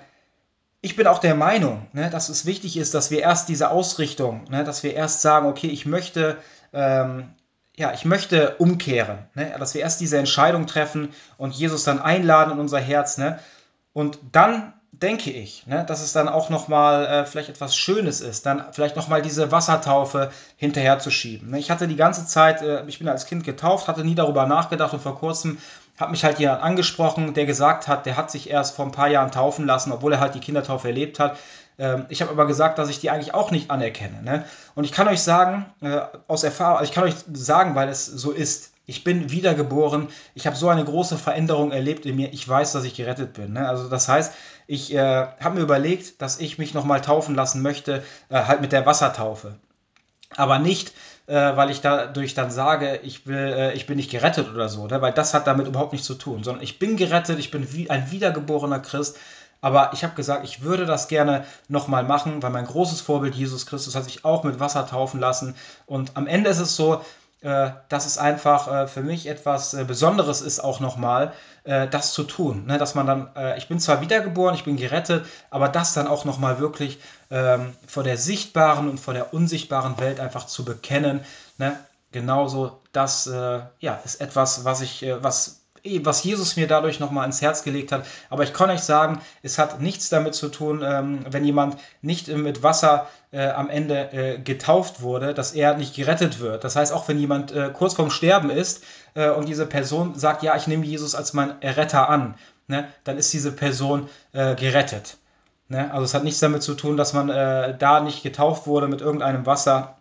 ich 0.83 0.97
bin 0.97 1.07
auch 1.07 1.19
der 1.19 1.35
Meinung, 1.35 1.87
ne, 1.93 2.11
dass 2.11 2.29
es 2.29 2.47
wichtig 2.47 2.77
ist, 2.77 2.95
dass 2.95 3.11
wir 3.11 3.21
erst 3.21 3.49
diese 3.49 3.71
Ausrichtung, 3.71 4.45
ne, 4.51 4.65
dass 4.65 4.83
wir 4.83 4.95
erst 4.95 5.21
sagen, 5.21 5.47
okay, 5.47 5.69
ich 5.69 5.85
möchte, 5.85 6.39
ähm, 6.73 7.31
ja, 7.77 7.93
ich 7.93 8.05
möchte 8.05 8.57
umkehren, 8.57 9.19
ne, 9.35 9.55
dass 9.59 9.75
wir 9.75 9.83
erst 9.83 10.01
diese 10.01 10.19
Entscheidung 10.19 10.67
treffen 10.67 11.11
und 11.37 11.55
Jesus 11.55 11.85
dann 11.85 12.01
einladen 12.01 12.53
in 12.53 12.61
unser 12.61 12.81
Herz, 12.81 13.19
ne, 13.19 13.39
und 13.93 14.19
dann 14.33 14.73
denke 14.93 15.31
ich, 15.31 15.67
ne, 15.67 15.85
dass 15.87 16.03
es 16.03 16.13
dann 16.13 16.29
auch 16.29 16.51
nochmal 16.51 17.07
äh, 17.07 17.27
vielleicht 17.27 17.49
etwas 17.49 17.77
Schönes 17.77 18.21
ist, 18.21 18.45
dann 18.45 18.65
vielleicht 18.73 18.97
nochmal 18.97 19.23
diese 19.23 19.51
Wassertaufe 19.51 20.31
hinterher 20.57 20.99
zu 20.99 21.11
schieben. 21.11 21.51
Ne? 21.51 21.59
Ich 21.59 21.71
hatte 21.71 21.89
die 21.89 21.97
ganze 21.97 22.27
Zeit, 22.27 22.61
äh, 22.61 22.85
ich 22.87 22.99
bin 22.99 23.09
als 23.09 23.27
Kind 23.27 23.45
getauft, 23.45 23.89
hatte 23.89 24.05
nie 24.05 24.15
darüber 24.15 24.47
nachgedacht 24.47 24.93
und 24.93 25.01
vor 25.01 25.19
kurzem 25.19 25.59
hat 26.01 26.11
mich 26.11 26.25
halt 26.25 26.39
jemand 26.39 26.63
angesprochen, 26.63 27.35
der 27.35 27.45
gesagt 27.47 27.87
hat, 27.87 28.07
der 28.07 28.17
hat 28.17 28.31
sich 28.31 28.51
erst 28.51 28.75
vor 28.75 28.87
ein 28.87 28.93
paar 28.93 29.09
Jahren 29.09 29.31
taufen 29.31 29.67
lassen, 29.67 29.93
obwohl 29.93 30.15
er 30.15 30.21
halt 30.21 30.35
die 30.35 30.41
Kindertaufe 30.41 30.89
erlebt 30.89 31.21
hat. 31.21 31.37
Ähm, 31.79 32.07
ich 32.09 32.23
habe 32.23 32.31
aber 32.31 32.47
gesagt, 32.47 32.79
dass 32.79 32.89
ich 32.89 33.01
die 33.01 33.11
eigentlich 33.11 33.35
auch 33.35 33.51
nicht 33.51 33.71
anerkenne. 33.71 34.23
Ne? 34.23 34.45
Und 34.75 34.85
ich 34.85 34.93
kann 34.93 35.09
euch 35.09 35.23
sagen, 35.23 35.67
äh, 35.83 36.01
aus 36.27 36.43
Erfahrung, 36.43 36.79
also 36.79 36.89
ich 36.89 36.95
kann 36.95 37.05
euch 37.05 37.15
sagen, 37.33 37.75
weil 37.75 37.89
es 37.89 38.07
so 38.07 38.33
ist. 38.33 38.73
Ich 38.87 39.05
bin 39.05 39.31
wiedergeboren. 39.31 40.09
Ich 40.35 40.47
habe 40.47 40.57
so 40.57 40.69
eine 40.69 40.85
große 40.85 41.17
Veränderung 41.17 41.71
erlebt 41.71 42.07
in 42.07 42.17
mir. 42.17 42.33
Ich 42.33 42.49
weiß, 42.49 42.73
dass 42.73 42.85
ich 42.85 42.97
gerettet 42.97 43.35
bin. 43.35 43.53
Ne? 43.53 43.69
Also 43.69 43.89
das 43.89 44.09
heißt, 44.09 44.33
ich 44.67 44.95
äh, 44.95 44.99
habe 44.99 45.57
mir 45.57 45.61
überlegt, 45.61 46.21
dass 46.23 46.41
ich 46.41 46.59
mich 46.59 46.75
nochmal 46.75 47.01
taufen 47.01 47.35
lassen 47.35 47.63
möchte, 47.63 48.03
äh, 48.31 48.45
halt 48.45 48.63
mit 48.63 48.73
der 48.73 48.87
Wassertaufe. 48.87 49.57
Aber 50.37 50.59
nicht, 50.59 50.93
äh, 51.31 51.57
weil 51.57 51.71
ich 51.71 51.81
dadurch 51.81 52.35
dann 52.35 52.51
sage, 52.51 52.99
ich, 53.05 53.25
will, 53.25 53.37
äh, 53.37 53.73
ich 53.75 53.87
bin 53.87 53.97
nicht 53.97 54.11
gerettet 54.11 54.51
oder 54.53 54.69
so, 54.69 54.89
ne? 54.89 55.01
weil 55.01 55.13
das 55.13 55.33
hat 55.33 55.47
damit 55.47 55.69
überhaupt 55.69 55.93
nichts 55.93 56.09
zu 56.09 56.15
tun, 56.15 56.43
sondern 56.43 56.65
ich 56.65 56.81
bin 56.81 56.97
gerettet, 56.97 57.39
ich 57.39 57.53
bin 57.53 57.73
wie 57.73 57.89
ein 57.89 58.11
wiedergeborener 58.11 58.81
Christ, 58.81 59.17
aber 59.61 59.93
ich 59.93 60.03
habe 60.03 60.17
gesagt, 60.17 60.45
ich 60.45 60.63
würde 60.63 60.87
das 60.87 61.07
gerne 61.07 61.45
nochmal 61.69 62.03
machen, 62.03 62.43
weil 62.43 62.51
mein 62.51 62.67
großes 62.67 63.01
Vorbild 63.01 63.37
Jesus 63.37 63.67
Christus 63.67 63.95
hat 63.95 64.05
sich 64.05 64.25
auch 64.25 64.43
mit 64.43 64.59
Wasser 64.59 64.89
taufen 64.89 65.21
lassen. 65.21 65.55
Und 65.87 66.17
am 66.17 66.27
Ende 66.27 66.51
ist 66.51 66.61
es 66.61 66.75
so, 66.75 67.03
äh, 67.43 67.71
dass 67.89 68.07
es 68.07 68.19
einfach 68.19 68.69
äh, 68.69 68.87
für 68.87 69.03
mich 69.03 69.27
etwas 69.27 69.75
äh, 69.75 69.85
Besonderes 69.85 70.43
ist, 70.43 70.61
auch 70.61 70.81
nochmal 70.81 71.33
äh, 71.65 71.89
das 71.89 72.13
zu 72.13 72.25
tun. 72.25 72.67
Ne? 72.67 72.77
Dass 72.77 72.95
man 72.95 73.07
dann, 73.07 73.31
äh, 73.35 73.57
ich 73.57 73.69
bin 73.69 73.81
zwar 73.81 74.01
wiedergeboren, 74.01 74.55
ich 74.55 74.65
bin 74.65 74.77
gerettet, 74.77 75.25
aber 75.51 75.69
das 75.69 75.95
dann 75.95 76.07
auch 76.07 76.25
nochmal 76.25 76.59
wirklich 76.59 76.99
ähm, 77.31 77.73
vor 77.87 78.03
der 78.03 78.19
sichtbaren 78.19 78.89
und 78.91 79.01
vor 79.01 79.15
der 79.15 79.33
unsichtbaren 79.33 79.99
Welt 79.99 80.21
einfach 80.21 80.47
zu 80.47 80.65
bekennen. 80.65 81.21
Ne? 81.57 81.79
Genauso, 82.13 82.81
das 82.93 83.27
äh, 83.27 83.61
ja, 83.79 84.01
ist 84.05 84.21
etwas, 84.21 84.65
was 84.65 84.81
ich, 84.81 85.07
was 85.21 85.60
was 86.03 86.25
Jesus 86.25 86.57
mir 86.57 86.67
dadurch 86.67 87.01
nochmal 87.01 87.27
ins 87.27 87.43
Herz 87.43 87.63
gelegt 87.63 87.93
hat. 87.93 88.07
Aber 88.29 88.43
ich 88.45 88.53
kann 88.53 88.71
euch 88.71 88.81
sagen, 88.81 89.21
es 89.43 89.59
hat 89.59 89.81
nichts 89.81 90.09
damit 90.09 90.35
zu 90.35 90.49
tun, 90.49 90.83
ähm, 90.85 91.25
wenn 91.31 91.45
jemand 91.45 91.77
nicht 92.03 92.29
mit 92.29 92.63
Wasser 92.63 93.09
äh, 93.33 93.49
am 93.49 93.71
Ende 93.71 94.13
äh, 94.13 94.39
getauft 94.39 95.03
wurde, 95.03 95.35
dass 95.35 95.53
er 95.53 95.77
nicht 95.77 95.95
gerettet 95.95 96.41
wird. 96.41 96.65
Das 96.65 96.77
heißt, 96.77 96.93
auch 96.93 97.09
wenn 97.09 97.19
jemand 97.19 97.53
äh, 97.53 97.71
kurz 97.73 97.95
vorm 97.95 98.11
Sterben 98.11 98.51
ist 98.51 98.85
und 99.13 99.49
diese 99.49 99.67
Person 99.67 100.17
sagt, 100.17 100.45
ja, 100.45 100.55
ich 100.55 100.69
nehme 100.69 100.87
Jesus 100.87 101.17
als 101.17 101.33
mein 101.33 101.51
Retter 101.63 102.09
an, 102.09 102.37
ne, 102.69 102.87
dann 103.03 103.19
ist 103.19 103.33
diese 103.33 103.51
Person 103.51 104.09
gerettet. 104.33 105.17
Ne? 105.69 105.93
Also 105.93 106.05
es 106.05 106.15
hat 106.15 106.23
nichts 106.23 106.39
damit 106.39 106.63
zu 106.63 106.75
tun, 106.75 106.97
dass 106.97 107.13
man 107.13 107.27
da 107.27 108.01
nicht 108.01 108.23
getauft 108.23 108.69
wurde 108.69 108.87
mit 108.87 109.01
irgendeinem 109.01 109.47
Wasser 109.47 110.00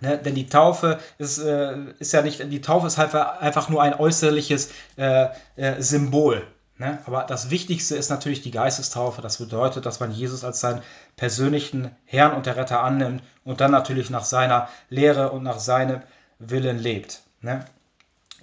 Ne? 0.00 0.18
Denn 0.18 0.34
die 0.34 0.46
Taufe 0.46 0.98
ist, 1.18 1.38
äh, 1.38 1.76
ist 1.98 2.12
ja 2.12 2.22
nicht, 2.22 2.40
die 2.52 2.60
Taufe 2.60 2.86
ist 2.86 2.98
halt 2.98 3.14
einfach 3.14 3.68
nur 3.68 3.82
ein 3.82 3.94
äußerliches 3.94 4.70
äh, 4.96 5.28
äh, 5.56 5.80
Symbol. 5.80 6.46
Ne? 6.78 6.98
Aber 7.06 7.24
das 7.24 7.48
Wichtigste 7.48 7.96
ist 7.96 8.10
natürlich 8.10 8.42
die 8.42 8.50
Geistestaufe. 8.50 9.22
Das 9.22 9.38
bedeutet, 9.38 9.86
dass 9.86 10.00
man 10.00 10.12
Jesus 10.12 10.44
als 10.44 10.60
seinen 10.60 10.82
persönlichen 11.16 11.90
Herrn 12.04 12.34
und 12.34 12.44
der 12.44 12.56
Retter 12.56 12.82
annimmt 12.82 13.22
und 13.44 13.62
dann 13.62 13.70
natürlich 13.70 14.10
nach 14.10 14.24
seiner 14.24 14.68
Lehre 14.90 15.30
und 15.30 15.42
nach 15.42 15.58
seinem 15.58 16.02
Willen 16.38 16.78
lebt. 16.78 17.22
Ne? 17.40 17.64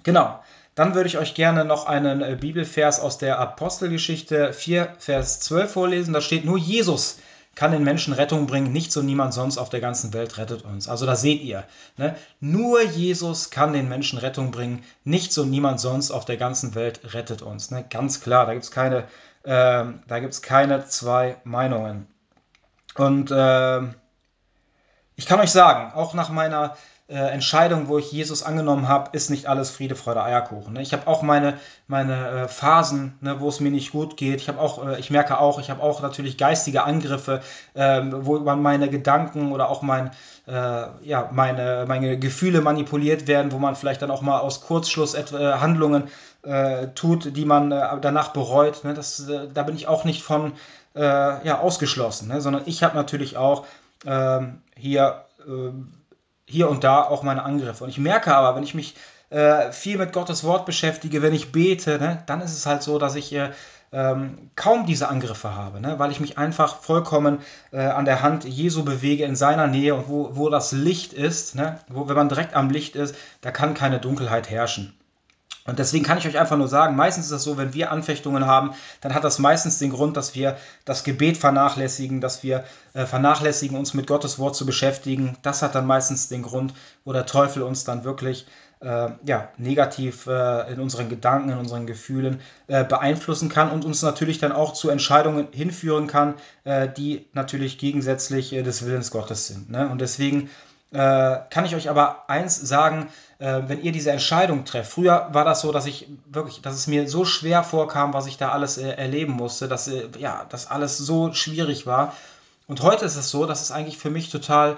Genau. 0.02 0.40
Dann 0.74 0.96
würde 0.96 1.06
ich 1.06 1.18
euch 1.18 1.34
gerne 1.34 1.64
noch 1.64 1.86
einen 1.86 2.20
äh, 2.20 2.36
Bibelvers 2.38 2.98
aus 2.98 3.18
der 3.18 3.38
Apostelgeschichte 3.38 4.52
4, 4.52 4.94
Vers 4.98 5.38
12 5.38 5.72
vorlesen. 5.72 6.12
Da 6.12 6.20
steht 6.20 6.44
nur 6.44 6.58
Jesus 6.58 7.18
kann 7.54 7.72
den 7.72 7.84
Menschen 7.84 8.12
Rettung 8.12 8.46
bringen, 8.46 8.72
nichts 8.72 8.96
und 8.96 9.06
niemand 9.06 9.34
sonst 9.34 9.58
auf 9.58 9.68
der 9.68 9.80
ganzen 9.80 10.12
Welt 10.12 10.38
rettet 10.38 10.64
uns. 10.64 10.88
Also 10.88 11.06
da 11.06 11.16
seht 11.16 11.42
ihr, 11.42 11.64
ne? 11.96 12.16
nur 12.40 12.82
Jesus 12.82 13.50
kann 13.50 13.72
den 13.72 13.88
Menschen 13.88 14.18
Rettung 14.18 14.50
bringen, 14.50 14.82
nichts 15.04 15.38
und 15.38 15.50
niemand 15.50 15.80
sonst 15.80 16.10
auf 16.10 16.24
der 16.24 16.36
ganzen 16.36 16.74
Welt 16.74 17.14
rettet 17.14 17.42
uns. 17.42 17.70
Ne? 17.70 17.84
Ganz 17.88 18.20
klar, 18.20 18.46
da 18.46 18.52
gibt 18.52 18.64
es 18.64 18.70
keine, 18.70 19.04
äh, 19.44 19.84
keine 20.42 20.86
zwei 20.86 21.36
Meinungen. 21.44 22.06
Und 22.96 23.30
äh, 23.30 23.80
ich 25.16 25.26
kann 25.26 25.40
euch 25.40 25.50
sagen, 25.50 25.92
auch 25.94 26.14
nach 26.14 26.30
meiner 26.30 26.76
äh, 27.06 27.16
Entscheidung, 27.16 27.88
wo 27.88 27.98
ich 27.98 28.10
Jesus 28.12 28.42
angenommen 28.42 28.88
habe, 28.88 29.10
ist 29.12 29.28
nicht 29.28 29.46
alles 29.46 29.70
Friede, 29.70 29.94
Freude, 29.94 30.22
Eierkuchen. 30.22 30.72
Ne? 30.72 30.80
Ich 30.80 30.94
habe 30.94 31.06
auch 31.06 31.20
meine, 31.20 31.58
meine 31.86 32.28
äh, 32.28 32.48
Phasen, 32.48 33.18
ne, 33.20 33.40
wo 33.40 33.48
es 33.50 33.60
mir 33.60 33.70
nicht 33.70 33.92
gut 33.92 34.16
geht. 34.16 34.40
Ich 34.40 34.48
auch, 34.50 34.86
äh, 34.86 34.98
ich 34.98 35.10
merke 35.10 35.38
auch, 35.38 35.60
ich 35.60 35.68
habe 35.68 35.82
auch 35.82 36.00
natürlich 36.00 36.38
geistige 36.38 36.84
Angriffe, 36.84 37.42
ähm, 37.74 38.24
wo 38.24 38.38
man 38.38 38.62
meine 38.62 38.88
Gedanken 38.88 39.52
oder 39.52 39.68
auch 39.68 39.82
mein, 39.82 40.12
äh, 40.46 40.86
ja, 41.02 41.28
meine, 41.30 41.84
meine 41.86 42.18
Gefühle 42.18 42.62
manipuliert 42.62 43.26
werden, 43.26 43.52
wo 43.52 43.58
man 43.58 43.76
vielleicht 43.76 44.00
dann 44.00 44.10
auch 44.10 44.22
mal 44.22 44.38
aus 44.38 44.62
Kurzschluss 44.62 45.12
äh, 45.12 45.24
Handlungen 45.32 46.04
äh, 46.42 46.86
tut, 46.94 47.36
die 47.36 47.44
man 47.44 47.68
danach 48.00 48.28
bereut. 48.28 48.82
Ne? 48.82 48.94
Das, 48.94 49.26
da 49.52 49.62
bin 49.62 49.76
ich 49.76 49.88
auch 49.88 50.04
nicht 50.04 50.22
von 50.22 50.52
ja, 50.96 51.58
ausgeschlossen, 51.58 52.28
ne? 52.28 52.40
sondern 52.40 52.62
ich 52.66 52.84
habe 52.84 52.94
natürlich 52.94 53.36
auch 53.36 53.66
ähm, 54.06 54.62
hier 54.76 55.24
ähm, 55.44 55.92
hier 56.48 56.68
und 56.68 56.84
da 56.84 57.02
auch 57.02 57.22
meine 57.22 57.44
Angriffe. 57.44 57.84
Und 57.84 57.90
ich 57.90 57.98
merke 57.98 58.34
aber, 58.34 58.56
wenn 58.56 58.62
ich 58.62 58.74
mich 58.74 58.94
äh, 59.30 59.72
viel 59.72 59.98
mit 59.98 60.12
Gottes 60.12 60.44
Wort 60.44 60.66
beschäftige, 60.66 61.22
wenn 61.22 61.34
ich 61.34 61.52
bete, 61.52 61.98
ne, 61.98 62.22
dann 62.26 62.40
ist 62.40 62.52
es 62.52 62.66
halt 62.66 62.82
so, 62.82 62.98
dass 62.98 63.14
ich 63.14 63.32
äh, 63.32 63.50
ähm, 63.92 64.50
kaum 64.56 64.86
diese 64.86 65.08
Angriffe 65.08 65.54
habe, 65.54 65.80
ne, 65.80 65.98
weil 65.98 66.10
ich 66.10 66.20
mich 66.20 66.36
einfach 66.36 66.76
vollkommen 66.80 67.38
äh, 67.72 67.80
an 67.80 68.04
der 68.04 68.22
Hand 68.22 68.44
Jesu 68.44 68.84
bewege 68.84 69.24
in 69.24 69.36
seiner 69.36 69.66
Nähe 69.66 69.94
und 69.94 70.08
wo, 70.08 70.36
wo 70.36 70.50
das 70.50 70.72
Licht 70.72 71.12
ist, 71.12 71.54
ne, 71.54 71.78
wo, 71.88 72.08
wenn 72.08 72.16
man 72.16 72.28
direkt 72.28 72.54
am 72.54 72.70
Licht 72.70 72.96
ist, 72.96 73.14
da 73.40 73.50
kann 73.50 73.74
keine 73.74 74.00
Dunkelheit 74.00 74.50
herrschen. 74.50 74.94
Und 75.66 75.78
deswegen 75.78 76.04
kann 76.04 76.18
ich 76.18 76.26
euch 76.26 76.38
einfach 76.38 76.58
nur 76.58 76.68
sagen, 76.68 76.94
meistens 76.94 77.26
ist 77.26 77.32
es 77.32 77.42
so, 77.42 77.56
wenn 77.56 77.72
wir 77.72 77.90
Anfechtungen 77.90 78.46
haben, 78.46 78.72
dann 79.00 79.14
hat 79.14 79.24
das 79.24 79.38
meistens 79.38 79.78
den 79.78 79.90
Grund, 79.90 80.16
dass 80.16 80.34
wir 80.34 80.58
das 80.84 81.04
Gebet 81.04 81.38
vernachlässigen, 81.38 82.20
dass 82.20 82.42
wir 82.42 82.64
äh, 82.92 83.06
vernachlässigen, 83.06 83.76
uns 83.76 83.94
mit 83.94 84.06
Gottes 84.06 84.38
Wort 84.38 84.56
zu 84.56 84.66
beschäftigen. 84.66 85.38
Das 85.42 85.62
hat 85.62 85.74
dann 85.74 85.86
meistens 85.86 86.28
den 86.28 86.42
Grund, 86.42 86.74
wo 87.04 87.14
der 87.14 87.24
Teufel 87.24 87.62
uns 87.62 87.84
dann 87.84 88.04
wirklich 88.04 88.46
äh, 88.80 89.08
ja, 89.24 89.48
negativ 89.56 90.26
äh, 90.26 90.70
in 90.70 90.80
unseren 90.80 91.08
Gedanken, 91.08 91.48
in 91.48 91.58
unseren 91.58 91.86
Gefühlen 91.86 92.40
äh, 92.66 92.84
beeinflussen 92.84 93.48
kann 93.48 93.70
und 93.70 93.86
uns 93.86 94.02
natürlich 94.02 94.38
dann 94.38 94.52
auch 94.52 94.74
zu 94.74 94.90
Entscheidungen 94.90 95.48
hinführen 95.50 96.06
kann, 96.06 96.34
äh, 96.64 96.88
die 96.88 97.26
natürlich 97.32 97.78
gegensätzlich 97.78 98.52
äh, 98.52 98.62
des 98.62 98.84
Willens 98.84 99.10
Gottes 99.10 99.46
sind. 99.46 99.70
Ne? 99.70 99.88
Und 99.88 100.02
deswegen 100.02 100.50
kann 100.92 101.64
ich 101.64 101.74
euch 101.74 101.90
aber 101.90 102.28
eins 102.28 102.54
sagen, 102.54 103.08
äh, 103.44 103.62
wenn 103.66 103.82
ihr 103.82 103.92
diese 103.92 104.10
Entscheidung 104.10 104.64
trefft. 104.64 104.92
Früher 104.92 105.28
war 105.32 105.44
das 105.44 105.60
so, 105.60 105.72
dass 105.72 105.86
ich 105.86 106.08
wirklich, 106.26 106.62
dass 106.62 106.74
es 106.74 106.86
mir 106.86 107.08
so 107.08 107.24
schwer 107.24 107.62
vorkam, 107.62 108.14
was 108.14 108.26
ich 108.26 108.38
da 108.38 108.50
alles 108.50 108.78
äh, 108.78 108.88
erleben 108.90 109.32
musste, 109.32 109.68
dass 109.68 109.88
äh, 109.88 110.08
ja, 110.18 110.46
das 110.48 110.70
alles 110.70 110.98
so 110.98 111.32
schwierig 111.32 111.86
war. 111.86 112.14
Und 112.66 112.82
heute 112.82 113.04
ist 113.04 113.16
es 113.16 113.30
so, 113.30 113.44
dass 113.44 113.60
es 113.60 113.70
eigentlich 113.70 113.98
für 113.98 114.10
mich 114.10 114.30
total, 114.30 114.76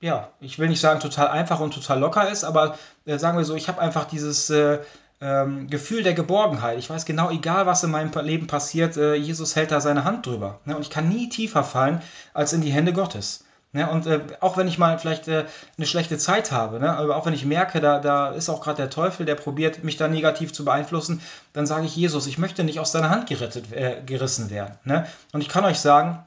ja, 0.00 0.28
ich 0.40 0.58
will 0.58 0.68
nicht 0.68 0.80
sagen 0.80 1.00
total 1.00 1.28
einfach 1.28 1.60
und 1.60 1.74
total 1.74 1.98
locker 1.98 2.30
ist, 2.30 2.44
aber 2.44 2.78
äh, 3.04 3.18
sagen 3.18 3.36
wir 3.36 3.44
so, 3.44 3.54
ich 3.54 3.68
habe 3.68 3.80
einfach 3.80 4.06
dieses 4.06 4.48
äh, 4.48 4.78
ähm, 5.20 5.68
Gefühl 5.68 6.02
der 6.02 6.14
Geborgenheit. 6.14 6.78
Ich 6.78 6.88
weiß 6.88 7.04
genau, 7.04 7.30
egal 7.30 7.66
was 7.66 7.84
in 7.84 7.90
meinem 7.90 8.12
Leben 8.24 8.46
passiert, 8.46 8.96
äh, 8.96 9.14
Jesus 9.14 9.56
hält 9.56 9.70
da 9.70 9.82
seine 9.82 10.04
Hand 10.04 10.24
drüber. 10.24 10.60
Ne? 10.64 10.74
Und 10.74 10.82
ich 10.82 10.90
kann 10.90 11.10
nie 11.10 11.28
tiefer 11.28 11.64
fallen 11.64 12.00
als 12.32 12.54
in 12.54 12.62
die 12.62 12.72
Hände 12.72 12.94
Gottes. 12.94 13.44
Ne, 13.72 13.88
und 13.88 14.04
äh, 14.06 14.20
auch 14.40 14.56
wenn 14.56 14.66
ich 14.66 14.78
mal 14.78 14.98
vielleicht 14.98 15.28
äh, 15.28 15.44
eine 15.76 15.86
schlechte 15.86 16.18
Zeit 16.18 16.50
habe, 16.50 16.80
ne, 16.80 16.96
aber 16.96 17.14
auch 17.14 17.26
wenn 17.26 17.34
ich 17.34 17.44
merke, 17.44 17.80
da, 17.80 18.00
da 18.00 18.30
ist 18.30 18.48
auch 18.48 18.60
gerade 18.60 18.78
der 18.78 18.90
Teufel, 18.90 19.24
der 19.26 19.36
probiert, 19.36 19.84
mich 19.84 19.96
da 19.96 20.08
negativ 20.08 20.52
zu 20.52 20.64
beeinflussen, 20.64 21.22
dann 21.52 21.66
sage 21.66 21.86
ich, 21.86 21.94
Jesus, 21.94 22.26
ich 22.26 22.36
möchte 22.36 22.64
nicht 22.64 22.80
aus 22.80 22.90
deiner 22.90 23.10
Hand 23.10 23.28
gerettet, 23.28 23.72
äh, 23.72 24.02
gerissen 24.04 24.50
werden. 24.50 24.74
Ne? 24.82 25.06
Und 25.32 25.40
ich 25.40 25.48
kann 25.48 25.64
euch 25.64 25.78
sagen, 25.78 26.26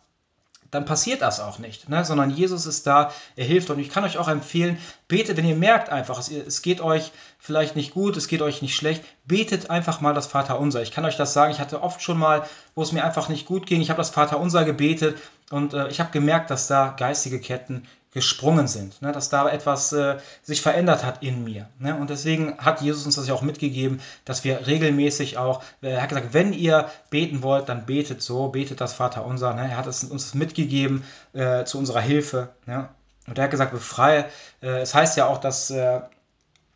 dann 0.74 0.86
passiert 0.86 1.22
das 1.22 1.40
auch 1.40 1.60
nicht, 1.60 1.90
ne? 1.90 2.04
sondern 2.04 2.32
Jesus 2.32 2.66
ist 2.66 2.88
da, 2.88 3.12
er 3.36 3.46
hilft 3.46 3.70
und 3.70 3.80
ich 3.80 3.90
kann 3.90 4.04
euch 4.04 4.18
auch 4.18 4.28
empfehlen, 4.28 4.78
betet, 5.08 5.38
wenn 5.38 5.46
ihr 5.46 5.56
merkt 5.56 5.90
einfach, 5.90 6.18
es, 6.20 6.32
es 6.32 6.62
geht 6.62 6.82
euch 6.82 7.12
vielleicht 7.38 7.76
nicht 7.76 7.94
gut, 7.94 8.18
es 8.18 8.28
geht 8.28 8.42
euch 8.42 8.62
nicht 8.62 8.76
schlecht, 8.76 9.04
betet 9.26 9.70
einfach 9.70 10.02
mal 10.02 10.14
das 10.14 10.28
Vaterunser. 10.28 10.82
Ich 10.82 10.92
kann 10.92 11.06
euch 11.06 11.18
das 11.18 11.34
sagen, 11.34 11.52
ich 11.52 11.60
hatte 11.60 11.84
oft 11.84 12.02
schon 12.02 12.18
mal, 12.18 12.44
wo 12.74 12.82
es 12.82 12.92
mir 12.92 13.04
einfach 13.04 13.30
nicht 13.30 13.46
gut 13.46 13.68
ging, 13.68 13.82
ich 13.82 13.90
habe 13.90 13.98
das 14.00 14.10
Vaterunser 14.10 14.66
gebetet 14.66 15.18
und 15.52 15.74
äh, 15.74 15.90
ich 15.90 16.00
habe 16.00 16.12
gemerkt, 16.12 16.50
dass 16.50 16.68
da 16.68 16.96
geistige 16.98 17.40
Ketten 17.40 17.88
gesprungen 18.13 18.67
sind, 18.67 19.02
ne? 19.02 19.12
dass 19.12 19.30
da 19.30 19.49
etwas 19.49 19.91
äh, 19.91 20.17
sich 20.43 20.62
verändert 20.62 21.04
hat 21.04 21.23
in 21.23 21.43
mir. 21.43 21.67
Ne? 21.80 21.95
Und 21.95 22.10
deswegen 22.10 22.58
hat 22.58 22.82
Jesus 22.82 23.06
uns 23.06 23.15
das 23.15 23.28
ja 23.28 23.34
auch 23.34 23.41
mitgegeben, 23.41 24.02
dass 24.23 24.43
wir 24.43 24.67
regelmäßig 24.67 25.38
auch, 25.38 25.63
äh, 25.82 25.89
er 25.89 26.02
hat 26.02 26.10
gesagt, 26.10 26.34
wenn 26.34 26.54
ihr 26.54 26.89
beten 27.10 27.41
wollt, 27.41 27.69
dann 27.69 27.86
betet 27.86 28.21
so, 28.21 28.49
betet 28.49 28.82
das 28.82 28.93
Vaterunser. 28.93 29.54
Ne? 29.54 29.71
Er 29.71 29.78
hat 29.78 29.88
es 29.88 30.04
uns 30.04 30.34
mitgegeben 30.34 31.04
äh, 31.34 31.65
zu 31.65 31.80
unserer 31.80 32.02
Hilfe. 32.02 32.49
Ne? 32.67 32.88
Und 33.28 33.38
er 33.38 33.45
hat 33.45 33.52
gesagt, 33.52 33.71
befreie. 33.71 34.26
Äh, 34.62 34.82
es 34.82 34.93
heißt 34.93 35.17
ja 35.17 35.28
auch, 35.28 35.39
dass 35.39 35.71
äh, 35.71 36.02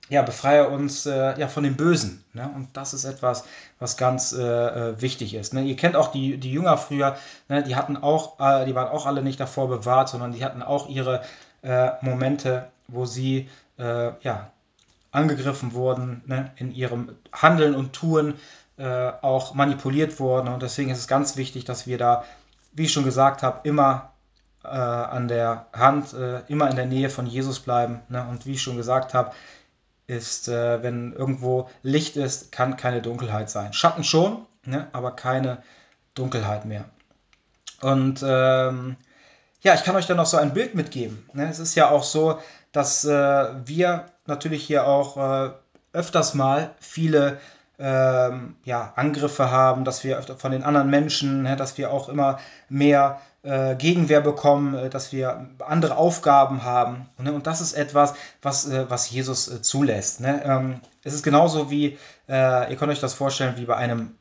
ja, 0.09 0.21
befreie 0.21 0.69
uns 0.69 1.05
äh, 1.05 1.37
ja, 1.39 1.47
von 1.47 1.63
dem 1.63 1.75
Bösen. 1.75 2.23
Ne? 2.33 2.49
Und 2.55 2.69
das 2.73 2.93
ist 2.93 3.03
etwas, 3.03 3.43
was 3.79 3.97
ganz 3.97 4.31
äh, 4.31 4.41
äh, 4.41 5.01
wichtig 5.01 5.33
ist. 5.33 5.53
Ne? 5.53 5.63
Ihr 5.63 5.75
kennt 5.75 5.95
auch 5.95 6.11
die, 6.11 6.37
die 6.37 6.51
Jünger 6.51 6.77
früher, 6.77 7.17
ne? 7.49 7.63
die 7.63 7.75
hatten 7.75 7.97
auch, 7.97 8.39
äh, 8.39 8.65
die 8.65 8.75
waren 8.75 8.87
auch 8.87 9.05
alle 9.05 9.21
nicht 9.21 9.39
davor 9.39 9.67
bewahrt, 9.67 10.09
sondern 10.09 10.31
die 10.31 10.43
hatten 10.45 10.61
auch 10.61 10.87
ihre 10.87 11.23
äh, 11.61 11.91
Momente, 12.01 12.69
wo 12.87 13.05
sie 13.05 13.49
äh, 13.77 14.11
ja, 14.21 14.51
angegriffen 15.11 15.73
wurden, 15.73 16.21
ne? 16.25 16.51
in 16.55 16.71
ihrem 16.71 17.15
Handeln 17.33 17.75
und 17.75 17.93
Tun 17.93 18.35
auch 18.79 19.55
manipuliert 19.55 20.19
wurden. 20.19 20.49
Und 20.49 20.61
deswegen 20.61 20.91
ist 20.91 20.99
es 20.99 21.07
ganz 21.07 21.35
wichtig, 21.35 21.65
dass 21.65 21.87
wir 21.87 21.97
da, 21.97 22.25
wie 22.73 22.83
ich 22.83 22.93
schon 22.93 23.05
gesagt 23.05 23.41
habe, 23.41 23.67
immer 23.67 24.11
an 24.61 25.27
der 25.27 25.65
Hand, 25.73 26.15
immer 26.47 26.69
in 26.69 26.75
der 26.75 26.85
Nähe 26.85 27.09
von 27.09 27.25
Jesus 27.25 27.59
bleiben. 27.59 28.01
Ne? 28.09 28.23
Und 28.29 28.45
wie 28.45 28.51
ich 28.51 28.61
schon 28.61 28.77
gesagt 28.77 29.15
habe, 29.15 29.31
ist, 30.07 30.47
äh, 30.47 30.81
wenn 30.81 31.13
irgendwo 31.13 31.69
Licht 31.83 32.15
ist, 32.15 32.51
kann 32.51 32.77
keine 32.77 33.01
Dunkelheit 33.01 33.49
sein. 33.49 33.73
Schatten 33.73 34.03
schon, 34.03 34.45
ne, 34.63 34.87
aber 34.93 35.11
keine 35.11 35.61
Dunkelheit 36.15 36.65
mehr. 36.65 36.85
Und 37.81 38.23
ähm, 38.25 38.95
ja, 39.61 39.73
ich 39.73 39.83
kann 39.83 39.95
euch 39.95 40.07
dann 40.07 40.17
noch 40.17 40.25
so 40.25 40.37
ein 40.37 40.53
Bild 40.53 40.75
mitgeben. 40.75 41.29
Ne? 41.33 41.47
Es 41.49 41.59
ist 41.59 41.75
ja 41.75 41.89
auch 41.89 42.03
so, 42.03 42.39
dass 42.71 43.05
äh, 43.05 43.49
wir 43.65 44.05
natürlich 44.25 44.63
hier 44.63 44.87
auch 44.87 45.17
äh, 45.17 45.51
öfters 45.93 46.33
mal 46.33 46.71
viele 46.79 47.39
ähm, 47.79 48.55
ja, 48.63 48.93
Angriffe 48.95 49.51
haben, 49.51 49.83
dass 49.83 50.03
wir 50.03 50.21
von 50.21 50.51
den 50.51 50.63
anderen 50.63 50.89
Menschen, 50.89 51.43
ne, 51.43 51.55
dass 51.55 51.77
wir 51.77 51.91
auch 51.91 52.09
immer 52.09 52.39
mehr 52.69 53.21
äh, 53.47 53.75
Gegenwehr 53.75 54.21
bekommen, 54.21 54.75
äh, 54.75 54.89
dass 54.89 55.11
wir 55.11 55.47
andere 55.59 55.95
Aufgaben 55.95 56.63
haben. 56.63 57.09
Ne? 57.17 57.31
Und 57.31 57.47
das 57.47 57.61
ist 57.61 57.73
etwas, 57.73 58.13
was, 58.41 58.69
äh, 58.69 58.89
was 58.89 59.09
Jesus 59.09 59.47
äh, 59.47 59.61
zulässt. 59.61 60.19
Ne? 60.19 60.41
Ähm, 60.43 60.81
es 61.03 61.13
ist 61.13 61.23
genauso 61.23 61.71
wie, 61.71 61.97
äh, 62.27 62.69
ihr 62.69 62.75
könnt 62.75 62.91
euch 62.91 62.99
das 62.99 63.13
vorstellen, 63.13 63.55
wie 63.57 63.65
bei 63.65 63.77
einem 63.77 64.15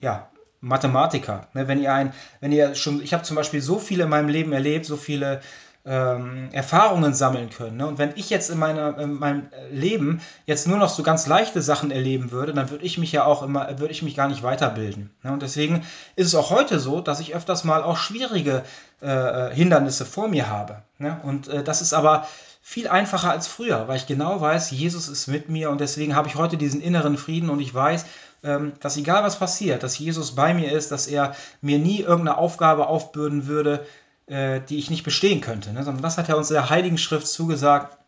ja, 0.00 0.28
Mathematiker. 0.60 1.46
Ne? 1.54 1.68
Wenn 1.68 1.80
ihr 1.80 1.92
ein, 1.92 2.12
wenn 2.40 2.50
ihr 2.50 2.74
schon, 2.74 3.00
ich 3.00 3.14
habe 3.14 3.22
zum 3.22 3.36
Beispiel 3.36 3.62
so 3.62 3.78
viele 3.78 4.04
in 4.04 4.10
meinem 4.10 4.28
Leben 4.28 4.52
erlebt, 4.52 4.84
so 4.84 4.96
viele 4.96 5.40
ähm, 5.84 6.48
Erfahrungen 6.52 7.12
sammeln 7.12 7.50
können. 7.50 7.78
Ne? 7.78 7.86
Und 7.86 7.98
wenn 7.98 8.12
ich 8.14 8.30
jetzt 8.30 8.50
in, 8.50 8.58
meiner, 8.58 8.96
in 8.98 9.14
meinem 9.14 9.48
Leben 9.70 10.20
jetzt 10.46 10.68
nur 10.68 10.78
noch 10.78 10.88
so 10.88 11.02
ganz 11.02 11.26
leichte 11.26 11.60
Sachen 11.60 11.90
erleben 11.90 12.30
würde, 12.30 12.54
dann 12.54 12.70
würde 12.70 12.84
ich 12.84 12.98
mich 12.98 13.10
ja 13.10 13.24
auch 13.24 13.42
immer, 13.42 13.78
würde 13.78 13.92
ich 13.92 14.02
mich 14.02 14.14
gar 14.14 14.28
nicht 14.28 14.44
weiterbilden. 14.44 15.10
Ne? 15.24 15.32
Und 15.32 15.42
deswegen 15.42 15.84
ist 16.14 16.28
es 16.28 16.34
auch 16.36 16.50
heute 16.50 16.78
so, 16.78 17.00
dass 17.00 17.20
ich 17.20 17.34
öfters 17.34 17.64
mal 17.64 17.82
auch 17.82 17.96
schwierige 17.96 18.62
äh, 19.00 19.50
Hindernisse 19.50 20.06
vor 20.06 20.28
mir 20.28 20.48
habe. 20.48 20.82
Ne? 20.98 21.20
Und 21.24 21.48
äh, 21.48 21.64
das 21.64 21.82
ist 21.82 21.94
aber 21.94 22.28
viel 22.64 22.86
einfacher 22.86 23.32
als 23.32 23.48
früher, 23.48 23.88
weil 23.88 23.96
ich 23.96 24.06
genau 24.06 24.40
weiß, 24.40 24.70
Jesus 24.70 25.08
ist 25.08 25.26
mit 25.26 25.48
mir 25.48 25.70
und 25.70 25.80
deswegen 25.80 26.14
habe 26.14 26.28
ich 26.28 26.36
heute 26.36 26.56
diesen 26.56 26.80
inneren 26.80 27.18
Frieden 27.18 27.50
und 27.50 27.58
ich 27.58 27.74
weiß, 27.74 28.06
ähm, 28.44 28.72
dass 28.78 28.96
egal 28.96 29.24
was 29.24 29.38
passiert, 29.38 29.82
dass 29.82 29.98
Jesus 29.98 30.36
bei 30.36 30.54
mir 30.54 30.70
ist, 30.70 30.92
dass 30.92 31.08
er 31.08 31.34
mir 31.60 31.80
nie 31.80 32.00
irgendeine 32.00 32.38
Aufgabe 32.38 32.86
aufbürden 32.86 33.48
würde, 33.48 33.84
äh, 34.32 34.60
die 34.66 34.78
ich 34.78 34.90
nicht 34.90 35.04
bestehen 35.04 35.42
könnte. 35.42 35.72
Ne? 35.72 35.84
Sondern 35.84 36.02
das 36.02 36.16
hat 36.16 36.28
er 36.28 36.38
uns 36.38 36.50
in 36.50 36.54
der 36.54 36.70
Heiligen 36.70 36.96
Schrift 36.96 37.26
zugesagt, 37.26 37.98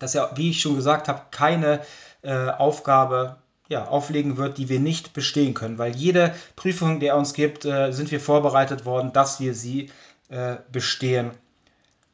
dass 0.00 0.16
er, 0.16 0.32
wie 0.34 0.50
ich 0.50 0.60
schon 0.60 0.74
gesagt 0.74 1.06
habe, 1.06 1.22
keine 1.30 1.80
äh, 2.22 2.48
Aufgabe 2.48 3.36
ja, 3.68 3.86
auflegen 3.86 4.36
wird, 4.36 4.58
die 4.58 4.68
wir 4.68 4.80
nicht 4.80 5.12
bestehen 5.12 5.54
können. 5.54 5.78
Weil 5.78 5.94
jede 5.94 6.34
Prüfung, 6.56 6.98
die 6.98 7.06
er 7.06 7.16
uns 7.16 7.34
gibt, 7.34 7.64
äh, 7.64 7.92
sind 7.92 8.10
wir 8.10 8.18
vorbereitet 8.18 8.84
worden, 8.84 9.12
dass 9.12 9.38
wir 9.38 9.54
sie 9.54 9.90
äh, 10.28 10.56
bestehen 10.72 11.30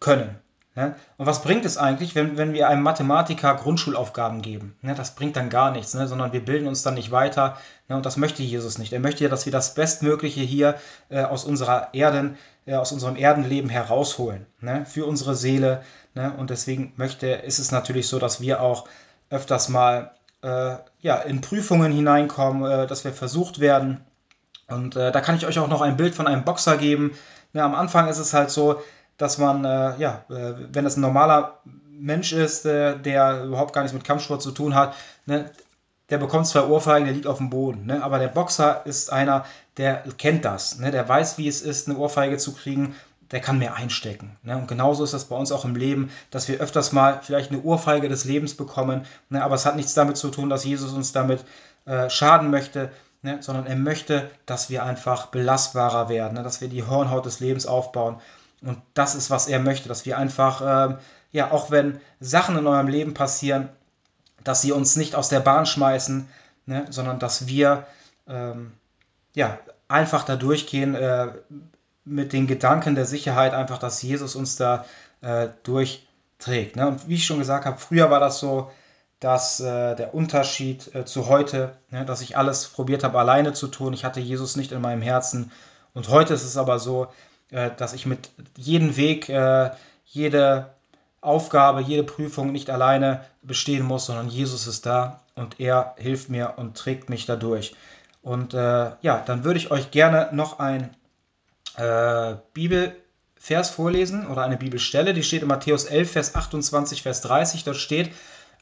können. 0.01 0.37
Ne? 0.76 0.94
Und 1.16 1.24
was 1.24 1.42
bringt 1.42 1.64
es 1.64 1.78
eigentlich, 1.78 2.14
wenn, 2.14 2.36
wenn 2.36 2.52
wir 2.52 2.68
einem 2.68 2.82
Mathematiker 2.82 3.54
Grundschulaufgaben 3.54 4.42
geben? 4.42 4.76
Ne? 4.82 4.94
Das 4.94 5.14
bringt 5.14 5.34
dann 5.34 5.48
gar 5.48 5.70
nichts, 5.70 5.94
ne? 5.94 6.06
sondern 6.06 6.34
wir 6.34 6.44
bilden 6.44 6.68
uns 6.68 6.82
dann 6.82 6.94
nicht 6.94 7.10
weiter. 7.10 7.56
Ne? 7.88 7.96
Und 7.96 8.04
das 8.04 8.18
möchte 8.18 8.42
Jesus 8.42 8.76
nicht. 8.76 8.92
Er 8.92 9.00
möchte 9.00 9.24
ja, 9.24 9.30
dass 9.30 9.46
wir 9.46 9.52
das 9.52 9.72
Bestmögliche 9.72 10.42
hier 10.42 10.74
äh, 11.08 11.22
aus 11.22 11.44
unserer 11.44 11.94
Erden, 11.94 12.36
äh, 12.66 12.74
aus 12.74 12.92
unserem 12.92 13.16
Erdenleben 13.16 13.70
herausholen. 13.70 14.44
Ne? 14.60 14.84
Für 14.84 15.06
unsere 15.06 15.34
Seele. 15.34 15.82
Ne? 16.14 16.34
Und 16.36 16.50
deswegen 16.50 16.92
möchte, 16.96 17.28
ist 17.28 17.58
es 17.58 17.72
natürlich 17.72 18.06
so, 18.08 18.18
dass 18.18 18.42
wir 18.42 18.60
auch 18.60 18.86
öfters 19.30 19.70
mal 19.70 20.12
äh, 20.42 20.76
ja, 21.00 21.16
in 21.16 21.40
Prüfungen 21.40 21.90
hineinkommen, 21.90 22.70
äh, 22.70 22.86
dass 22.86 23.02
wir 23.02 23.14
versucht 23.14 23.60
werden. 23.60 24.04
Und 24.68 24.94
äh, 24.94 25.10
da 25.10 25.22
kann 25.22 25.36
ich 25.36 25.46
euch 25.46 25.58
auch 25.58 25.68
noch 25.68 25.80
ein 25.80 25.96
Bild 25.96 26.14
von 26.14 26.26
einem 26.26 26.44
Boxer 26.44 26.76
geben. 26.76 27.16
Ne? 27.54 27.62
Am 27.62 27.74
Anfang 27.74 28.08
ist 28.08 28.18
es 28.18 28.34
halt 28.34 28.50
so, 28.50 28.82
dass 29.16 29.38
man, 29.38 29.64
äh, 29.64 29.96
ja, 29.98 30.24
äh, 30.29 30.55
wenn 30.72 30.85
das 30.85 30.96
ein 30.96 31.00
normaler 31.00 31.61
Mensch 31.90 32.33
ist, 32.33 32.66
äh, 32.66 32.98
der 32.98 33.44
überhaupt 33.44 33.72
gar 33.72 33.83
nichts 33.83 33.94
mit 33.94 34.05
Kampfsport 34.05 34.42
zu 34.42 34.50
tun 34.50 34.74
hat, 34.74 34.94
ne, 35.24 35.50
der 36.11 36.18
bekommt 36.18 36.46
zwei 36.46 36.64
Ohrfeigen, 36.64 37.07
der 37.07 37.14
liegt 37.14 37.26
auf 37.26 37.38
dem 37.38 37.50
Boden. 37.50 37.87
Ne? 37.87 38.02
Aber 38.02 38.18
der 38.18 38.29
Boxer 38.29 38.83
ist 38.87 39.12
einer, 39.12 39.44
der 39.76 40.05
kennt 40.18 40.44
das. 40.44 40.79
Ne? 40.79 40.90
Der 40.90 41.09
weiß, 41.09 41.38
wie 41.38 41.48
es 41.48 41.62
ist, 41.62 41.88
eine 41.88 41.98
Ohrfeige 41.98 42.37
zu 42.38 42.52
kriegen. 42.52 42.94
Der 43.33 43.40
kann 43.40 43.59
mehr 43.59 43.74
einstecken. 43.74 44.37
Ne? 44.44 44.57
Und 44.57 44.68
genauso 44.68 45.02
ist 45.02 45.12
das 45.12 45.24
bei 45.24 45.35
uns 45.35 45.50
auch 45.50 45.64
im 45.64 45.74
Leben, 45.74 46.12
dass 46.31 46.46
wir 46.46 46.61
öfters 46.61 46.92
mal 46.92 47.20
vielleicht 47.22 47.50
eine 47.50 47.62
Ohrfeige 47.62 48.09
des 48.09 48.24
Lebens 48.24 48.55
bekommen. 48.55 49.05
Ne? 49.31 49.42
Aber 49.42 49.57
es 49.57 49.66
hat 49.66 49.74
nichts 49.74 49.94
damit 49.94 50.16
zu 50.16 50.29
tun, 50.29 50.48
dass 50.48 50.64
Jesus 50.64 50.92
uns 50.92 51.11
damit 51.11 51.44
äh, 51.87 52.09
schaden 52.09 52.50
möchte, 52.50 52.92
ne? 53.22 53.38
sondern 53.40 53.66
er 53.66 53.74
möchte, 53.74 54.31
dass 54.46 54.70
wir 54.70 54.85
einfach 54.85 55.26
belastbarer 55.26 56.09
werden, 56.09 56.35
ne? 56.35 56.44
dass 56.44 56.61
wir 56.61 56.68
die 56.68 56.85
Hornhaut 56.85 57.26
des 57.26 57.40
Lebens 57.40 57.66
aufbauen. 57.66 58.20
Und 58.62 58.81
das 58.95 59.14
ist, 59.14 59.31
was 59.31 59.49
er 59.49 59.59
möchte, 59.59 59.88
dass 59.88 60.07
wir 60.07 60.19
einfach, 60.19 60.61
äh, 60.61 60.97
ja, 61.33 61.51
auch 61.51 61.71
wenn 61.71 62.01
Sachen 62.21 62.57
in 62.57 62.66
eurem 62.66 62.88
Leben 62.88 63.14
passieren, 63.14 63.69
dass 64.45 64.62
sie 64.62 64.73
uns 64.73 64.97
nicht 64.97 65.14
aus 65.14 65.29
der 65.29 65.40
Bahn 65.40 65.66
schmeißen, 65.66 66.29
ne, 66.66 66.87
sondern 66.90 67.19
dass 67.19 67.47
wir 67.47 67.87
ähm, 68.29 68.73
ja, 69.35 69.59
einfach 69.88 70.25
da 70.25 70.37
durchgehen 70.37 70.95
äh, 70.95 71.29
mit 72.05 72.33
den 72.33 72.47
Gedanken 72.47 72.95
der 72.95 73.05
Sicherheit, 73.05 73.53
einfach, 73.53 73.79
dass 73.79 74.03
Jesus 74.03 74.37
uns 74.37 74.57
da 74.57 74.85
äh, 75.21 75.49
durchträgt. 75.64 76.77
Ne? 76.77 76.87
Und 76.87 77.09
wie 77.09 77.14
ich 77.14 77.27
schon 77.27 77.38
gesagt 77.38 77.66
habe, 77.66 77.79
früher 77.79 78.11
war 78.11 78.21
das 78.21 78.38
so, 78.38 78.71
dass 79.21 79.61
äh, 79.61 79.95
der 79.97 80.14
Unterschied 80.14 80.95
äh, 80.95 81.05
zu 81.05 81.29
heute, 81.29 81.77
ne, 81.90 82.05
dass 82.05 82.21
ich 82.21 82.37
alles 82.37 82.69
probiert 82.69 83.03
habe, 83.03 83.19
alleine 83.19 83.53
zu 83.53 83.66
tun. 83.69 83.92
Ich 83.92 84.05
hatte 84.05 84.21
Jesus 84.21 84.57
nicht 84.57 84.73
in 84.73 84.81
meinem 84.81 85.03
Herzen. 85.03 85.51
Und 85.95 86.09
heute 86.09 86.35
ist 86.35 86.45
es 86.45 86.57
aber 86.57 86.79
so, 86.79 87.09
äh, 87.50 87.70
dass 87.76 87.92
ich 87.92 88.06
mit 88.06 88.30
jedem 88.56 88.96
Weg, 88.96 89.28
äh, 89.28 89.70
jede 90.04 90.70
Aufgabe, 91.20 91.80
jede 91.80 92.04
Prüfung 92.04 92.52
nicht 92.52 92.70
alleine 92.70 93.24
bestehen 93.42 93.85
muss, 93.85 94.06
sondern 94.06 94.28
Jesus 94.28 94.66
ist 94.66 94.87
da 94.87 95.20
und 95.35 95.61
er 95.61 95.94
hilft 95.98 96.28
mir 96.28 96.54
und 96.56 96.76
trägt 96.76 97.11
mich 97.11 97.26
dadurch. 97.26 97.74
Und 98.22 98.54
äh, 98.54 98.90
ja, 99.00 99.22
dann 99.24 99.44
würde 99.44 99.59
ich 99.59 99.70
euch 99.70 99.90
gerne 99.90 100.28
noch 100.32 100.59
ein 100.59 100.90
äh, 101.76 102.35
Bibelvers 102.54 103.70
vorlesen 103.70 104.26
oder 104.26 104.42
eine 104.42 104.56
Bibelstelle, 104.56 105.14
die 105.14 105.22
steht 105.22 105.42
in 105.42 105.48
Matthäus 105.48 105.85
11, 105.85 106.11
Vers 106.11 106.35
28, 106.35 107.02
Vers 107.02 107.20
30. 107.20 107.64
Dort 107.64 107.76
steht, 107.76 108.11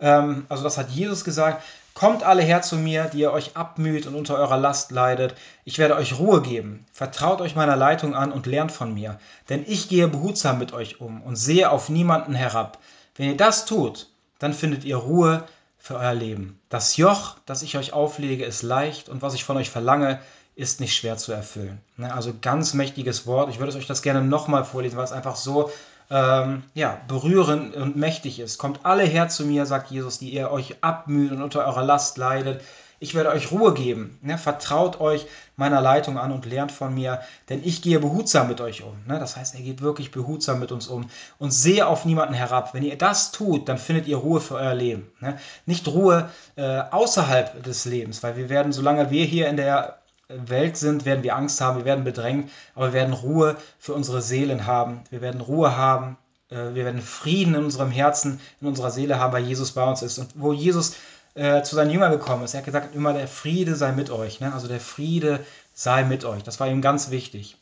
ähm, 0.00 0.46
also 0.48 0.64
das 0.64 0.76
hat 0.76 0.90
Jesus 0.90 1.24
gesagt, 1.24 1.62
Kommt 1.94 2.24
alle 2.24 2.42
her 2.42 2.60
zu 2.60 2.76
mir, 2.76 3.04
die 3.04 3.20
ihr 3.20 3.32
euch 3.32 3.56
abmüht 3.56 4.06
und 4.06 4.16
unter 4.16 4.36
eurer 4.36 4.56
Last 4.56 4.90
leidet. 4.90 5.36
Ich 5.64 5.78
werde 5.78 5.94
euch 5.94 6.18
Ruhe 6.18 6.42
geben. 6.42 6.84
Vertraut 6.92 7.40
euch 7.40 7.54
meiner 7.54 7.76
Leitung 7.76 8.16
an 8.16 8.32
und 8.32 8.46
lernt 8.46 8.72
von 8.72 8.92
mir. 8.92 9.20
Denn 9.48 9.64
ich 9.66 9.88
gehe 9.88 10.08
behutsam 10.08 10.58
mit 10.58 10.72
euch 10.72 11.00
um 11.00 11.22
und 11.22 11.36
sehe 11.36 11.70
auf 11.70 11.88
niemanden 11.88 12.34
herab. 12.34 12.78
Wenn 13.14 13.28
ihr 13.28 13.36
das 13.36 13.64
tut, 13.64 14.08
dann 14.40 14.52
findet 14.52 14.84
ihr 14.84 14.96
Ruhe 14.96 15.44
für 15.78 15.94
euer 15.94 16.14
Leben. 16.14 16.58
Das 16.68 16.96
Joch, 16.96 17.36
das 17.46 17.62
ich 17.62 17.76
euch 17.76 17.92
auflege, 17.92 18.44
ist 18.44 18.62
leicht 18.62 19.08
und 19.08 19.22
was 19.22 19.34
ich 19.34 19.44
von 19.44 19.56
euch 19.56 19.70
verlange, 19.70 20.18
ist 20.56 20.80
nicht 20.80 20.96
schwer 20.96 21.16
zu 21.16 21.32
erfüllen. 21.32 21.80
Ne, 21.96 22.12
also 22.12 22.32
ganz 22.40 22.74
mächtiges 22.74 23.26
Wort. 23.26 23.50
Ich 23.50 23.58
würde 23.58 23.76
euch 23.76 23.86
das 23.86 24.02
gerne 24.02 24.22
nochmal 24.22 24.64
vorlesen, 24.64 24.96
weil 24.96 25.04
es 25.04 25.12
einfach 25.12 25.36
so 25.36 25.70
ähm, 26.10 26.62
ja, 26.74 26.98
berührend 27.08 27.74
und 27.76 27.96
mächtig 27.96 28.38
ist. 28.40 28.58
Kommt 28.58 28.84
alle 28.84 29.04
her 29.04 29.28
zu 29.28 29.44
mir, 29.44 29.66
sagt 29.66 29.90
Jesus, 29.90 30.18
die 30.18 30.30
ihr 30.30 30.50
euch 30.50 30.76
abmüht 30.82 31.32
und 31.32 31.42
unter 31.42 31.66
eurer 31.66 31.82
Last 31.82 32.18
leidet. 32.18 32.60
Ich 33.00 33.14
werde 33.14 33.30
euch 33.30 33.50
Ruhe 33.52 33.74
geben. 33.74 34.18
Ne? 34.22 34.38
Vertraut 34.38 35.00
euch 35.00 35.26
meiner 35.56 35.80
Leitung 35.80 36.18
an 36.18 36.32
und 36.32 36.46
lernt 36.46 36.72
von 36.72 36.94
mir, 36.94 37.20
denn 37.48 37.60
ich 37.62 37.82
gehe 37.82 38.00
behutsam 38.00 38.48
mit 38.48 38.60
euch 38.60 38.82
um. 38.82 38.96
Ne? 39.06 39.18
Das 39.18 39.36
heißt, 39.36 39.54
er 39.54 39.60
geht 39.60 39.82
wirklich 39.82 40.10
behutsam 40.10 40.60
mit 40.60 40.72
uns 40.72 40.86
um 40.86 41.10
und 41.38 41.52
sehe 41.52 41.86
auf 41.86 42.04
niemanden 42.04 42.34
herab. 42.34 42.72
Wenn 42.72 42.82
ihr 42.82 42.96
das 42.96 43.32
tut, 43.32 43.68
dann 43.68 43.78
findet 43.78 44.06
ihr 44.06 44.16
Ruhe 44.16 44.40
für 44.40 44.54
euer 44.54 44.74
Leben. 44.74 45.10
Ne? 45.20 45.38
Nicht 45.66 45.88
Ruhe 45.88 46.30
äh, 46.56 46.80
außerhalb 46.90 47.62
des 47.62 47.84
Lebens, 47.84 48.22
weil 48.22 48.36
wir 48.36 48.48
werden, 48.48 48.72
solange 48.72 49.10
wir 49.10 49.24
hier 49.24 49.48
in 49.48 49.56
der 49.56 49.98
Welt 50.46 50.76
sind, 50.76 51.04
werden 51.04 51.22
wir 51.22 51.36
Angst 51.36 51.60
haben, 51.60 51.78
wir 51.78 51.84
werden 51.84 52.04
bedrängt, 52.04 52.50
aber 52.74 52.86
wir 52.86 52.92
werden 52.94 53.14
Ruhe 53.14 53.56
für 53.78 53.94
unsere 53.94 54.22
Seelen 54.22 54.66
haben. 54.66 55.02
Wir 55.10 55.20
werden 55.20 55.40
Ruhe 55.40 55.76
haben, 55.76 56.16
äh, 56.50 56.74
wir 56.74 56.84
werden 56.84 57.00
Frieden 57.00 57.54
in 57.54 57.64
unserem 57.64 57.90
Herzen, 57.90 58.40
in 58.60 58.68
unserer 58.68 58.90
Seele 58.90 59.18
haben, 59.18 59.32
weil 59.32 59.44
Jesus 59.44 59.72
bei 59.72 59.84
uns 59.84 60.02
ist. 60.02 60.18
Und 60.18 60.30
wo 60.34 60.52
Jesus 60.52 60.94
äh, 61.34 61.62
zu 61.62 61.74
seinen 61.74 61.90
Jüngern 61.90 62.12
gekommen 62.12 62.44
ist, 62.44 62.54
er 62.54 62.58
hat 62.58 62.64
gesagt, 62.66 62.94
immer 62.94 63.12
der 63.12 63.28
Friede 63.28 63.74
sei 63.74 63.92
mit 63.92 64.10
euch. 64.10 64.40
Ne? 64.40 64.52
Also 64.52 64.68
der 64.68 64.80
Friede 64.80 65.44
sei 65.74 66.04
mit 66.04 66.24
euch. 66.24 66.42
Das 66.42 66.60
war 66.60 66.68
ihm 66.68 66.82
ganz 66.82 67.10
wichtig. 67.10 67.56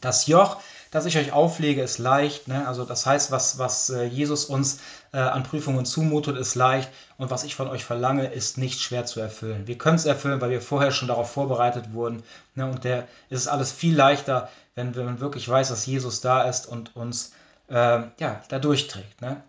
Das 0.00 0.26
Joch, 0.26 0.58
das 0.90 1.06
ich 1.06 1.18
euch 1.18 1.32
auflege, 1.32 1.82
ist 1.82 1.98
leicht. 1.98 2.48
Ne? 2.48 2.66
Also 2.66 2.84
das 2.84 3.06
heißt, 3.06 3.30
was, 3.30 3.58
was 3.58 3.90
äh, 3.90 4.04
Jesus 4.04 4.44
uns 4.44 4.80
äh, 5.12 5.18
an 5.18 5.42
Prüfungen 5.42 5.84
zumutet, 5.84 6.36
ist 6.36 6.54
leicht. 6.54 6.90
Und 7.18 7.30
was 7.30 7.44
ich 7.44 7.54
von 7.54 7.68
euch 7.68 7.84
verlange, 7.84 8.26
ist 8.26 8.58
nicht 8.58 8.80
schwer 8.80 9.04
zu 9.04 9.20
erfüllen. 9.20 9.66
Wir 9.66 9.78
können 9.78 9.96
es 9.96 10.06
erfüllen, 10.06 10.40
weil 10.40 10.50
wir 10.50 10.62
vorher 10.62 10.92
schon 10.92 11.08
darauf 11.08 11.30
vorbereitet 11.30 11.92
wurden. 11.92 12.22
Ne? 12.54 12.66
Und 12.66 12.84
der 12.84 13.08
ist 13.30 13.40
es 13.40 13.48
alles 13.48 13.72
viel 13.72 13.96
leichter, 13.96 14.48
wenn, 14.74 14.94
wenn 14.94 15.04
man 15.06 15.20
wirklich 15.20 15.48
weiß, 15.48 15.68
dass 15.68 15.86
Jesus 15.86 16.20
da 16.20 16.42
ist 16.42 16.66
und 16.66 16.94
uns 16.94 17.32
äh, 17.68 18.02
ja, 18.18 18.42
da 18.48 18.58
durchträgt. 18.58 19.20
Ne? 19.20 19.42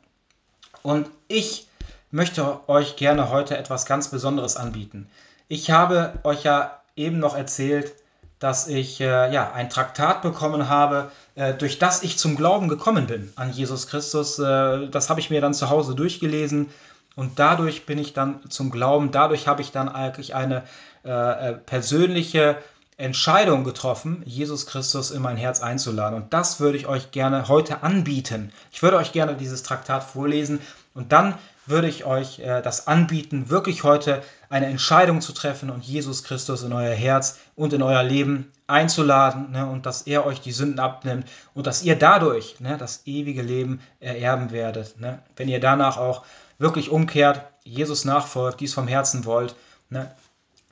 Und 0.82 1.10
ich 1.28 1.68
möchte 2.12 2.68
euch 2.70 2.96
gerne 2.96 3.30
heute 3.30 3.58
etwas 3.58 3.86
ganz 3.86 4.08
Besonderes 4.08 4.56
anbieten. 4.56 5.10
Ich 5.48 5.72
habe 5.72 6.14
euch 6.24 6.44
ja 6.44 6.82
eben 6.96 7.20
noch 7.20 7.36
erzählt, 7.36 7.94
dass 8.40 8.68
ich 8.68 9.02
äh, 9.02 9.34
ja, 9.34 9.52
ein 9.52 9.70
Traktat 9.70 10.22
bekommen 10.22 10.70
habe, 10.70 11.12
äh, 11.36 11.54
durch 11.54 11.80
das 11.80 12.04
ich 12.04 12.18
zum 12.18 12.36
Glauben 12.36 12.68
gekommen 12.68 13.08
bin 13.08 13.32
an 13.36 13.52
Jesus 13.52 13.88
Christus. 13.88 14.38
Äh, 14.40 14.90
das 14.90 15.10
habe 15.10 15.20
ich 15.20 15.30
mir 15.30 15.42
dann 15.42 15.54
zu 15.54 15.70
Hause 15.70 15.96
durchgelesen 15.96 16.70
und 17.16 17.40
dadurch 17.40 17.88
bin 17.88 17.98
ich 17.98 18.14
dann 18.14 18.48
zum 18.50 18.70
Glauben, 18.70 19.12
dadurch 19.12 19.48
habe 19.48 19.64
ich 19.64 19.72
dann 19.72 19.90
eigentlich 19.90 20.36
eine 20.36 20.64
äh, 21.04 21.10
äh, 21.50 21.54
persönliche 21.54 22.58
Entscheidung 22.98 23.64
getroffen, 23.64 24.22
Jesus 24.26 24.68
Christus 24.68 25.10
in 25.12 25.22
mein 25.22 25.38
Herz 25.38 25.62
einzuladen. 25.62 26.16
Und 26.16 26.34
das 26.34 26.60
würde 26.60 26.78
ich 26.78 26.88
euch 26.88 27.12
gerne 27.12 27.48
heute 27.48 27.82
anbieten. 27.82 28.52
Ich 28.72 28.84
würde 28.84 28.98
euch 28.98 29.14
gerne 29.14 29.36
dieses 29.36 29.64
Traktat 29.64 30.04
vorlesen 30.04 30.60
und 30.94 31.12
dann 31.12 31.36
würde 31.68 31.88
ich 31.88 32.06
euch 32.06 32.40
äh, 32.40 32.62
das 32.62 32.88
anbieten, 32.88 33.50
wirklich 33.50 33.84
heute 33.84 34.24
eine 34.50 34.68
Entscheidung 34.68 35.22
zu 35.22 35.34
treffen 35.34 35.70
und 35.70 35.84
Jesus 35.84 36.24
Christus 36.24 36.64
in 36.64 36.74
euer 36.74 36.94
Herz 36.94 37.40
und 37.56 37.74
in 37.74 37.82
euer 37.82 38.04
Leben 38.04 38.52
einzuladen 38.68 39.52
ne, 39.52 39.70
und 39.70 39.86
dass 39.86 40.04
er 40.04 40.26
euch 40.26 40.42
die 40.42 40.52
Sünden 40.52 40.80
abnimmt 40.80 41.28
und 41.54 41.68
dass 41.68 41.84
ihr 41.84 41.96
dadurch 41.96 42.60
ne, 42.60 42.78
das 42.78 43.02
ewige 43.06 43.42
Leben 43.42 43.82
ererben 44.00 44.52
werdet. 44.52 45.00
Ne, 45.00 45.20
wenn 45.36 45.50
ihr 45.50 45.60
danach 45.60 45.98
auch 45.98 46.24
wirklich 46.58 46.90
umkehrt, 46.90 47.42
Jesus 47.64 48.06
nachfolgt, 48.06 48.60
dies 48.60 48.74
vom 48.74 48.88
Herzen 48.88 49.26
wollt, 49.26 49.56
ne, 49.90 50.12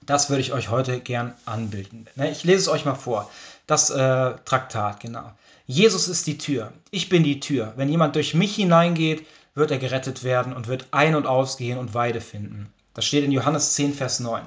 das 0.05 0.29
würde 0.29 0.41
ich 0.41 0.53
euch 0.53 0.69
heute 0.69 0.99
gern 0.99 1.33
anbilden. 1.45 2.07
Ne, 2.15 2.31
ich 2.31 2.43
lese 2.43 2.61
es 2.61 2.67
euch 2.67 2.85
mal 2.85 2.95
vor. 2.95 3.29
Das 3.67 3.89
äh, 3.89 4.33
Traktat, 4.45 4.99
genau. 4.99 5.31
Jesus 5.67 6.07
ist 6.07 6.27
die 6.27 6.37
Tür. 6.37 6.71
Ich 6.91 7.09
bin 7.09 7.23
die 7.23 7.39
Tür. 7.39 7.73
Wenn 7.75 7.89
jemand 7.89 8.15
durch 8.15 8.35
mich 8.35 8.55
hineingeht, 8.55 9.25
wird 9.55 9.71
er 9.71 9.77
gerettet 9.77 10.23
werden 10.23 10.53
und 10.53 10.67
wird 10.67 10.87
ein- 10.91 11.15
und 11.15 11.25
ausgehen 11.25 11.79
und 11.79 11.93
Weide 11.93 12.21
finden. 12.21 12.71
Das 12.93 13.05
steht 13.05 13.23
in 13.23 13.31
Johannes 13.31 13.73
10, 13.73 13.93
Vers 13.93 14.19
9. 14.19 14.43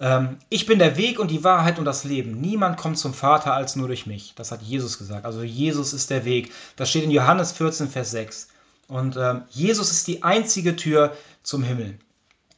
Ähm, 0.00 0.38
ich 0.48 0.66
bin 0.66 0.78
der 0.78 0.96
Weg 0.96 1.18
und 1.18 1.30
die 1.30 1.44
Wahrheit 1.44 1.78
und 1.78 1.84
das 1.84 2.04
Leben. 2.04 2.40
Niemand 2.40 2.76
kommt 2.76 2.98
zum 2.98 3.14
Vater 3.14 3.54
als 3.54 3.76
nur 3.76 3.88
durch 3.88 4.06
mich. 4.06 4.34
Das 4.36 4.50
hat 4.50 4.62
Jesus 4.62 4.98
gesagt. 4.98 5.24
Also 5.24 5.42
Jesus 5.42 5.92
ist 5.92 6.10
der 6.10 6.24
Weg. 6.24 6.52
Das 6.76 6.90
steht 6.90 7.04
in 7.04 7.10
Johannes 7.10 7.52
14, 7.52 7.88
Vers 7.88 8.10
6. 8.10 8.48
Und 8.88 9.16
ähm, 9.16 9.42
Jesus 9.50 9.90
ist 9.90 10.06
die 10.06 10.22
einzige 10.22 10.76
Tür 10.76 11.12
zum 11.42 11.62
Himmel. 11.62 11.98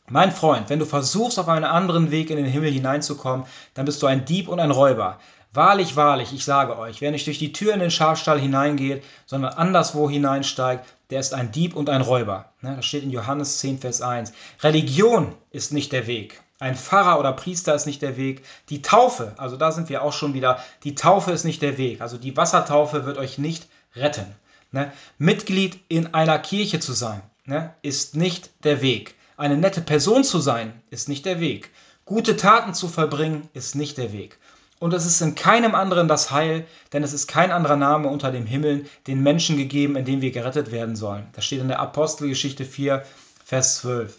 Mein 0.09 0.33
Freund, 0.33 0.69
wenn 0.71 0.81
du 0.81 0.87
versuchst, 0.87 1.39
auf 1.39 1.49
einen 1.49 1.65
anderen 1.65 2.11
Weg 2.11 2.31
in 2.31 2.37
den 2.37 2.47
Himmel 2.47 2.73
hineinzukommen, 2.73 3.47
dann 3.75 3.85
bist 3.85 4.03
du 4.03 4.07
ein 4.07 4.25
Dieb 4.25 4.49
und 4.49 4.59
ein 4.59 4.73
Räuber. 4.73 5.21
Wahrlich, 5.53 5.97
wahrlich, 5.97 6.33
ich 6.33 6.45
sage 6.45 6.79
euch, 6.79 7.01
wer 7.01 7.11
nicht 7.11 7.27
durch 7.27 7.41
die 7.41 7.53
Tür 7.53 7.75
in 7.75 7.81
den 7.81 7.91
Schafstall 7.91 8.39
hineingeht, 8.39 9.03
sondern 9.27 9.55
anderswo 9.55 10.09
hineinsteigt, 10.09 10.85
der 11.11 11.19
ist 11.19 11.35
ein 11.35 11.51
Dieb 11.51 11.75
und 11.75 11.91
ein 11.91 12.03
Räuber. 12.03 12.53
Ne, 12.61 12.77
das 12.77 12.87
steht 12.87 13.03
in 13.03 13.11
Johannes 13.11 13.59
10, 13.59 13.81
Vers 13.81 14.01
1. 14.01 14.33
Religion 14.63 15.35
ist 15.51 15.73
nicht 15.73 15.91
der 15.91 16.07
Weg. 16.07 16.41
Ein 16.61 16.77
Pfarrer 16.77 17.19
oder 17.19 17.33
Priester 17.33 17.75
ist 17.75 17.87
nicht 17.87 18.01
der 18.01 18.17
Weg. 18.17 18.45
Die 18.69 18.81
Taufe, 18.81 19.35
also 19.39 19.57
da 19.57 19.73
sind 19.73 19.89
wir 19.89 20.03
auch 20.03 20.13
schon 20.13 20.35
wieder, 20.35 20.63
die 20.85 20.95
Taufe 20.95 21.33
ist 21.33 21.45
nicht 21.45 21.63
der 21.63 21.79
Weg. 21.79 22.01
Also 22.01 22.17
die 22.17 22.37
Wassertaufe 22.37 23.05
wird 23.05 23.19
euch 23.19 23.39
nicht 23.39 23.67
retten. 23.97 24.27
Ne? 24.71 24.93
Mitglied 25.19 25.81
in 25.89 26.15
einer 26.15 26.39
Kirche 26.39 26.79
zu 26.79 26.93
sein, 26.93 27.23
ne, 27.45 27.75
ist 27.83 28.15
nicht 28.15 28.51
der 28.63 28.83
Weg. 28.83 29.17
Eine 29.37 29.57
nette 29.57 29.81
Person 29.81 30.23
zu 30.23 30.39
sein, 30.39 30.81
ist 30.91 31.09
nicht 31.09 31.27
der 31.27 31.41
Weg. 31.41 31.71
Gute 32.05 32.37
Taten 32.37 32.73
zu 32.73 32.87
verbringen, 32.87 33.49
ist 33.53 33.75
nicht 33.75 33.99
der 33.99 34.13
Weg. 34.13 34.39
Und 34.81 34.95
es 34.95 35.05
ist 35.05 35.21
in 35.21 35.35
keinem 35.35 35.75
anderen 35.75 36.09
das 36.09 36.31
Heil, 36.31 36.67
denn 36.95 37.05
es 37.05 37.13
ist 37.13 37.27
kein 37.27 37.53
anderer 37.53 37.77
Name 37.77 38.09
unter 38.09 38.33
dem 38.33 38.47
Himmel 38.47 38.87
den 39.07 39.23
Menschen 39.23 39.59
gegeben, 39.59 39.95
in 39.95 40.07
dem 40.07 40.23
wir 40.23 40.31
gerettet 40.31 40.73
werden 40.73 40.97
sollen. 40.97 41.27
Das 41.35 41.45
steht 41.45 41.61
in 41.61 41.69
der 41.69 41.81
Apostelgeschichte 41.81 42.65
4, 42.65 43.05
Vers 43.45 43.77
12. 43.81 44.19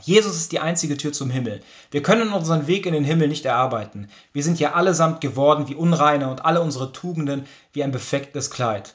Jesus 0.00 0.36
ist 0.36 0.52
die 0.52 0.58
einzige 0.58 0.96
Tür 0.96 1.12
zum 1.12 1.28
Himmel. 1.28 1.60
Wir 1.90 2.02
können 2.02 2.32
unseren 2.32 2.66
Weg 2.66 2.86
in 2.86 2.94
den 2.94 3.04
Himmel 3.04 3.28
nicht 3.28 3.44
erarbeiten. 3.44 4.08
Wir 4.32 4.42
sind 4.42 4.58
ja 4.58 4.72
allesamt 4.72 5.20
geworden 5.20 5.68
wie 5.68 5.74
Unreine 5.74 6.30
und 6.30 6.46
alle 6.46 6.62
unsere 6.62 6.90
Tugenden 6.92 7.46
wie 7.74 7.84
ein 7.84 7.92
beflecktes 7.92 8.50
Kleid. 8.50 8.94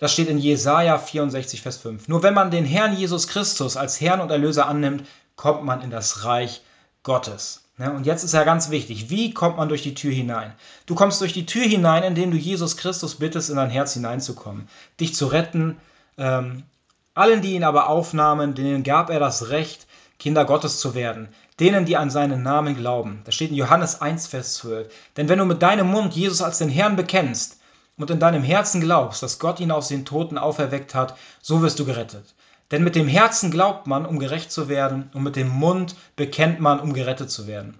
Das 0.00 0.12
steht 0.12 0.28
in 0.28 0.38
Jesaja 0.38 0.98
64, 0.98 1.62
Vers 1.62 1.76
5. 1.76 2.08
Nur 2.08 2.24
wenn 2.24 2.34
man 2.34 2.50
den 2.50 2.64
Herrn 2.64 2.96
Jesus 2.96 3.28
Christus 3.28 3.76
als 3.76 4.00
Herrn 4.00 4.20
und 4.20 4.32
Erlöser 4.32 4.66
annimmt, 4.66 5.06
kommt 5.36 5.62
man 5.62 5.80
in 5.80 5.90
das 5.90 6.24
Reich 6.24 6.62
Gottes. 7.04 7.62
Ja, 7.82 7.90
und 7.90 8.06
jetzt 8.06 8.22
ist 8.22 8.32
ja 8.32 8.44
ganz 8.44 8.70
wichtig, 8.70 9.10
wie 9.10 9.34
kommt 9.34 9.56
man 9.56 9.68
durch 9.68 9.82
die 9.82 9.94
Tür 9.94 10.12
hinein? 10.12 10.52
Du 10.86 10.94
kommst 10.94 11.20
durch 11.20 11.32
die 11.32 11.46
Tür 11.46 11.64
hinein, 11.64 12.04
indem 12.04 12.30
du 12.30 12.36
Jesus 12.36 12.76
Christus 12.76 13.16
bittest, 13.16 13.50
in 13.50 13.56
dein 13.56 13.70
Herz 13.70 13.94
hineinzukommen, 13.94 14.68
dich 15.00 15.16
zu 15.16 15.26
retten. 15.26 15.78
Ähm, 16.16 16.62
allen, 17.14 17.42
die 17.42 17.54
ihn 17.54 17.64
aber 17.64 17.88
aufnahmen, 17.88 18.54
denen 18.54 18.84
gab 18.84 19.10
er 19.10 19.18
das 19.18 19.48
Recht, 19.48 19.88
Kinder 20.20 20.44
Gottes 20.44 20.78
zu 20.78 20.94
werden, 20.94 21.26
denen, 21.58 21.84
die 21.84 21.96
an 21.96 22.08
seinen 22.08 22.44
Namen 22.44 22.76
glauben. 22.76 23.22
Das 23.24 23.34
steht 23.34 23.50
in 23.50 23.56
Johannes 23.56 24.00
1, 24.00 24.28
Vers 24.28 24.54
12. 24.54 24.88
Denn 25.16 25.28
wenn 25.28 25.40
du 25.40 25.44
mit 25.44 25.60
deinem 25.60 25.88
Mund 25.88 26.14
Jesus 26.14 26.40
als 26.40 26.58
den 26.58 26.68
Herrn 26.68 26.94
bekennst 26.94 27.58
und 27.98 28.12
in 28.12 28.20
deinem 28.20 28.44
Herzen 28.44 28.80
glaubst, 28.80 29.24
dass 29.24 29.40
Gott 29.40 29.58
ihn 29.58 29.72
aus 29.72 29.88
den 29.88 30.04
Toten 30.04 30.38
auferweckt 30.38 30.94
hat, 30.94 31.16
so 31.40 31.62
wirst 31.62 31.80
du 31.80 31.84
gerettet. 31.84 32.32
Denn 32.72 32.82
mit 32.82 32.96
dem 32.96 33.06
Herzen 33.06 33.50
glaubt 33.50 33.86
man, 33.86 34.06
um 34.06 34.18
gerecht 34.18 34.50
zu 34.50 34.68
werden, 34.68 35.10
und 35.12 35.22
mit 35.22 35.36
dem 35.36 35.48
Mund 35.48 35.94
bekennt 36.16 36.58
man, 36.58 36.80
um 36.80 36.94
gerettet 36.94 37.30
zu 37.30 37.46
werden. 37.46 37.78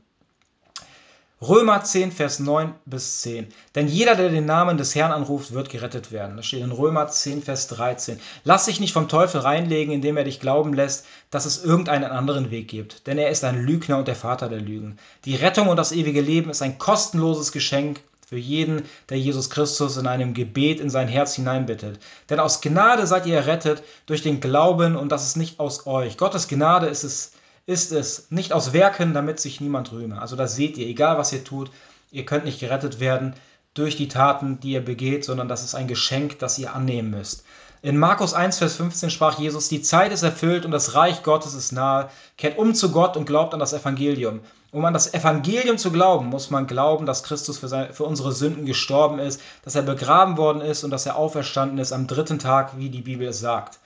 Römer 1.41 1.83
10, 1.83 2.13
Vers 2.13 2.39
9 2.39 2.73
bis 2.85 3.23
10. 3.23 3.49
Denn 3.75 3.89
jeder, 3.89 4.15
der 4.15 4.29
den 4.29 4.47
Namen 4.47 4.77
des 4.77 4.95
Herrn 4.95 5.11
anruft, 5.11 5.53
wird 5.53 5.71
gerettet 5.71 6.13
werden. 6.13 6.37
Das 6.37 6.47
steht 6.47 6.63
in 6.63 6.71
Römer 6.71 7.09
10, 7.09 7.43
Vers 7.43 7.67
13. 7.67 8.21
Lass 8.45 8.67
dich 8.67 8.79
nicht 8.79 8.93
vom 8.93 9.09
Teufel 9.09 9.41
reinlegen, 9.41 9.93
indem 9.93 10.17
er 10.17 10.23
dich 10.23 10.39
glauben 10.39 10.73
lässt, 10.73 11.05
dass 11.31 11.45
es 11.45 11.65
irgendeinen 11.65 12.05
anderen 12.05 12.53
Weg 12.53 12.69
gibt. 12.69 13.09
Denn 13.09 13.19
er 13.19 13.31
ist 13.31 13.43
ein 13.43 13.61
Lügner 13.61 13.99
und 13.99 14.07
der 14.07 14.15
Vater 14.15 14.49
der 14.49 14.61
Lügen. 14.61 14.99
Die 15.25 15.35
Rettung 15.35 15.67
und 15.67 15.79
das 15.79 15.91
ewige 15.91 16.21
Leben 16.21 16.49
ist 16.49 16.63
ein 16.63 16.79
kostenloses 16.79 17.51
Geschenk 17.51 18.01
für 18.33 18.39
jeden, 18.39 18.85
der 19.11 19.19
Jesus 19.19 19.51
Christus 19.51 19.99
in 19.99 20.07
einem 20.07 20.33
Gebet 20.33 20.81
in 20.81 20.89
sein 20.89 21.07
Herz 21.07 21.35
hineinbittet. 21.35 21.99
Denn 22.31 22.41
aus 22.41 22.63
Gnade 22.63 23.07
seid 23.07 23.27
ihr 23.27 23.37
errettet 23.37 23.83
durch 24.07 24.23
den 24.23 24.41
Glauben 24.41 24.97
und 24.97 25.13
das 25.13 25.27
ist 25.27 25.37
nicht 25.37 25.61
aus 25.61 25.87
euch. 25.87 26.17
Gottes 26.17 26.49
Gnade 26.49 26.87
ist 26.87 27.05
es, 27.05 27.33
ist 27.67 27.93
es 27.93 28.31
nicht 28.31 28.55
aus 28.55 28.73
Werken, 28.73 29.13
damit 29.13 29.39
sich 29.39 29.61
niemand 29.61 29.93
rühme. 29.93 30.19
Also 30.19 30.35
das 30.35 30.57
seht 30.57 30.79
ihr, 30.79 30.87
egal 30.87 31.19
was 31.19 31.31
ihr 31.35 31.45
tut, 31.45 31.71
ihr 32.11 32.25
könnt 32.25 32.47
nicht 32.47 32.59
gerettet 32.59 33.01
werden 33.01 33.35
durch 33.75 33.97
die 33.97 34.09
Taten, 34.09 34.59
die 34.61 34.73
ihr 34.73 34.83
begeht, 34.83 35.27
sondern 35.27 35.49
das 35.49 35.63
ist 35.63 35.75
ein 35.75 35.87
Geschenk, 35.87 36.39
das 36.39 36.59
ihr 36.59 36.75
annehmen 36.75 37.11
müsst. 37.11 37.45
In 37.85 37.99
Markus 37.99 38.33
1, 38.33 38.59
Vers 38.59 38.77
15 38.77 39.11
sprach 39.11 39.41
Jesus, 39.41 39.69
die 39.69 39.83
Zeit 39.83 40.13
ist 40.13 40.23
erfüllt 40.23 40.65
und 40.65 40.71
das 40.71 40.95
Reich 40.95 41.25
Gottes 41.25 41.53
ist 41.53 41.73
nahe. 41.73 42.11
Kehrt 42.39 42.57
um 42.57 42.77
zu 42.77 42.93
Gott 42.93 43.17
und 43.17 43.25
glaubt 43.25 43.55
an 43.55 43.59
das 43.59 43.73
Evangelium. 43.73 44.39
Um 44.71 44.85
an 44.85 44.93
das 44.93 45.13
Evangelium 45.13 45.79
zu 45.79 45.91
glauben, 45.91 46.27
muss 46.27 46.49
man 46.49 46.69
glauben, 46.69 47.07
dass 47.07 47.25
Christus 47.25 47.59
für, 47.59 47.67
seine, 47.67 47.93
für 47.93 48.05
unsere 48.05 48.31
Sünden 48.31 48.67
gestorben 48.67 49.19
ist, 49.19 49.41
dass 49.65 49.75
er 49.75 49.83
begraben 49.83 50.37
worden 50.37 50.63
ist 50.63 50.85
und 50.85 50.93
dass 50.93 51.07
er 51.07 51.17
auferstanden 51.17 51.79
ist 51.79 51.91
am 51.91 52.07
dritten 52.07 52.39
Tag, 52.39 52.79
wie 52.79 52.89
die 52.89 53.01
Bibel 53.01 53.27
es 53.27 53.41
sagt. 53.41 53.81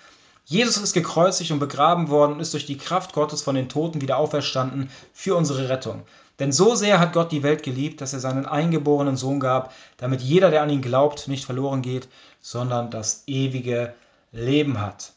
Jesus 0.44 0.76
ist 0.76 0.92
gekreuzigt 0.92 1.51
und 1.51 1.59
begraben 1.59 2.11
worden 2.11 2.34
und 2.34 2.40
ist 2.40 2.53
durch 2.53 2.66
die 2.66 2.76
Kraft 2.76 3.14
Gottes 3.14 3.40
von 3.40 3.55
den 3.55 3.70
Toten 3.70 4.03
wieder 4.03 4.18
auferstanden 4.18 4.90
für 5.14 5.36
unsere 5.36 5.70
Rettung. 5.70 6.03
Denn 6.39 6.53
so 6.53 6.74
sehr 6.74 7.01
hat 7.01 7.12
Gott 7.12 7.32
die 7.32 7.43
Welt 7.43 7.62
geliebt, 7.62 8.01
dass 8.01 8.12
er 8.12 8.20
seinen 8.20 8.47
eingeborenen 8.47 9.16
Sohn 9.16 9.41
gab, 9.41 9.72
damit 9.97 10.20
jeder, 10.20 10.51
der 10.51 10.62
an 10.62 10.70
ihn 10.70 10.82
glaubt, 10.82 11.28
nicht 11.28 11.45
verloren 11.45 11.82
geht, 11.82 12.09
sondern 12.41 12.91
das 12.91 13.24
ewige 13.26 13.95
Leben 14.32 14.80
hat. 14.80 15.12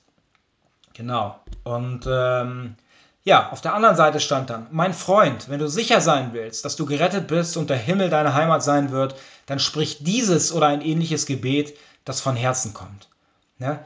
Genau. 0.93 1.39
Und 1.63 2.05
ähm, 2.07 2.75
Ja, 3.23 3.51
auf 3.51 3.61
der 3.61 3.73
anderen 3.73 3.97
Seite 3.97 4.19
stand 4.19 4.49
dann, 4.49 4.67
mein 4.71 4.93
Freund, 4.93 5.49
wenn 5.49 5.59
du 5.59 5.67
sicher 5.67 5.99
sein 6.01 6.29
willst, 6.31 6.63
dass 6.63 6.77
du 6.77 6.85
gerettet 6.85 7.27
bist 7.27 7.57
und 7.57 7.69
der 7.69 7.77
Himmel 7.77 8.09
deine 8.09 8.33
Heimat 8.33 8.63
sein 8.63 8.91
wird, 8.91 9.15
dann 9.45 9.59
sprich 9.59 10.03
dieses 10.03 10.53
oder 10.53 10.67
ein 10.67 10.81
ähnliches 10.81 11.25
Gebet, 11.25 11.77
das 12.05 12.21
von 12.21 12.35
Herzen 12.35 12.73
kommt. 12.73 13.09
Ne? 13.57 13.79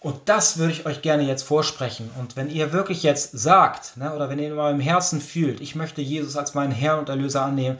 Und 0.00 0.28
das 0.28 0.58
würde 0.58 0.72
ich 0.72 0.86
euch 0.86 1.02
gerne 1.02 1.24
jetzt 1.24 1.42
vorsprechen. 1.42 2.10
Und 2.18 2.36
wenn 2.36 2.50
ihr 2.50 2.72
wirklich 2.72 3.02
jetzt 3.02 3.32
sagt, 3.32 3.96
ne, 3.96 4.14
oder 4.14 4.28
wenn 4.28 4.38
ihr 4.38 4.48
in 4.48 4.58
eurem 4.58 4.80
Herzen 4.80 5.20
fühlt, 5.20 5.60
ich 5.60 5.74
möchte 5.74 6.02
Jesus 6.02 6.36
als 6.36 6.54
meinen 6.54 6.72
Herrn 6.72 7.00
und 7.00 7.08
Erlöser 7.08 7.42
annehmen, 7.42 7.78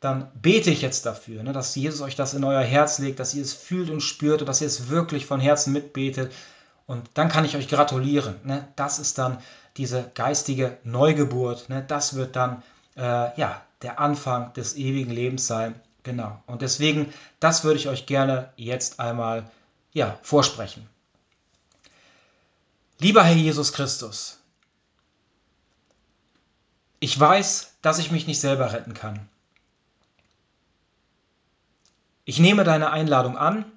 dann 0.00 0.30
bete 0.34 0.70
ich 0.70 0.82
jetzt 0.82 1.06
dafür, 1.06 1.42
ne, 1.42 1.52
dass 1.52 1.74
Jesus 1.74 2.02
euch 2.02 2.14
das 2.14 2.34
in 2.34 2.44
euer 2.44 2.62
Herz 2.62 2.98
legt, 2.98 3.18
dass 3.18 3.34
ihr 3.34 3.42
es 3.42 3.54
fühlt 3.54 3.88
und 3.88 4.02
spürt 4.02 4.42
und 4.42 4.48
dass 4.48 4.60
ihr 4.60 4.66
es 4.66 4.88
wirklich 4.88 5.24
von 5.24 5.40
Herzen 5.40 5.72
mitbetet. 5.72 6.30
Und 6.86 7.08
dann 7.14 7.30
kann 7.30 7.46
ich 7.46 7.56
euch 7.56 7.68
gratulieren. 7.68 8.36
Ne? 8.44 8.68
Das 8.76 8.98
ist 8.98 9.16
dann 9.16 9.38
diese 9.78 10.10
geistige 10.14 10.76
Neugeburt. 10.84 11.70
Ne? 11.70 11.82
Das 11.86 12.14
wird 12.14 12.36
dann 12.36 12.62
äh, 12.96 13.00
ja, 13.40 13.62
der 13.80 13.98
Anfang 13.98 14.52
des 14.52 14.76
ewigen 14.76 15.10
Lebens 15.10 15.46
sein. 15.46 15.74
Genau. 16.02 16.42
Und 16.46 16.60
deswegen, 16.60 17.12
das 17.40 17.64
würde 17.64 17.78
ich 17.78 17.88
euch 17.88 18.04
gerne 18.04 18.50
jetzt 18.56 19.00
einmal 19.00 19.50
ja, 19.92 20.18
vorsprechen. 20.22 20.86
Lieber 22.98 23.24
Herr 23.24 23.34
Jesus 23.34 23.72
Christus, 23.72 24.38
ich 27.00 27.18
weiß, 27.18 27.76
dass 27.82 27.98
ich 27.98 28.10
mich 28.10 28.26
nicht 28.26 28.40
selber 28.40 28.72
retten 28.72 28.94
kann. 28.94 29.28
Ich 32.24 32.38
nehme 32.38 32.64
deine 32.64 32.90
Einladung 32.90 33.36
an 33.36 33.70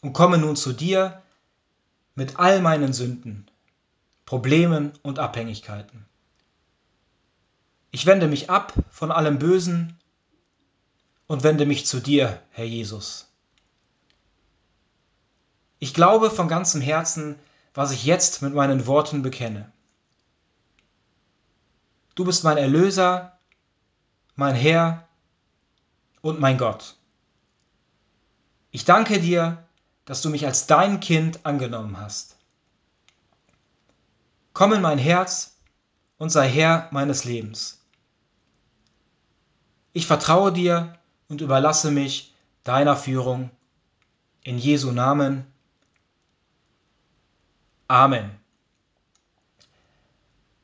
und 0.00 0.14
komme 0.14 0.38
nun 0.38 0.56
zu 0.56 0.72
dir 0.72 1.22
mit 2.14 2.38
all 2.38 2.62
meinen 2.62 2.92
Sünden, 2.92 3.50
Problemen 4.24 4.92
und 5.02 5.18
Abhängigkeiten. 5.18 6.06
Ich 7.90 8.06
wende 8.06 8.28
mich 8.28 8.48
ab 8.48 8.72
von 8.90 9.12
allem 9.12 9.38
Bösen 9.38 9.98
und 11.26 11.42
wende 11.42 11.66
mich 11.66 11.86
zu 11.86 12.00
dir, 12.00 12.40
Herr 12.50 12.64
Jesus. 12.64 13.28
Ich 15.86 15.94
glaube 15.94 16.32
von 16.32 16.48
ganzem 16.48 16.80
Herzen, 16.80 17.38
was 17.72 17.92
ich 17.92 18.04
jetzt 18.04 18.42
mit 18.42 18.52
meinen 18.52 18.88
Worten 18.88 19.22
bekenne. 19.22 19.70
Du 22.16 22.24
bist 22.24 22.42
mein 22.42 22.56
Erlöser, 22.56 23.38
mein 24.34 24.56
Herr 24.56 25.06
und 26.22 26.40
mein 26.40 26.58
Gott. 26.58 26.96
Ich 28.72 28.84
danke 28.84 29.20
dir, 29.20 29.64
dass 30.06 30.22
du 30.22 30.28
mich 30.28 30.44
als 30.44 30.66
dein 30.66 30.98
Kind 30.98 31.46
angenommen 31.46 32.00
hast. 32.00 32.34
Komm 34.54 34.72
in 34.72 34.82
mein 34.82 34.98
Herz 34.98 35.56
und 36.18 36.30
sei 36.30 36.48
Herr 36.48 36.88
meines 36.90 37.22
Lebens. 37.22 37.80
Ich 39.92 40.08
vertraue 40.08 40.52
dir 40.52 40.98
und 41.28 41.42
überlasse 41.42 41.92
mich 41.92 42.34
deiner 42.64 42.96
Führung. 42.96 43.50
In 44.42 44.58
Jesu 44.58 44.90
Namen. 44.90 45.46
Amen. 47.88 48.30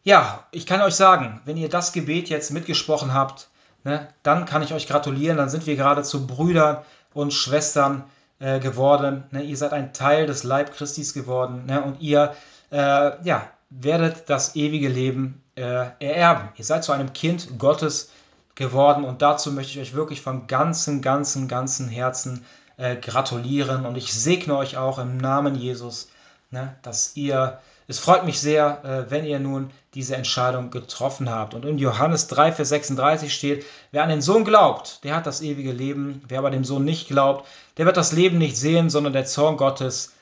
Ja, 0.04 0.46
ich 0.50 0.66
kann 0.66 0.82
euch 0.82 0.94
sagen, 0.94 1.40
wenn 1.44 1.56
ihr 1.56 1.68
das 1.68 1.92
Gebet 1.92 2.28
jetzt 2.28 2.50
mitgesprochen 2.50 3.14
habt, 3.14 3.48
ne, 3.84 4.08
dann 4.24 4.46
kann 4.46 4.62
ich 4.62 4.74
euch 4.74 4.88
gratulieren. 4.88 5.36
Dann 5.36 5.48
sind 5.48 5.66
wir 5.66 5.76
gerade 5.76 6.02
zu 6.02 6.26
Brüdern 6.26 6.78
und 7.14 7.32
Schwestern 7.32 8.04
äh, 8.40 8.58
geworden. 8.58 9.24
Ne, 9.30 9.42
ihr 9.44 9.56
seid 9.56 9.72
ein 9.72 9.92
Teil 9.92 10.26
des 10.26 10.42
Leib 10.42 10.74
Christis 10.74 11.14
geworden 11.14 11.66
ne, 11.66 11.82
und 11.82 12.00
ihr 12.00 12.34
äh, 12.72 13.24
ja, 13.24 13.48
werdet 13.70 14.28
das 14.28 14.56
ewige 14.56 14.88
Leben 14.88 15.42
äh, 15.54 15.86
ererben. 16.00 16.48
Ihr 16.56 16.64
seid 16.64 16.82
zu 16.82 16.90
einem 16.90 17.12
Kind 17.12 17.58
Gottes 17.58 18.10
geworden 18.56 19.04
und 19.04 19.22
dazu 19.22 19.52
möchte 19.52 19.72
ich 19.72 19.78
euch 19.78 19.94
wirklich 19.94 20.20
von 20.20 20.48
ganzem, 20.48 21.00
ganzem, 21.00 21.46
ganzem 21.46 21.88
Herzen 21.88 22.44
äh, 22.76 22.96
gratulieren 22.96 23.86
und 23.86 23.96
ich 23.96 24.12
segne 24.12 24.56
euch 24.56 24.76
auch 24.76 24.98
im 24.98 25.16
Namen 25.16 25.54
Jesus 25.54 26.08
ne, 26.52 26.76
dass 26.82 27.16
ihr, 27.16 27.58
es 27.88 27.98
freut 27.98 28.24
mich 28.24 28.40
sehr, 28.40 28.84
äh, 28.84 29.10
wenn 29.10 29.24
ihr 29.24 29.40
nun 29.40 29.70
diese 29.94 30.16
Entscheidung 30.16 30.70
getroffen 30.70 31.28
habt. 31.28 31.54
Und 31.54 31.64
in 31.64 31.78
Johannes 31.78 32.28
3, 32.28 32.52
Vers 32.52 32.68
36 32.68 33.34
steht, 33.34 33.66
wer 33.90 34.02
an 34.02 34.08
den 34.08 34.22
Sohn 34.22 34.44
glaubt, 34.44 35.02
der 35.04 35.16
hat 35.16 35.26
das 35.26 35.42
ewige 35.42 35.72
Leben. 35.72 36.22
Wer 36.28 36.38
aber 36.38 36.50
dem 36.50 36.64
Sohn 36.64 36.84
nicht 36.84 37.08
glaubt, 37.08 37.46
der 37.76 37.86
wird 37.86 37.96
das 37.96 38.12
Leben 38.12 38.38
nicht 38.38 38.56
sehen, 38.56 38.90
sondern 38.90 39.12
der 39.12 39.24
Zorn 39.24 39.56
Gottes 39.56 40.12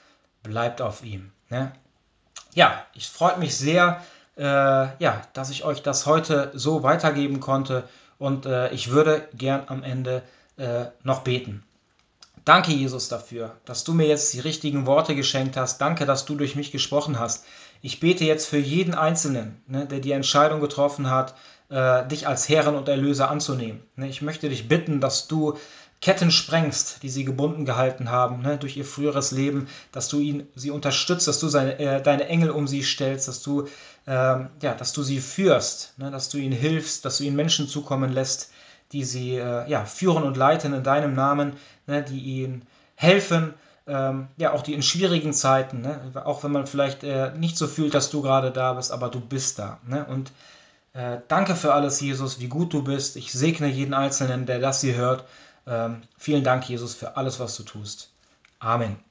bleibt 0.43 0.81
auf 0.81 1.05
ihm. 1.05 1.31
Ne? 1.51 1.73
Ja, 2.55 2.85
ich 2.95 3.09
freue 3.09 3.39
mich 3.39 3.57
sehr, 3.57 4.03
äh, 4.37 4.43
ja, 4.43 5.23
dass 5.35 5.51
ich 5.51 5.65
euch 5.65 5.83
das 5.83 6.07
heute 6.07 6.51
so 6.55 6.83
weitergeben 6.83 7.41
konnte. 7.41 7.85
Und 8.19 8.47
äh, 8.47 8.71
ich 8.71 8.91
würde 8.91 9.29
gern 9.35 9.65
am 9.67 9.83
Ende 9.83 10.23
äh, 10.57 10.87
noch 11.03 11.21
beten. 11.21 11.65
Danke, 12.45 12.73
Jesus, 12.73 13.09
dafür, 13.09 13.57
dass 13.65 13.85
du 13.85 13.93
mir 13.93 14.07
jetzt 14.07 14.33
die 14.33 14.41
richtigen 14.41 14.87
Worte 14.87 15.15
geschenkt 15.15 15.57
hast. 15.57 15.81
Danke, 15.81 16.07
dass 16.07 16.25
du 16.25 16.35
durch 16.35 16.57
mich 16.57 16.73
gesprochen 16.73 17.19
hast. 17.19 17.45
Ich 17.83 18.01
bete 18.01 18.25
jetzt 18.25 18.47
für 18.47 18.59
jeden 18.59 18.95
Einzelnen, 18.95 19.63
ne, 19.67 19.87
der 19.87 20.01
die 20.01 20.13
Entscheidung 20.13 20.61
getroffen 20.61 21.11
hat, 21.11 21.35
äh, 21.69 22.07
dich 22.09 22.27
als 22.27 22.49
Herren 22.49 22.77
und 22.77 22.89
Erlöser 22.89 23.31
anzunehmen. 23.31 23.83
Ne, 23.97 24.09
ich 24.09 24.23
möchte 24.23 24.49
dich 24.49 24.69
bitten, 24.69 25.01
dass 25.01 25.29
du 25.29 25.59
Ketten 26.01 26.31
sprengst, 26.31 27.03
die 27.03 27.11
sie 27.11 27.27
gebunden 27.27 27.67
gehalten 27.67 28.11
haben 28.11 28.41
ne, 28.41 28.57
durch 28.57 28.77
ihr 28.77 28.87
früheres 28.87 29.33
Leben, 29.33 29.69
dass 29.93 30.09
du 30.09 30.19
ihn, 30.19 30.47
sie 30.55 30.71
unterstützt, 30.71 31.29
dass 31.29 31.41
du 31.41 31.49
seine, 31.49 31.79
äh, 31.79 32.03
deine 32.03 32.27
Engel 32.27 32.51
um 32.51 32.67
sie 32.67 32.83
stellst, 32.83 33.29
dass 33.29 33.43
du, 33.43 33.67
äh, 34.07 34.11
ja, 34.11 34.75
dass 34.79 34.95
du 34.95 35.03
sie 35.03 35.21
führst, 35.21 35.99
ne, 35.99 36.11
dass 36.11 36.31
du 36.31 36.39
ihnen 36.39 36.57
hilfst, 36.57 37.05
dass 37.05 37.19
du 37.19 37.25
ihnen 37.25 37.37
Menschen 37.37 37.69
zukommen 37.69 38.11
lässt, 38.11 38.51
die 38.93 39.05
sie 39.05 39.37
äh, 39.37 39.69
ja, 39.69 39.85
führen 39.85 40.25
und 40.25 40.37
leiten 40.37 40.73
in 40.73 40.83
deinem 40.83 41.15
Namen, 41.15 41.55
ne, 41.87 42.03
die 42.03 42.21
ihnen 42.21 42.67
helfen, 42.97 43.55
ähm, 43.87 44.29
ja, 44.37 44.53
auch 44.53 44.63
die 44.63 44.75
in 44.75 44.83
schwierigen 44.83 45.33
Zeiten, 45.33 45.81
ne, 45.81 46.01
auch 46.25 46.45
wenn 46.45 46.53
man 46.53 46.67
vielleicht 46.67 47.03
äh, 47.05 47.33
nicht 47.37 47.57
so 47.57 47.67
fühlt, 47.67 47.95
dass 47.95 48.11
du 48.11 48.23
gerade 48.23 48.51
da 48.51 48.75
bist, 48.75 48.93
aber 48.93 49.09
du 49.09 49.21
bist 49.21 49.59
da. 49.59 49.79
Ne, 49.87 50.05
und 50.05 50.33
äh, 50.93 51.19
danke 51.29 51.55
für 51.55 51.75
alles, 51.75 52.01
Jesus, 52.01 52.41
wie 52.41 52.49
gut 52.49 52.73
du 52.73 52.83
bist. 52.83 53.17
Ich 53.17 53.33
segne 53.33 53.69
jeden 53.69 53.95
Einzelnen, 53.95 54.47
der 54.47 54.59
das 54.59 54.81
hier 54.81 54.97
hört. 54.97 55.25
Ähm, 55.67 56.03
vielen 56.19 56.45
Dank, 56.45 56.69
Jesus, 56.69 56.95
für 56.95 57.17
alles, 57.17 57.39
was 57.39 57.57
du 57.57 57.63
tust. 57.63 58.11
Amen. 58.59 59.10